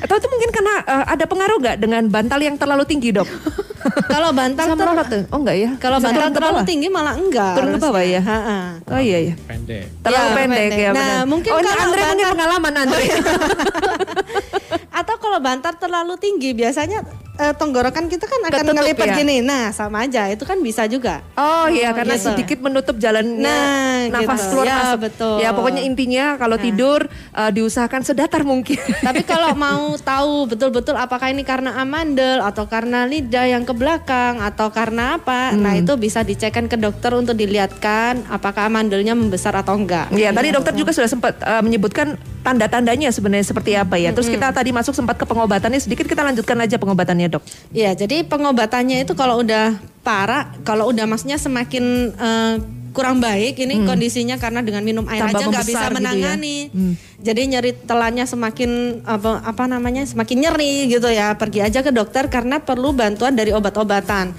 Atau 0.00 0.16
itu 0.16 0.28
mungkin 0.30 0.50
karena 0.54 0.74
uh, 0.86 1.04
ada 1.10 1.24
pengaruh 1.26 1.56
nggak 1.58 1.76
dengan 1.82 2.02
bantal 2.08 2.40
yang 2.40 2.56
terlalu 2.56 2.86
tinggi 2.86 3.12
dok? 3.12 3.26
Kalau 4.06 4.30
bantal 4.30 4.66
melorot 4.72 5.06
tuh? 5.06 5.22
Oh 5.28 5.38
enggak 5.38 5.56
ya? 5.56 5.70
kalau 5.76 5.98
bantal 5.98 6.28
terlalu 6.30 6.60
tinggi 6.62 6.88
malah 6.88 7.14
enggak. 7.14 7.54
Turun 7.54 7.68
ke 7.72 7.78
bawah 7.80 8.02
ya? 8.02 8.20
Ha-ha. 8.20 8.58
Oh 8.84 8.98
iya 8.98 9.18
iya. 9.22 9.34
Pendek. 9.40 9.84
Terlalu 10.00 10.24
Ya, 10.24 10.34
pendek, 10.34 10.58
pendek. 10.60 10.78
ya 10.78 10.88
Nah, 10.88 10.94
benar. 10.96 11.24
mungkin 11.24 11.50
oh, 11.50 11.58
ini 11.58 11.66
kalau 11.66 11.82
Andre 11.82 12.00
punya 12.00 12.06
bantal- 12.08 12.32
pengalaman 12.32 12.72
Andre. 12.76 13.04
Atau 14.98 15.14
kalau 15.18 15.38
bantal 15.38 15.72
terlalu 15.76 16.14
tinggi 16.16 16.50
biasanya 16.52 17.04
eh, 17.36 17.54
tenggorokan 17.54 18.08
kita 18.08 18.24
kan 18.24 18.40
akan 18.48 18.52
Ketutup 18.64 18.76
ngelipat 18.76 19.06
ya? 19.06 19.16
gini. 19.20 19.36
Nah, 19.40 19.70
sama 19.70 20.04
aja. 20.04 20.28
Itu 20.28 20.44
kan 20.44 20.58
bisa 20.60 20.88
juga. 20.88 21.20
Oh 21.36 21.68
iya 21.68 21.92
karena 21.92 22.16
gitu. 22.16 22.32
sedikit 22.32 22.58
menutup 22.60 22.96
jalan 22.96 23.24
Nah, 23.36 24.08
nafas 24.10 24.40
gitu. 24.42 24.50
keluar 24.56 24.66
Ya, 24.66 24.76
masuk. 24.80 24.98
betul. 25.06 25.36
Ya 25.40 25.50
pokoknya 25.52 25.82
intinya 25.84 26.24
kalau 26.36 26.56
tidur 26.56 27.06
uh, 27.32 27.50
diusahakan 27.52 28.02
sedatar 28.02 28.42
mungkin. 28.42 28.80
Tapi 28.80 29.22
kalau 29.30 29.52
mau 29.54 29.94
tahu 29.96 30.50
betul-betul 30.50 30.96
apakah 30.96 31.30
ini 31.30 31.44
karena 31.44 31.76
amandel 31.76 32.42
atau 32.42 32.64
karena 32.66 33.04
lidah 33.04 33.46
yang 33.46 33.62
ke 33.62 33.72
belakang 33.76 34.40
atau 34.40 34.72
karena 34.72 35.16
apa, 35.20 35.52
nah 35.54 35.76
itu 35.76 35.92
bisa 35.96 36.22
dicekkan 36.22 36.66
ke 36.66 36.76
dokter 36.76 37.12
untuk 37.12 37.36
dilihatkan 37.36 38.26
apakah 38.28 38.66
amandelnya 38.66 39.12
membesar 39.12 39.52
atau 39.54 39.76
enggak. 39.76 40.08
Ya, 40.14 40.32
tadi 40.32 40.50
dokter 40.50 40.72
juga 40.74 40.90
sudah 40.94 41.10
sempat 41.10 41.38
uh, 41.42 41.60
menyebutkan 41.60 42.16
tanda-tandanya 42.46 43.10
sebenarnya 43.10 43.42
seperti 43.42 43.74
apa 43.74 43.98
ya. 43.98 44.14
Terus 44.14 44.30
kita 44.30 44.54
tadi 44.54 44.70
masuk 44.70 44.94
sempat 44.94 45.18
ke 45.18 45.26
pengobatannya 45.26 45.82
sedikit 45.82 46.06
kita 46.06 46.22
lanjutkan 46.22 46.54
aja 46.62 46.78
pengobatannya, 46.78 47.25
Dok. 47.28 47.42
Iya, 47.70 47.94
jadi 47.94 48.22
pengobatannya 48.22 49.02
itu 49.02 49.12
kalau 49.12 49.40
udah 49.40 49.76
parah, 50.00 50.54
kalau 50.62 50.88
udah 50.88 51.04
maksudnya 51.04 51.36
semakin 51.36 51.84
eh, 52.12 52.54
kurang 52.90 53.20
baik 53.20 53.60
ini 53.60 53.84
kondisinya 53.84 54.40
karena 54.40 54.64
dengan 54.64 54.80
minum 54.80 55.04
air 55.06 55.20
Hmm. 55.20 55.28
Tambah 55.28 55.40
aja 55.44 55.52
nggak 55.52 55.66
bisa 55.68 55.76
gitu 55.76 55.84
ya. 55.84 55.96
menangani. 56.00 56.56
Hmm. 56.72 56.94
Jadi 57.20 57.42
nyeri 57.46 57.72
telannya 57.76 58.24
semakin 58.24 58.70
apa 59.04 59.44
apa 59.44 59.64
namanya 59.68 60.00
semakin 60.02 60.48
nyeri 60.48 60.88
gitu 60.88 61.12
ya. 61.12 61.36
Pergi 61.36 61.60
aja 61.60 61.84
ke 61.84 61.92
dokter 61.92 62.32
karena 62.32 62.56
perlu 62.58 62.96
bantuan 62.96 63.36
dari 63.36 63.52
obat-obatan. 63.52 64.32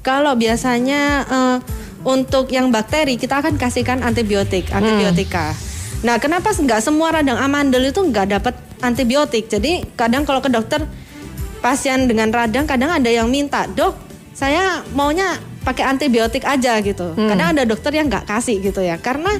Kalau 0.00 0.38
biasanya 0.38 1.02
eh, 1.26 1.58
untuk 2.04 2.52
yang 2.52 2.68
bakteri 2.68 3.16
kita 3.16 3.40
akan 3.40 3.56
kasihkan 3.56 4.04
antibiotik, 4.04 4.70
Hmm. 4.70 4.78
antibiotika. 4.78 5.56
Nah, 6.04 6.20
kenapa 6.20 6.52
nggak 6.52 6.84
semua 6.84 7.16
radang 7.16 7.40
amandel 7.40 7.88
itu 7.88 7.98
nggak 7.98 8.26
dapat 8.30 8.54
antibiotik? 8.78 9.48
Jadi 9.48 9.88
kadang 9.96 10.22
kalau 10.22 10.38
ke 10.38 10.52
dokter 10.52 10.84
pasien 11.64 12.04
dengan 12.04 12.28
radang 12.28 12.68
kadang 12.68 12.92
ada 12.92 13.08
yang 13.08 13.32
minta 13.32 13.64
dok 13.64 13.96
saya 14.36 14.84
maunya 14.92 15.40
pakai 15.64 15.86
antibiotik 15.88 16.44
aja 16.44 16.76
gitu. 16.84 17.16
Kadang 17.16 17.56
ada 17.56 17.64
dokter 17.64 17.96
yang 17.96 18.12
nggak 18.12 18.28
kasih 18.28 18.60
gitu 18.60 18.84
ya. 18.84 19.00
Karena 19.00 19.32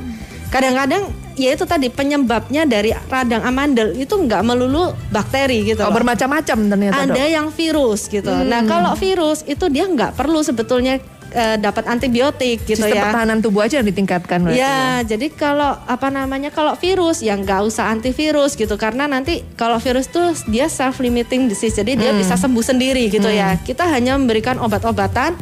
kadang-kadang 0.49 1.11
ya 1.35 1.51
itu 1.53 1.67
tadi 1.67 1.91
penyebabnya 1.91 2.63
dari 2.65 2.95
radang 3.11 3.43
amandel 3.43 3.91
itu 3.99 4.15
nggak 4.15 4.41
melulu 4.47 4.95
bakteri 5.11 5.67
gitu 5.67 5.83
Oh, 5.83 5.91
bermacam-macam 5.91 6.59
ternyata, 6.71 7.11
ada 7.11 7.13
Dok. 7.13 7.27
yang 7.27 7.47
virus 7.51 8.07
gitu. 8.07 8.31
Nah 8.31 8.63
kalau 8.65 8.95
virus 8.95 9.43
itu 9.45 9.67
dia 9.69 9.85
nggak 9.85 10.15
perlu 10.15 10.41
sebetulnya 10.47 11.03
eh, 11.35 11.57
dapat 11.59 11.85
antibiotik 11.91 12.63
gitu 12.65 12.81
Sistem 12.81 12.95
ya 12.95 13.11
pertahanan 13.11 13.43
tubuh 13.43 13.67
aja 13.67 13.83
yang 13.83 13.89
ditingkatkan 13.91 14.47
berarti 14.47 14.63
Ya, 14.63 15.03
jadi 15.03 15.27
kalau 15.35 15.75
apa 15.85 16.09
namanya 16.09 16.55
kalau 16.55 16.79
virus 16.79 17.21
yang 17.21 17.43
nggak 17.43 17.67
usah 17.67 17.91
antivirus 17.91 18.55
gitu 18.55 18.79
karena 18.79 19.11
nanti 19.11 19.43
kalau 19.59 19.83
virus 19.83 20.07
tuh 20.09 20.33
dia 20.47 20.71
self 20.71 21.03
limiting 21.03 21.51
disease 21.51 21.75
jadi 21.75 21.99
dia 21.99 22.13
bisa 22.15 22.39
sembuh 22.39 22.63
sendiri 22.63 23.11
gitu 23.11 23.27
ya. 23.29 23.59
Kita 23.61 23.91
hanya 23.91 24.15
memberikan 24.15 24.63
obat-obatan 24.63 25.35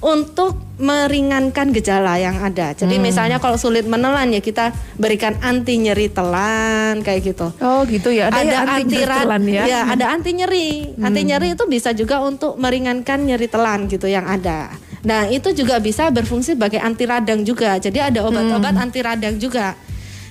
untuk 0.00 0.56
meringankan 0.80 1.76
gejala 1.76 2.16
yang 2.16 2.40
ada. 2.40 2.72
Jadi 2.72 2.96
misalnya 2.96 3.36
kalau 3.36 3.60
sulit 3.60 3.84
menelan 3.84 4.32
ya 4.32 4.40
kita 4.40 4.72
berikan 4.96 5.36
anti 5.44 5.76
nyeri 5.76 6.08
telan 6.08 7.04
kayak 7.04 7.20
gitu. 7.20 7.52
Oh 7.60 7.84
gitu 7.84 8.08
ya, 8.08 8.32
ada, 8.32 8.40
Ada, 8.40 8.48
ya 8.48 8.60
anti 8.64 8.96
anti 8.96 8.98
telan 9.04 9.42
ya. 9.44 9.64
ya, 9.68 9.80
ada 9.92 10.04
anti 10.08 10.30
nyeri. 10.32 10.96
Anti 10.96 11.20
nyeri 11.28 11.48
itu 11.52 11.64
bisa 11.68 11.92
juga 11.92 12.24
untuk 12.24 12.56
meringankan 12.56 13.28
nyeri 13.28 13.46
telan 13.52 13.92
gitu 13.92 14.08
yang 14.08 14.24
ada. 14.24 14.72
Nah, 15.00 15.28
itu 15.32 15.56
juga 15.56 15.80
bisa 15.80 16.12
berfungsi 16.12 16.52
sebagai 16.56 16.76
anti 16.76 17.08
radang 17.08 17.40
juga. 17.40 17.80
Jadi 17.80 17.98
ada 18.00 18.20
obat-obat 18.20 18.76
anti 18.76 19.00
radang 19.00 19.40
juga. 19.40 19.72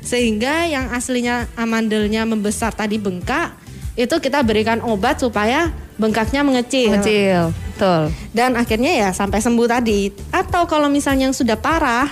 Sehingga 0.06 0.70
yang 0.70 0.94
aslinya 0.94 1.50
amandelnya 1.58 2.24
membesar 2.24 2.72
tadi 2.72 3.02
bengkak, 3.02 3.58
itu 3.98 4.16
kita 4.22 4.46
berikan 4.46 4.80
obat 4.86 5.20
supaya 5.20 5.74
bengkaknya 6.00 6.46
mengecil. 6.46 6.96
Kecil, 7.02 7.52
betul. 7.52 8.14
Dan 8.32 8.56
akhirnya 8.56 8.96
ya 8.96 9.10
sampai 9.12 9.42
sembuh 9.42 9.68
tadi. 9.68 10.14
Atau 10.32 10.70
kalau 10.70 10.88
misalnya 10.88 11.28
yang 11.28 11.36
sudah 11.36 11.58
parah, 11.60 12.08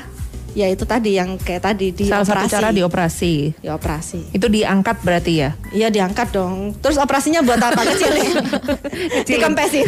ya 0.57 0.65
itu 0.65 0.89
tadi 0.89 1.13
yang 1.13 1.37
kayak 1.37 1.61
tadi 1.61 1.93
di 1.93 2.09
Salah 2.09 2.25
satu 2.25 2.41
operasi. 2.41 2.53
cara 2.57 2.69
dioperasi. 2.73 3.33
Dioperasi. 3.61 4.19
Itu 4.33 4.49
diangkat 4.49 5.05
berarti 5.05 5.33
ya. 5.37 5.53
Iya 5.69 5.93
diangkat 5.93 6.33
dong. 6.33 6.73
Terus 6.81 6.97
operasinya 6.97 7.45
buat 7.45 7.61
apa 7.61 7.85
kecilin? 7.93 8.33
Dikempesin. 9.21 9.85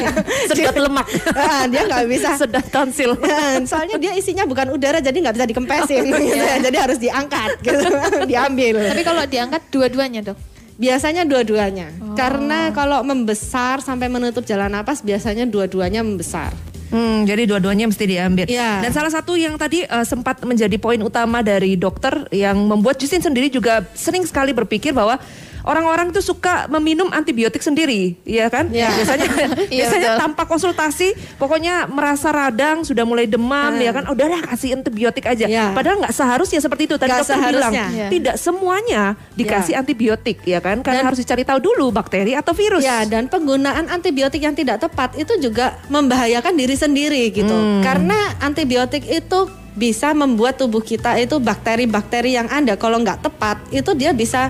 Sedot 0.48 0.76
lemak. 0.80 1.04
Ah, 1.36 1.68
dia 1.68 1.84
nggak 1.84 2.08
bisa. 2.08 2.32
Sedot 2.40 2.64
tonsil. 2.72 3.12
Nah, 3.20 3.60
soalnya 3.70 4.00
dia 4.00 4.16
isinya 4.16 4.48
bukan 4.48 4.72
udara 4.72 5.04
jadi 5.04 5.12
nggak 5.20 5.34
bisa 5.36 5.46
dikempesin. 5.46 6.02
gitu 6.08 6.24
ya. 6.32 6.56
Jadi 6.64 6.76
harus 6.80 6.96
diangkat, 6.96 7.50
gitu. 7.60 7.84
diambil. 8.24 8.88
Tapi 8.88 9.02
kalau 9.04 9.22
diangkat 9.28 9.62
dua-duanya, 9.68 10.20
Dok. 10.24 10.38
Biasanya 10.76 11.24
dua-duanya. 11.24 11.88
Karena 12.16 12.72
kalau 12.72 13.00
membesar 13.00 13.80
sampai 13.80 14.08
menutup 14.08 14.44
jalan 14.44 14.68
napas 14.68 15.00
biasanya 15.00 15.44
dua-duanya 15.44 16.00
membesar. 16.00 16.52
Hmm, 16.90 17.26
jadi 17.26 17.50
dua-duanya 17.50 17.90
mesti 17.90 18.04
diambil. 18.06 18.46
Iya. 18.46 18.86
Dan 18.86 18.90
salah 18.94 19.10
satu 19.10 19.34
yang 19.34 19.58
tadi 19.58 19.82
eh, 19.82 20.06
sempat 20.06 20.38
menjadi 20.46 20.78
poin 20.78 20.98
utama 21.02 21.42
dari 21.42 21.74
dokter 21.74 22.30
yang 22.30 22.56
membuat 22.62 22.98
Justin 23.02 23.22
sendiri 23.22 23.50
juga 23.50 23.82
sering 23.94 24.22
sekali 24.22 24.54
berpikir 24.54 24.94
bahwa 24.94 25.18
orang-orang 25.66 26.14
itu 26.14 26.22
suka 26.22 26.70
meminum 26.70 27.10
antibiotik 27.10 27.60
sendiri, 27.60 28.14
ya 28.22 28.46
kan? 28.48 28.70
Iya. 28.76 28.92
Biasanya 28.92 29.26
Iya, 29.66 29.88
biasanya 29.88 30.10
tanpa 30.20 30.44
konsultasi, 30.44 31.16
pokoknya 31.40 31.88
merasa 31.88 32.28
radang, 32.30 32.84
sudah 32.84 33.02
mulai 33.02 33.26
demam, 33.26 33.72
ya 33.80 33.90
kan? 33.90 34.06
Oh, 34.06 34.14
udahlah 34.14 34.44
kasih 34.46 34.78
antibiotik 34.78 35.26
aja. 35.26 35.48
Iya. 35.48 35.72
Padahal 35.74 35.98
nggak 36.04 36.14
seharusnya 36.14 36.60
seperti 36.62 36.86
itu. 36.86 36.94
Tadi 36.94 37.10
Nggak 37.10 37.20
dokter 37.24 37.36
bilang 37.50 37.72
seharusnya. 37.72 37.86
Iya. 37.90 38.06
tidak 38.12 38.36
semuanya 38.38 39.02
dikasih 39.34 39.74
antibiotik, 39.74 40.36
ya 40.46 40.62
kan? 40.62 40.84
Karena 40.86 41.02
Dan- 41.02 41.08
harus 41.10 41.18
dicari 41.18 41.42
tahu 41.42 41.58
dulu 41.58 41.90
bakteri 41.90 42.36
atau 42.36 42.52
virus. 42.54 42.84
Ya, 42.84 43.02
dan 43.08 43.26
penggunaan 43.26 43.90
antibiotik 43.90 44.44
yang 44.44 44.54
tidak 44.54 44.78
tepat 44.78 45.18
itu 45.18 45.34
juga 45.40 45.80
membahayakan 45.90 46.54
diri 46.54 46.76
sendiri 46.78 47.32
gitu. 47.34 47.56
Karena 47.82 48.36
antibiotik 48.38 49.02
itu 49.08 49.50
bisa 49.76 50.16
membuat 50.16 50.56
tubuh 50.56 50.80
kita 50.80 51.20
itu 51.20 51.36
bakteri-bakteri 51.36 52.32
yang 52.32 52.48
ada 52.48 52.80
kalau 52.80 52.96
nggak 52.96 53.20
tepat 53.20 53.60
itu 53.68 53.92
dia 53.92 54.16
bisa 54.16 54.48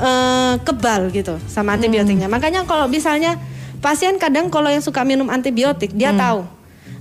eh, 0.00 0.54
kebal 0.62 1.12
gitu 1.12 1.36
sama 1.50 1.76
antibiotiknya. 1.76 2.30
Makanya 2.30 2.64
kalau 2.64 2.86
misalnya 2.88 3.36
pasien 3.82 4.16
kadang 4.16 4.48
kalau 4.48 4.70
yang 4.70 4.84
suka 4.84 5.02
minum 5.02 5.28
antibiotik 5.28 5.92
dia 5.92 6.14
tahu. 6.14 6.46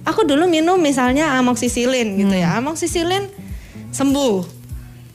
Aku 0.02 0.26
dulu 0.26 0.50
minum 0.50 0.82
misalnya 0.82 1.38
amoxicillin 1.38 2.18
gitu 2.18 2.34
ya. 2.34 2.58
Amoxicillin 2.58 3.30
sembuh. 3.94 4.61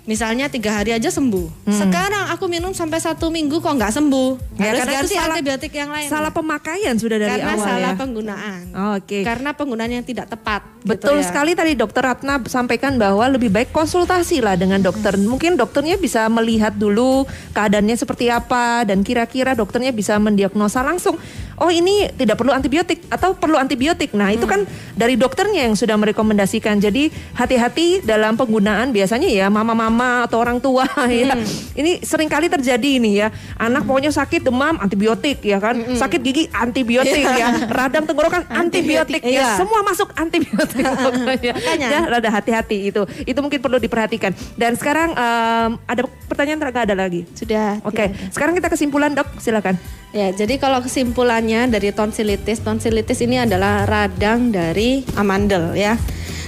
Misalnya 0.06 0.46
tiga 0.46 0.70
hari 0.72 0.94
aja 0.94 1.10
sembuh. 1.10 1.66
Sekarang 1.66 2.30
aku 2.30 2.46
minum 2.46 2.70
sampai 2.70 2.96
satu 2.96 3.26
minggu 3.26 3.58
kok 3.58 3.68
nggak 3.68 3.90
sembuh. 3.90 4.30
Ya, 4.54 4.70
Harus 4.70 4.78
karena 4.78 4.92
itu 4.92 4.96
ganti 4.96 5.14
salah- 5.14 5.34
antibiotik 5.34 5.72
yang 5.74 5.90
lain. 5.90 6.06
Salah 6.06 6.30
pemakaian 6.30 6.94
sudah 6.94 7.18
dari 7.18 7.32
karena 7.36 7.52
awal 7.52 7.66
salah 7.66 7.92
ya. 7.92 7.98
penggunaan. 7.98 8.62
Oh, 8.70 8.94
Oke. 8.96 9.20
Karena 9.20 9.50
penggunaan 9.52 9.92
yang 9.92 10.04
tidak 10.04 10.26
tepat. 10.28 10.62
gitu 10.78 10.94
Betul 10.94 11.18
ya. 11.18 11.26
sekali 11.26 11.52
tadi 11.52 11.74
dokter 11.74 11.98
Ratna 12.00 12.38
sampaikan 12.46 12.94
bahwa 12.94 13.26
lebih 13.26 13.50
baik 13.50 13.74
konsultasi 13.74 14.38
lah 14.38 14.54
dengan 14.54 14.78
dokter. 14.78 15.18
Mungkin 15.18 15.58
dokternya 15.58 15.98
bisa 15.98 16.30
melihat 16.30 16.70
dulu 16.72 17.26
keadaannya 17.50 17.98
seperti 17.98 18.30
apa 18.30 18.86
dan 18.86 19.02
kira-kira 19.02 19.52
dokternya 19.52 19.90
bisa 19.90 20.14
mendiagnosa 20.16 20.80
langsung. 20.80 21.18
Oh 21.56 21.72
ini 21.72 22.12
tidak 22.12 22.36
perlu 22.36 22.52
antibiotik 22.52 23.08
atau 23.08 23.32
perlu 23.32 23.56
antibiotik. 23.56 24.12
Nah 24.12 24.28
itu 24.32 24.44
kan 24.44 24.68
dari 24.92 25.16
dokternya 25.16 25.64
yang 25.64 25.74
sudah 25.74 25.96
merekomendasikan. 25.96 26.76
Jadi 26.76 27.08
hati-hati 27.32 28.04
dalam 28.04 28.36
penggunaan 28.36 28.92
biasanya 28.92 29.28
ya 29.32 29.48
mama-mama 29.48 30.28
atau 30.28 30.40
orang 30.40 30.60
tua 30.60 30.84
ya. 31.08 31.32
Ini 31.72 32.04
sering 32.04 32.28
kali 32.28 32.52
terjadi 32.52 33.00
ini 33.00 33.24
ya. 33.24 33.32
Anak 33.56 33.88
pokoknya 33.88 34.12
sakit 34.12 34.44
demam 34.44 34.76
antibiotik 34.76 35.40
ya 35.40 35.56
kan. 35.56 35.80
Sakit 35.96 36.20
gigi 36.20 36.44
antibiotik 36.52 37.24
ya. 37.24 37.68
Radang 37.72 38.04
tenggorokan 38.04 38.44
antibiotik, 38.52 39.24
ya. 39.24 39.30
Iya. 39.32 39.48
Semua 39.56 39.80
masuk 39.80 40.12
antibiotik 40.12 40.84
pokoknya. 40.84 41.52
Makanya. 41.56 41.88
Ya, 41.88 42.00
rada 42.04 42.30
hati-hati 42.30 42.92
itu. 42.92 43.02
Itu 43.24 43.38
mungkin 43.40 43.60
perlu 43.64 43.80
diperhatikan. 43.80 44.36
Dan 44.60 44.76
sekarang 44.76 45.16
em, 45.16 45.70
ada 45.88 46.02
pertanyaan 46.28 46.58
nggak 46.60 46.92
ada 46.92 46.96
lagi. 46.96 47.24
Sudah. 47.32 47.80
Oke, 47.82 48.12
ada. 48.12 48.32
sekarang 48.32 48.52
kita 48.52 48.68
kesimpulan 48.68 49.16
dok, 49.16 49.28
silakan. 49.40 49.76
Ya, 50.16 50.32
jadi 50.32 50.56
kalau 50.56 50.80
kesimpulannya 50.80 51.68
dari 51.68 51.92
tonsilitis, 51.92 52.64
tonsilitis 52.64 53.20
ini 53.20 53.36
adalah 53.36 53.84
radang 53.84 54.48
dari 54.48 55.04
amandel 55.12 55.76
ya. 55.76 56.00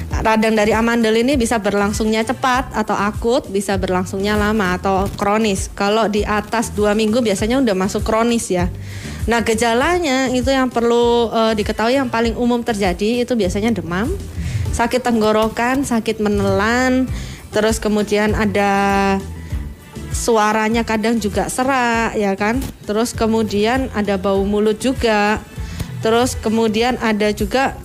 Radang 0.08 0.56
dari 0.56 0.72
amandel 0.72 1.20
ini 1.20 1.36
bisa 1.36 1.60
berlangsungnya 1.60 2.24
cepat 2.24 2.72
atau 2.72 2.96
akut, 2.96 3.44
bisa 3.52 3.76
berlangsungnya 3.76 4.40
lama 4.40 4.80
atau 4.80 5.04
kronis. 5.20 5.68
Kalau 5.76 6.08
di 6.08 6.24
atas 6.24 6.72
dua 6.72 6.96
minggu 6.96 7.20
biasanya 7.20 7.60
udah 7.60 7.76
masuk 7.76 8.08
kronis 8.08 8.48
ya. 8.48 8.72
Nah 9.28 9.44
gejalanya 9.44 10.32
itu 10.32 10.48
yang 10.48 10.72
perlu 10.72 11.28
eh, 11.28 11.52
diketahui 11.52 12.00
yang 12.00 12.08
paling 12.08 12.40
umum 12.40 12.64
terjadi 12.64 13.28
itu 13.28 13.36
biasanya 13.36 13.76
demam, 13.76 14.08
sakit 14.72 15.04
tenggorokan, 15.04 15.84
sakit 15.84 16.24
menelan, 16.24 17.04
terus 17.52 17.76
kemudian 17.76 18.32
ada 18.32 18.72
suaranya 20.18 20.82
kadang 20.82 21.22
juga 21.22 21.46
serak 21.46 22.18
ya 22.18 22.34
kan? 22.34 22.58
Terus 22.82 23.14
kemudian 23.14 23.86
ada 23.94 24.18
bau 24.18 24.42
mulut 24.42 24.82
juga. 24.82 25.38
Terus 26.02 26.34
kemudian 26.34 26.98
ada 26.98 27.30
juga 27.30 27.78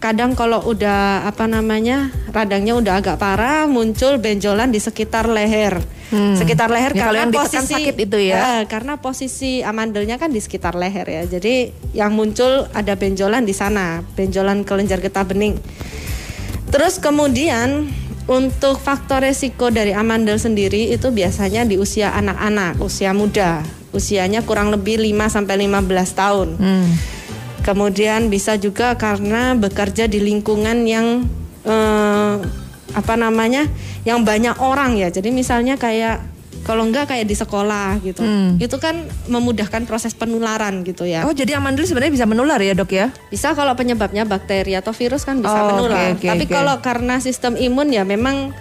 kadang 0.00 0.32
kalau 0.32 0.64
udah 0.64 1.28
apa 1.28 1.44
namanya 1.44 2.08
radangnya 2.32 2.78
udah 2.78 2.94
agak 3.04 3.20
parah 3.20 3.68
muncul 3.68 4.16
benjolan 4.16 4.70
di 4.70 4.78
sekitar 4.78 5.26
leher. 5.26 5.82
Sekitar 6.10 6.66
leher 6.74 6.90
Ya, 6.90 7.06
kalau 7.06 7.22
karena 7.22 7.38
posisi 7.38 7.74
sakit 7.78 7.96
itu 8.02 8.18
ya. 8.18 8.38
Eh, 8.42 8.62
karena 8.66 8.98
posisi 8.98 9.62
amandelnya 9.62 10.18
kan 10.18 10.34
di 10.34 10.42
sekitar 10.42 10.74
leher 10.74 11.06
ya. 11.06 11.22
Jadi 11.38 11.70
yang 11.94 12.18
muncul 12.18 12.66
ada 12.74 12.98
benjolan 12.98 13.46
di 13.46 13.54
sana 13.54 14.02
benjolan 14.18 14.66
kelenjar 14.66 14.98
getah 14.98 15.22
bening. 15.22 15.54
Terus 16.70 16.98
kemudian 16.98 17.90
untuk 18.28 18.76
faktor 18.76 19.24
resiko 19.24 19.72
dari 19.72 19.96
amandel 19.96 20.36
sendiri 20.36 20.92
itu 20.92 21.08
biasanya 21.08 21.64
di 21.64 21.80
usia 21.80 22.12
anak-anak, 22.16 22.80
usia 22.82 23.16
muda. 23.16 23.64
Usianya 23.90 24.46
kurang 24.46 24.70
lebih 24.70 25.02
5 25.02 25.26
sampai 25.30 25.66
15 25.66 26.14
tahun. 26.14 26.48
Kemudian 27.60 28.30
bisa 28.30 28.54
juga 28.56 28.94
karena 28.94 29.52
bekerja 29.58 30.06
di 30.06 30.22
lingkungan 30.22 30.86
yang 30.86 31.26
eh, 31.66 32.34
apa 32.90 33.14
namanya? 33.14 33.66
yang 34.04 34.24
banyak 34.24 34.56
orang 34.64 34.96
ya. 34.96 35.12
Jadi 35.12 35.28
misalnya 35.28 35.76
kayak 35.76 36.24
kalau 36.60 36.84
enggak 36.84 37.08
kayak 37.08 37.24
di 37.24 37.32
sekolah 37.32 37.98
gitu. 38.04 38.20
Itu 38.60 38.76
kan 38.76 39.08
memudahkan 39.26 39.88
proses 39.88 40.12
penularan 40.12 40.84
gitu 40.84 41.08
ya. 41.08 41.24
Oh 41.24 41.32
jadi 41.32 41.56
amandel 41.56 41.88
sebenarnya 41.88 42.12
bisa 42.12 42.26
menular 42.28 42.60
ya 42.60 42.76
dok 42.76 42.92
ya? 42.92 43.08
Bisa 43.32 43.56
kalau 43.56 43.72
penyebabnya 43.72 44.28
bakteri 44.28 44.76
atau 44.76 44.92
virus 44.92 45.24
kan 45.24 45.40
bisa 45.40 45.56
Oh, 45.56 45.66
menular. 45.74 46.12
oke, 46.14 46.20
oke, 46.20 46.26
Tapi 46.28 46.44
oke. 46.46 46.52
kalau 46.52 46.74
karena 46.84 47.16
sistem 47.18 47.56
imun 47.56 47.88
ya 47.90 48.04
memang 48.04 48.52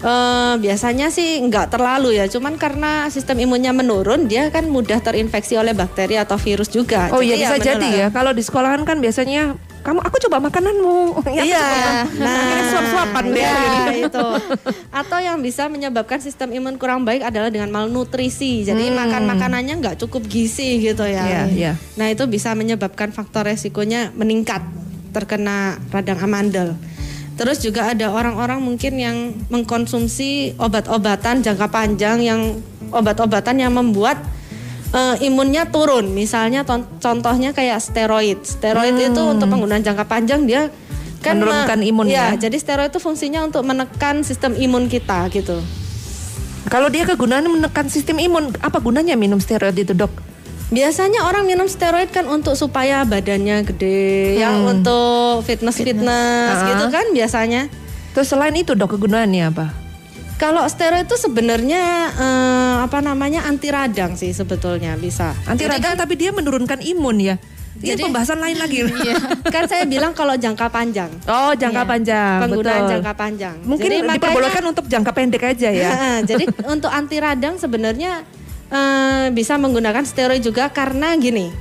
eh, 0.00 0.54
biasanya 0.56 1.12
sih 1.12 1.42
nggak 1.44 1.74
terlalu 1.76 2.16
ya. 2.16 2.24
Cuman 2.30 2.56
karena 2.56 3.10
sistem 3.12 3.36
imunnya 3.42 3.74
menurun, 3.76 4.30
dia 4.30 4.48
kan 4.48 4.64
mudah 4.70 5.02
terinfeksi 5.02 5.60
oleh 5.60 5.76
bakteri 5.76 6.16
atau 6.16 6.40
virus 6.40 6.72
juga. 6.72 7.10
Oh 7.12 7.20
iya 7.20 7.36
bisa 7.36 7.60
ya 7.60 7.76
jadi 7.76 7.88
ya. 7.92 8.06
Kalau 8.08 8.32
di 8.32 8.40
sekolahan 8.40 8.86
kan 8.88 9.02
biasanya 9.02 9.58
kamu 9.80 10.00
aku 10.00 10.16
coba 10.28 10.36
makananmu. 10.40 10.98
Ya, 11.30 11.42
Iya, 11.42 11.62
coba. 11.62 11.90
nah 12.20 12.34
Akhirnya 12.34 12.64
suap-suapan 12.68 13.24
deh. 13.30 13.42
ya, 13.42 13.56
itu. 14.02 14.26
Atau 14.90 15.18
yang 15.18 15.38
bisa 15.38 15.66
menyebabkan 15.66 16.18
sistem 16.18 16.50
imun 16.50 16.76
kurang 16.76 17.02
baik 17.02 17.22
adalah 17.22 17.48
dengan 17.48 17.70
malnutrisi. 17.70 18.62
Jadi 18.62 18.90
makan 18.90 19.24
makanannya 19.24 19.74
nggak 19.78 19.96
cukup 19.98 20.26
gizi 20.26 20.80
gitu 20.80 21.04
ya. 21.04 21.22
Hmm. 21.22 21.30
Iya, 21.30 21.42
iya. 21.50 21.72
Nah 21.94 22.06
itu 22.08 22.26
bisa 22.26 22.52
menyebabkan 22.52 23.10
faktor 23.10 23.46
resikonya 23.46 24.12
meningkat 24.12 24.60
terkena 25.10 25.80
radang 25.88 26.20
amandel. 26.20 26.76
Terus 27.34 27.56
juga 27.58 27.88
ada 27.88 28.12
orang-orang 28.12 28.60
mungkin 28.60 29.00
yang 29.00 29.16
mengkonsumsi 29.48 30.60
obat-obatan 30.60 31.40
jangka 31.40 31.72
panjang 31.72 32.20
yang 32.20 32.60
obat-obatan 32.92 33.56
yang 33.56 33.72
membuat 33.72 34.20
eh, 34.90 35.16
imunnya 35.22 35.66
turun. 35.66 36.10
Misalnya 36.10 36.62
contohnya 36.98 37.50
kayak 37.50 37.78
steroid. 37.78 38.42
Steroid 38.42 38.96
itu 38.96 39.22
untuk 39.22 39.46
penggunaan 39.46 39.80
jangka 39.80 40.04
panjang 40.04 40.44
dia 40.44 40.68
kan 41.20 41.36
Hmm. 41.36 41.44
Menurunkan 41.44 41.78
me- 41.78 41.86
imun 41.86 42.06
ya. 42.08 42.32
Jadi 42.32 42.56
steroid 42.56 42.88
itu 42.88 42.98
fungsinya 42.98 43.44
untuk 43.44 43.60
menekan 43.60 44.20
sistem 44.20 44.54
imun 44.54 44.88
kita 44.88 45.28
gitu. 45.28 45.60
Kalau 46.66 46.88
dia 46.88 47.04
kegunaannya 47.04 47.50
menekan 47.50 47.88
sistem 47.88 48.16
imun, 48.16 48.52
apa 48.58 48.78
gunanya 48.78 49.16
minum 49.16 49.36
steroid 49.36 49.74
itu 49.74 49.92
dok? 49.92 50.12
Biasanya 50.70 51.26
orang 51.26 51.44
minum 51.44 51.66
steroid 51.66 52.08
kan 52.08 52.24
untuk 52.24 52.54
supaya 52.54 53.02
badannya 53.02 53.66
gede, 53.66 54.38
yang 54.38 54.62
untuk 54.62 55.42
fitness 55.42 55.76
fitness, 55.76 56.54
Ah. 56.54 56.68
gitu 56.68 56.84
kan 56.88 57.10
biasanya. 57.10 57.66
Terus 58.10 58.30
selain 58.30 58.54
itu 58.54 58.72
dok 58.72 58.94
kegunaannya 58.94 59.44
apa? 59.50 59.66
Kalau 60.40 60.64
steroid 60.64 61.04
itu 61.04 61.20
sebenarnya 61.20 61.82
eh, 62.10 62.76
apa 62.80 62.98
namanya 62.98 63.44
anti 63.44 63.68
radang 63.68 64.16
sih 64.16 64.32
sebetulnya 64.32 64.96
bisa. 64.96 65.36
Anti 65.44 65.68
radang 65.68 65.92
kan- 65.92 66.00
tapi 66.00 66.16
dia 66.16 66.32
menurunkan 66.32 66.80
imun 66.80 67.20
ya. 67.20 67.36
Ini 67.76 67.94
Jadi- 67.94 68.02
pembahasan 68.02 68.40
lain 68.40 68.56
lagi. 68.56 68.88
kan 69.54 69.64
saya 69.64 69.84
bilang 69.84 70.10
kalau 70.10 70.32
jangka 70.34 70.66
panjang. 70.66 71.12
Oh 71.24 71.52
jangka 71.52 71.82
Iya, 71.82 71.90
panjang. 71.90 72.36
Penggunaan 72.40 72.76
betul. 72.78 72.90
jangka 72.90 73.12
panjang. 73.14 73.56
Mungkin 73.62 73.84
Jadi 73.86 73.96
makanya- 74.00 74.16
diperbolehkan 74.16 74.64
untuk 74.66 74.84
jangka 74.86 75.12
pendek 75.12 75.42
aja 75.46 75.68
ya. 75.70 75.90
Jadi 76.22 76.44
untuk 76.74 76.88
anti 76.90 77.16
radang 77.16 77.54
sebenarnya 77.56 78.24
eh, 78.70 79.26
bisa 79.30 79.54
menggunakan 79.54 80.02
steroid 80.02 80.40
juga 80.40 80.68
karena 80.70 81.12
gini. 81.14 81.52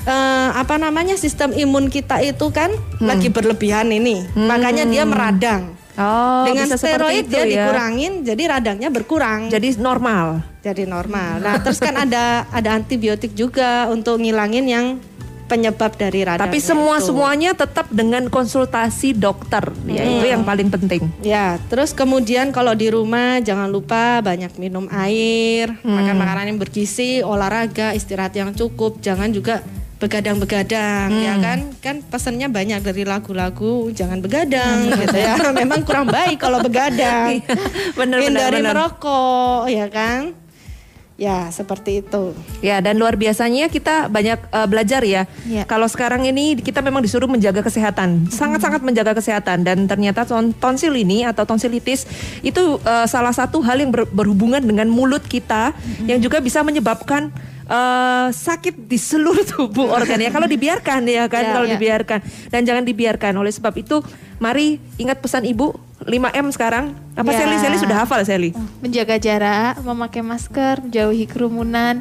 eh, 0.00 0.50
apa 0.54 0.76
namanya 0.76 1.16
sistem 1.16 1.52
imun 1.52 1.88
kita 1.88 2.20
itu 2.20 2.48
kan 2.48 2.72
Hmm. 2.96 3.08
lagi 3.08 3.28
berlebihan 3.28 3.88
ini, 3.88 4.24
makanya 4.34 4.84
dia 4.84 5.04
meradang. 5.04 5.76
Oh, 5.98 6.46
Dengan 6.46 6.70
steroid 6.78 7.26
itu 7.26 7.34
dia 7.34 7.42
ya. 7.42 7.46
dikurangin, 7.50 8.22
jadi 8.22 8.42
radangnya 8.54 8.86
berkurang, 8.86 9.50
jadi, 9.50 9.74
Jadi 9.74 9.82
normal. 9.82 10.26
normal. 10.86 11.32
Nah 11.42 11.54
terus 11.58 11.82
kan 11.82 11.98
ada 11.98 12.46
ada 12.54 12.70
antibiotik 12.78 13.34
juga 13.34 13.90
untuk 13.90 14.22
ngilangin 14.22 14.66
yang 14.70 14.86
penyebab 15.48 15.96
dari 15.96 16.22
radang. 16.22 16.44
Tapi 16.46 16.60
semua 16.60 17.00
semuanya 17.00 17.56
tetap 17.56 17.88
dengan 17.88 18.28
konsultasi 18.28 19.16
dokter. 19.16 19.64
Ya 19.88 20.04
itu 20.04 20.26
yang 20.28 20.44
paling 20.44 20.68
penting. 20.68 21.08
Ya, 21.24 21.56
terus 21.72 21.96
kemudian 21.96 22.52
kalau 22.52 22.76
di 22.76 22.92
rumah 22.92 23.40
jangan 23.40 23.72
lupa 23.72 24.20
banyak 24.20 24.54
minum 24.60 24.86
air, 24.92 25.72
makan 25.80 26.16
makanan 26.20 26.52
yang 26.54 26.58
bergizi, 26.60 27.24
olahraga, 27.24 27.96
istirahat 27.96 28.36
yang 28.36 28.52
cukup, 28.52 29.00
jangan 29.00 29.32
juga 29.32 29.64
begadang-begadang 29.98 31.10
ya 31.10 31.34
kan? 31.42 31.58
Kan 31.82 31.96
pesannya 32.06 32.48
banyak 32.50 32.80
dari 32.82 33.02
lagu-lagu 33.02 33.90
jangan 33.90 34.22
begadang 34.22 34.94
gitu 34.94 35.16
ya. 35.18 35.34
Memang 35.60 35.82
kurang 35.82 36.06
baik 36.10 36.38
kalau 36.38 36.62
begadang. 36.62 37.42
Bener, 37.98 38.18
bener, 38.18 38.18
hindari 38.22 38.62
bener. 38.62 38.74
merokok 38.74 39.66
ya 39.70 39.86
kan 39.90 40.47
ya 41.18 41.50
seperti 41.50 42.00
itu. 42.00 42.30
Ya 42.60 42.78
dan 42.78 42.94
luar 42.94 43.18
biasanya 43.18 43.66
kita 43.66 44.06
banyak 44.06 44.38
eh, 44.38 44.66
belajar 44.66 45.02
ya. 45.02 45.26
Ya. 45.44 45.66
Kalau 45.66 45.84
sekarang 45.84 46.22
ini 46.22 46.54
kita 46.56 46.78
memang 46.78 47.02
disuruh 47.02 47.26
menjaga 47.26 47.60
kesehatan, 47.60 48.30
sangat-sangat 48.30 48.80
menjaga 48.80 49.12
kesehatan. 49.12 49.60
Dan 49.60 49.84
ternyata 49.84 50.22
ton- 50.22 50.54
tonsil 50.54 50.94
ini 50.94 51.26
atau 51.26 51.42
tonsilitis 51.42 52.06
itu 52.40 52.62
eh, 52.80 53.04
salah 53.04 53.34
satu 53.34 53.58
hal 53.60 53.76
yang 53.76 53.90
ber- 53.90 54.08
berhubungan 54.08 54.62
dengan 54.62 54.86
mulut 54.86 55.26
kita 55.26 55.74
yang 56.06 56.22
juga 56.22 56.38
bisa 56.38 56.62
menyebabkan 56.62 57.34
eh, 57.66 58.28
sakit 58.30 58.86
di 58.86 58.96
seluruh 58.96 59.42
tubuh 59.44 59.90
organ 59.98 60.16
ya. 60.16 60.30
Kalau 60.30 60.46
dibiarkan 60.46 61.02
ya 61.02 61.26
kan 61.26 61.42
Ya, 61.42 61.50
kalau 61.52 61.66
ya. 61.66 61.74
dibiarkan. 61.74 62.18
Dan 62.48 62.62
jangan 62.62 62.86
dibiarkan. 62.86 63.34
Oleh 63.34 63.50
sebab 63.50 63.74
itu 63.74 64.06
mari 64.38 64.78
ingat 64.96 65.18
pesan 65.18 65.42
ibu 65.42 65.74
5M 66.00 66.46
sekarang 66.50 66.84
apa 67.12 67.30
Ya. 67.30 67.58
Seli 67.58 67.76
sudah 67.76 67.96
hafal 67.98 68.22
Seli 68.22 68.54
Menjaga 68.78 69.16
jarak, 69.16 69.82
memakai 69.82 70.22
masker, 70.22 70.80
menjauhi 70.80 71.24
kerumunan, 71.24 71.98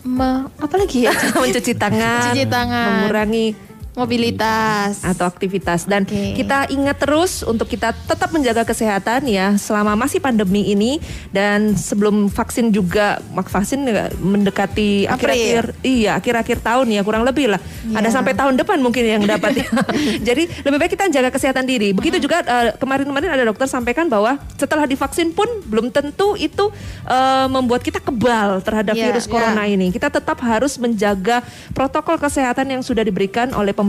me- 0.00 0.46
apa 0.54 0.74
lagi 0.74 1.04
ya? 1.04 1.12
mencuci 1.42 1.74
tangan, 1.74 2.30
Cuci 2.30 2.46
tangan. 2.46 2.86
mengurangi 3.02 3.46
Mobilitas. 3.94 5.06
atau 5.06 5.22
aktivitas 5.24 5.86
dan 5.86 6.02
Oke. 6.02 6.34
kita 6.34 6.66
ingat 6.68 6.98
terus 6.98 7.46
untuk 7.46 7.70
kita 7.70 7.94
tetap 7.94 8.34
menjaga 8.34 8.66
kesehatan 8.66 9.30
ya 9.30 9.54
selama 9.54 9.94
masih 9.94 10.18
pandemi 10.18 10.66
ini 10.66 10.98
dan 11.30 11.78
sebelum 11.78 12.26
vaksin 12.26 12.74
juga 12.74 13.22
mak 13.30 13.46
vaksin 13.46 13.86
mendekati 14.18 15.06
akhir-akhir 15.06 15.78
iya 15.86 16.18
akhir-akhir 16.18 16.58
tahun 16.58 16.90
ya 16.90 17.00
kurang 17.00 17.22
lebih 17.22 17.54
lah 17.54 17.60
Iya. 17.84 18.00
ada 18.00 18.08
sampai 18.08 18.32
tahun 18.32 18.56
depan 18.56 18.80
mungkin 18.80 19.04
yang 19.04 19.22
dapat 19.22 19.60
ya. 19.60 19.68
jadi 20.32 20.48
lebih 20.64 20.78
baik 20.80 20.92
kita 20.96 21.04
jaga 21.12 21.28
kesehatan 21.28 21.62
diri 21.62 21.92
begitu 21.92 22.16
juga 22.18 22.40
eh, 22.40 22.72
kemarin-kemarin 22.74 23.30
ada 23.30 23.44
dokter 23.44 23.68
sampaikan 23.68 24.08
bahwa 24.08 24.40
setelah 24.56 24.88
divaksin 24.88 25.30
pun 25.30 25.46
belum 25.68 25.92
tentu 25.92 26.34
itu 26.34 26.72
eh, 27.06 27.46
membuat 27.46 27.84
kita 27.84 28.00
kebal 28.00 28.58
terhadap 28.64 28.96
Iya, 28.96 29.12
virus 29.12 29.28
iya. 29.28 29.32
corona 29.32 29.64
ini 29.68 29.92
kita 29.92 30.08
tetap 30.08 30.40
harus 30.40 30.80
menjaga 30.80 31.44
protokol 31.76 32.16
kesehatan 32.16 32.72
yang 32.72 32.82
sudah 32.82 33.04
diberikan 33.04 33.52
oleh 33.52 33.70
pemerintah 33.70 33.83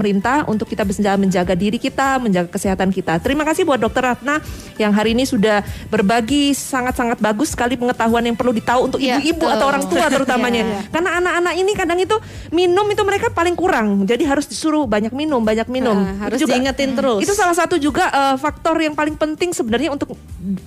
untuk 0.45 0.67
kita 0.67 0.83
bisa 0.83 1.15
menjaga 1.15 1.53
diri 1.53 1.79
kita, 1.79 2.19
menjaga 2.19 2.49
kesehatan 2.51 2.91
kita. 2.91 3.17
Terima 3.19 3.45
kasih 3.45 3.63
buat 3.63 3.79
Dokter 3.79 4.03
Ratna 4.03 4.41
yang 4.75 4.91
hari 4.91 5.15
ini 5.15 5.23
sudah 5.23 5.61
berbagi 5.87 6.51
sangat-sangat 6.51 7.19
bagus 7.19 7.55
sekali 7.55 7.79
pengetahuan 7.79 8.25
yang 8.25 8.35
perlu 8.35 8.51
ditahu 8.51 8.91
untuk 8.91 8.99
Iya, 8.99 9.19
ibu-ibu 9.19 9.45
betul. 9.45 9.55
atau 9.55 9.65
orang 9.67 9.83
tua 9.87 10.05
terutamanya. 10.13 10.63
Iya. 10.65 10.79
Karena 10.91 11.09
anak-anak 11.19 11.53
ini 11.55 11.71
kadang 11.73 11.99
itu 11.99 12.15
minum 12.51 12.85
itu 12.89 13.01
mereka 13.05 13.27
paling 13.29 13.55
kurang. 13.55 14.03
Jadi 14.03 14.23
harus 14.25 14.45
disuruh 14.45 14.83
banyak 14.83 15.11
minum, 15.11 15.39
banyak 15.39 15.67
minum. 15.71 15.95
Nah, 15.95 16.27
harus 16.27 16.39
Itu 16.39 16.47
juga- 16.47 16.59
diingetin 16.59 16.91
terus. 16.95 17.21
Itu 17.23 17.33
salah 17.33 17.55
satu 17.55 17.75
juga 17.77 18.07
eh, 18.09 18.35
faktor 18.37 18.75
yang 18.79 18.93
paling 18.93 19.15
penting 19.15 19.51
sebenarnya 19.51 19.91
untuk 19.91 20.15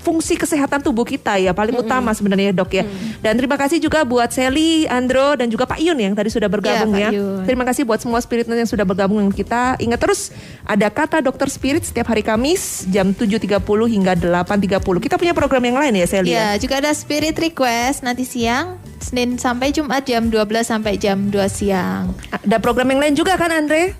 fungsi 0.01 0.35
kesehatan 0.35 0.81
tubuh 0.81 1.05
kita 1.05 1.37
ya, 1.39 1.53
paling 1.53 1.75
utama 1.77 2.11
sebenarnya 2.13 2.51
Dok 2.55 2.71
ya. 2.73 2.85
Dan 3.19 3.35
terima 3.35 3.57
kasih 3.57 3.79
juga 3.79 4.03
buat 4.03 4.31
Sally, 4.31 4.87
Andro 4.87 5.35
dan 5.35 5.51
juga 5.51 5.67
Pak 5.67 5.79
Yun 5.79 5.99
yang 5.99 6.15
tadi 6.15 6.31
sudah 6.31 6.47
bergabung 6.47 6.95
Iya, 6.95 7.11
ya. 7.11 7.19
Yun. 7.19 7.43
Terima 7.45 7.65
kasih 7.67 7.83
buat 7.85 7.99
semua 7.99 8.19
spiritnya 8.19 8.55
yang 8.55 8.69
sudah 8.69 8.87
bergabung 8.87 9.18
dengan 9.19 9.35
kita. 9.35 9.77
Ingat 9.83 10.01
terus 10.01 10.31
ada 10.63 10.87
kata 10.89 11.19
dokter 11.21 11.51
spirit 11.51 11.83
setiap 11.83 12.09
hari 12.09 12.23
Kamis 12.23 12.87
jam 12.89 13.11
7.30 13.11 13.59
hingga 13.91 14.13
8.30. 14.15 15.05
Kita 15.05 15.19
punya 15.19 15.35
program 15.35 15.63
yang 15.67 15.79
lain 15.79 15.99
ya 15.99 16.07
Sally 16.07 16.31
ya? 16.33 16.55
Ya, 16.55 16.63
juga 16.63 16.79
ada 16.79 16.95
spirit 16.95 17.35
request 17.37 18.07
nanti 18.07 18.23
siang, 18.23 18.79
Senin 19.03 19.37
sampai 19.37 19.75
Jumat 19.75 20.07
jam 20.07 20.31
12 20.31 20.39
sampai 20.63 20.95
jam 20.97 21.29
2 21.29 21.35
siang. 21.51 22.15
Ada 22.31 22.63
program 22.63 22.89
yang 22.95 23.01
lain 23.03 23.15
juga 23.19 23.35
kan 23.35 23.51
Andre? 23.51 23.93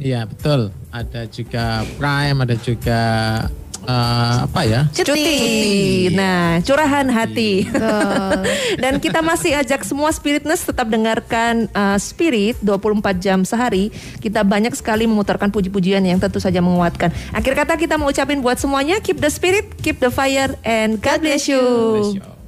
Iya 0.00 0.24
betul. 0.24 0.72
Ada 0.90 1.28
juga 1.28 1.84
Prime, 2.00 2.38
ada 2.42 2.56
juga 2.56 3.00
eh, 3.90 4.34
apa 4.46 4.60
ya? 4.62 4.80
Cuti. 4.94 6.10
Nah, 6.14 6.62
curahan 6.62 7.06
hati. 7.10 7.66
Dan 8.82 9.02
kita 9.02 9.20
masih 9.20 9.58
ajak 9.58 9.82
semua 9.82 10.14
spiritness 10.14 10.62
tetap 10.62 10.86
dengarkan 10.86 11.66
uh, 11.74 11.98
Spirit 11.98 12.58
24 12.62 13.18
jam 13.18 13.42
sehari. 13.42 13.90
Kita 14.22 14.46
banyak 14.46 14.72
sekali 14.78 15.10
memutarkan 15.10 15.50
puji-pujian 15.50 16.02
yang 16.06 16.22
tentu 16.22 16.38
saja 16.38 16.62
menguatkan. 16.62 17.10
Akhir 17.34 17.58
kata 17.58 17.74
kita 17.74 17.98
mau 17.98 18.10
ucapin 18.10 18.38
buat 18.40 18.56
semuanya 18.56 19.02
keep 19.02 19.18
the 19.18 19.30
spirit, 19.30 19.74
keep 19.82 19.98
the 19.98 20.10
fire 20.12 20.54
and 20.62 21.02
God 21.02 21.20
bless 21.20 21.50
you. 21.50 21.62
Bless 21.98 22.16
you. 22.16 22.39